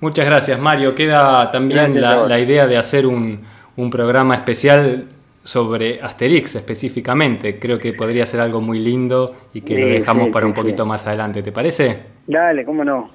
Muchas 0.00 0.26
gracias, 0.26 0.58
Mario. 0.58 0.94
Queda 0.94 1.50
también 1.50 2.00
la, 2.00 2.38
idea 2.40 2.66
de 2.66 2.76
hacer 2.76 3.06
un, 3.06 3.40
un 3.76 3.90
programa 3.90 4.34
especial 4.34 5.06
sobre 5.42 6.00
Asterix 6.00 6.56
específicamente. 6.56 7.58
Creo 7.58 7.78
que 7.78 7.92
podría 7.92 8.26
ser 8.26 8.40
algo 8.40 8.60
muy 8.60 8.78
lindo 8.78 9.34
y 9.52 9.60
que 9.60 9.78
lo 9.78 9.86
dejamos 9.86 10.30
para 10.30 10.46
un 10.46 10.54
poquito 10.54 10.86
más 10.86 11.06
adelante. 11.06 11.42
¿Te 11.42 11.52
parece? 11.52 11.98
Dale, 12.26 12.64
cómo 12.64 12.84
no. 12.84 13.10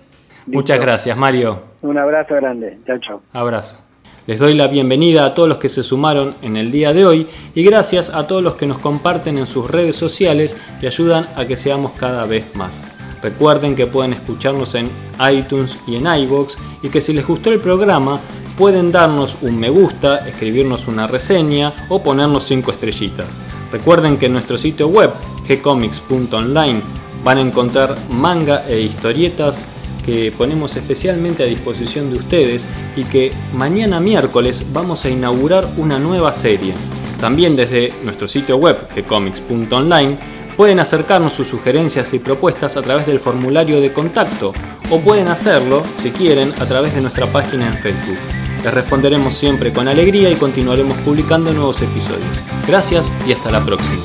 Muchas 0.47 0.79
gracias, 0.79 1.17
Mario. 1.17 1.59
Un 1.81 1.97
abrazo 1.97 2.35
grande. 2.35 2.77
Chao, 2.85 2.97
chao. 2.99 3.21
Abrazo. 3.33 3.94
Les 4.27 4.39
doy 4.39 4.55
la 4.55 4.65
bienvenida 4.65 5.23
a 5.23 5.35
todos 5.35 5.47
los 5.47 5.59
que 5.59 5.69
se 5.69 5.83
sumaron 5.83 6.33
en 6.41 6.57
el 6.57 6.71
día 6.71 6.93
de 6.93 7.05
hoy 7.05 7.27
y 7.53 7.61
gracias 7.61 8.09
a 8.09 8.25
todos 8.25 8.41
los 8.41 8.55
que 8.55 8.65
nos 8.65 8.79
comparten 8.79 9.37
en 9.37 9.45
sus 9.45 9.69
redes 9.69 9.97
sociales 9.97 10.55
y 10.81 10.87
ayudan 10.87 11.27
a 11.35 11.45
que 11.45 11.55
seamos 11.55 11.91
cada 11.91 12.25
vez 12.25 12.55
más. 12.55 12.87
Recuerden 13.21 13.75
que 13.75 13.85
pueden 13.85 14.13
escucharnos 14.13 14.73
en 14.73 14.89
iTunes 15.31 15.77
y 15.85 15.97
en 15.97 16.07
iBox 16.07 16.57
y 16.81 16.89
que 16.89 17.01
si 17.01 17.13
les 17.13 17.27
gustó 17.27 17.51
el 17.51 17.59
programa 17.59 18.19
pueden 18.57 18.91
darnos 18.91 19.37
un 19.43 19.59
me 19.59 19.69
gusta, 19.69 20.27
escribirnos 20.27 20.87
una 20.87 21.05
reseña 21.05 21.71
o 21.89 22.01
ponernos 22.01 22.45
5 22.45 22.71
estrellitas. 22.71 23.27
Recuerden 23.71 24.17
que 24.17 24.25
en 24.25 24.33
nuestro 24.33 24.57
sitio 24.57 24.87
web 24.87 25.11
gcomics.online 25.47 26.81
van 27.23 27.37
a 27.37 27.41
encontrar 27.41 27.95
manga 28.09 28.65
e 28.67 28.81
historietas 28.81 29.59
que 30.05 30.31
ponemos 30.31 30.75
especialmente 30.75 31.43
a 31.43 31.47
disposición 31.47 32.11
de 32.11 32.17
ustedes 32.17 32.67
y 32.95 33.03
que 33.03 33.31
mañana 33.53 33.99
miércoles 33.99 34.65
vamos 34.71 35.03
a 35.05 35.09
inaugurar 35.09 35.67
una 35.77 35.97
nueva 35.97 36.31
serie. 36.31 36.73
También 37.19 37.55
desde 37.55 37.93
nuestro 38.03 38.27
sitio 38.27 38.57
web 38.57 38.77
gcomics.online 38.95 40.17
pueden 40.55 40.79
acercarnos 40.79 41.33
sus 41.33 41.47
sugerencias 41.47 42.13
y 42.13 42.19
propuestas 42.19 42.77
a 42.77 42.81
través 42.81 43.05
del 43.05 43.19
formulario 43.19 43.81
de 43.81 43.91
contacto 43.91 44.53
o 44.89 44.99
pueden 44.99 45.27
hacerlo, 45.27 45.83
si 45.97 46.11
quieren, 46.11 46.53
a 46.59 46.65
través 46.65 46.93
de 46.93 47.01
nuestra 47.01 47.27
página 47.27 47.67
en 47.67 47.73
Facebook. 47.73 48.17
Les 48.63 48.73
responderemos 48.73 49.35
siempre 49.35 49.73
con 49.73 49.87
alegría 49.87 50.29
y 50.31 50.35
continuaremos 50.35 50.97
publicando 50.99 51.51
nuevos 51.53 51.81
episodios. 51.81 52.39
Gracias 52.67 53.11
y 53.27 53.33
hasta 53.33 53.51
la 53.51 53.63
próxima. 53.63 54.03